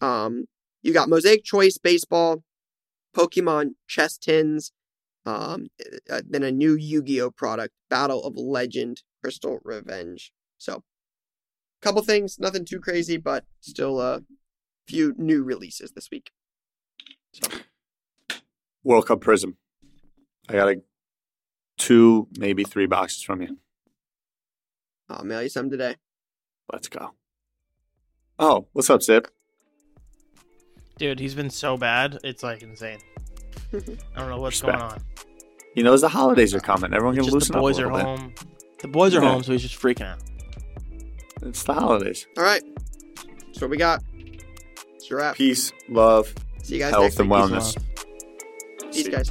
Um, 0.00 0.46
you 0.82 0.92
got 0.92 1.08
Mosaic 1.08 1.44
Choice 1.44 1.78
Baseball, 1.78 2.42
Pokemon 3.16 3.72
Chest 3.86 4.22
Tins, 4.22 4.72
um, 5.26 5.68
uh, 6.10 6.22
then 6.26 6.42
a 6.42 6.50
new 6.50 6.74
Yu-Gi-Oh 6.74 7.30
product, 7.32 7.74
Battle 7.88 8.22
of 8.24 8.36
Legend, 8.36 9.02
Crystal 9.22 9.58
Revenge. 9.62 10.32
So, 10.58 10.82
couple 11.82 12.02
things, 12.02 12.38
nothing 12.38 12.64
too 12.64 12.80
crazy, 12.80 13.16
but 13.16 13.44
still 13.60 14.00
a 14.00 14.22
few 14.86 15.14
new 15.16 15.42
releases 15.42 15.92
this 15.92 16.10
week. 16.10 16.30
So, 17.32 17.48
World 18.82 19.06
Cup 19.06 19.20
Prizm. 19.20 19.54
I 20.48 20.54
got 20.54 20.68
a 20.68 20.82
two, 21.80 22.28
maybe 22.38 22.62
three 22.64 22.86
boxes 22.86 23.22
from 23.22 23.42
you. 23.42 23.58
Oh, 25.08 25.16
I'll 25.16 25.24
mail 25.24 25.42
you 25.42 25.48
some 25.48 25.70
today. 25.70 25.96
Let's 26.72 26.88
go. 26.88 27.12
Oh, 28.38 28.66
what's 28.72 28.88
up, 28.90 29.02
Zip? 29.02 29.26
Dude, 30.98 31.18
he's 31.18 31.34
been 31.34 31.50
so 31.50 31.76
bad. 31.76 32.18
It's 32.22 32.42
like 32.42 32.62
insane. 32.62 32.98
I 33.72 33.78
don't 34.16 34.28
know 34.28 34.38
what's 34.38 34.62
Respect. 34.62 34.78
going 34.78 34.92
on. 34.92 35.00
He 35.74 35.82
knows 35.82 36.00
the 36.00 36.08
holidays 36.08 36.54
are 36.54 36.60
coming. 36.60 36.92
Everyone 36.92 37.14
can 37.14 37.24
Just 37.24 37.34
loosen 37.34 37.54
the 37.54 37.60
boys 37.60 37.78
up 37.78 37.84
a 37.84 37.88
are 37.88 37.92
little 37.92 38.12
bit. 38.16 38.20
home. 38.20 38.34
The 38.80 38.88
boys 38.88 39.14
are 39.14 39.22
Yeah. 39.22 39.30
home, 39.30 39.42
so 39.42 39.52
he's 39.52 39.62
just 39.62 39.80
freaking 39.80 40.06
out. 40.06 40.18
It's 41.42 41.62
the 41.62 41.74
holidays. 41.74 42.26
All 42.36 42.44
right. 42.44 42.62
That's 43.46 43.60
what 43.60 43.70
we 43.70 43.76
got. 43.76 44.02
It's 44.94 45.10
a 45.10 45.16
wrap. 45.16 45.36
Peace, 45.36 45.72
love, 45.88 46.34
See 46.62 46.74
you 46.74 46.80
guys 46.80 46.90
health, 46.90 47.04
next 47.04 47.20
and 47.20 47.30
week. 47.30 47.40
wellness. 47.40 47.76
Peace, 48.92 49.08
guys. 49.08 49.30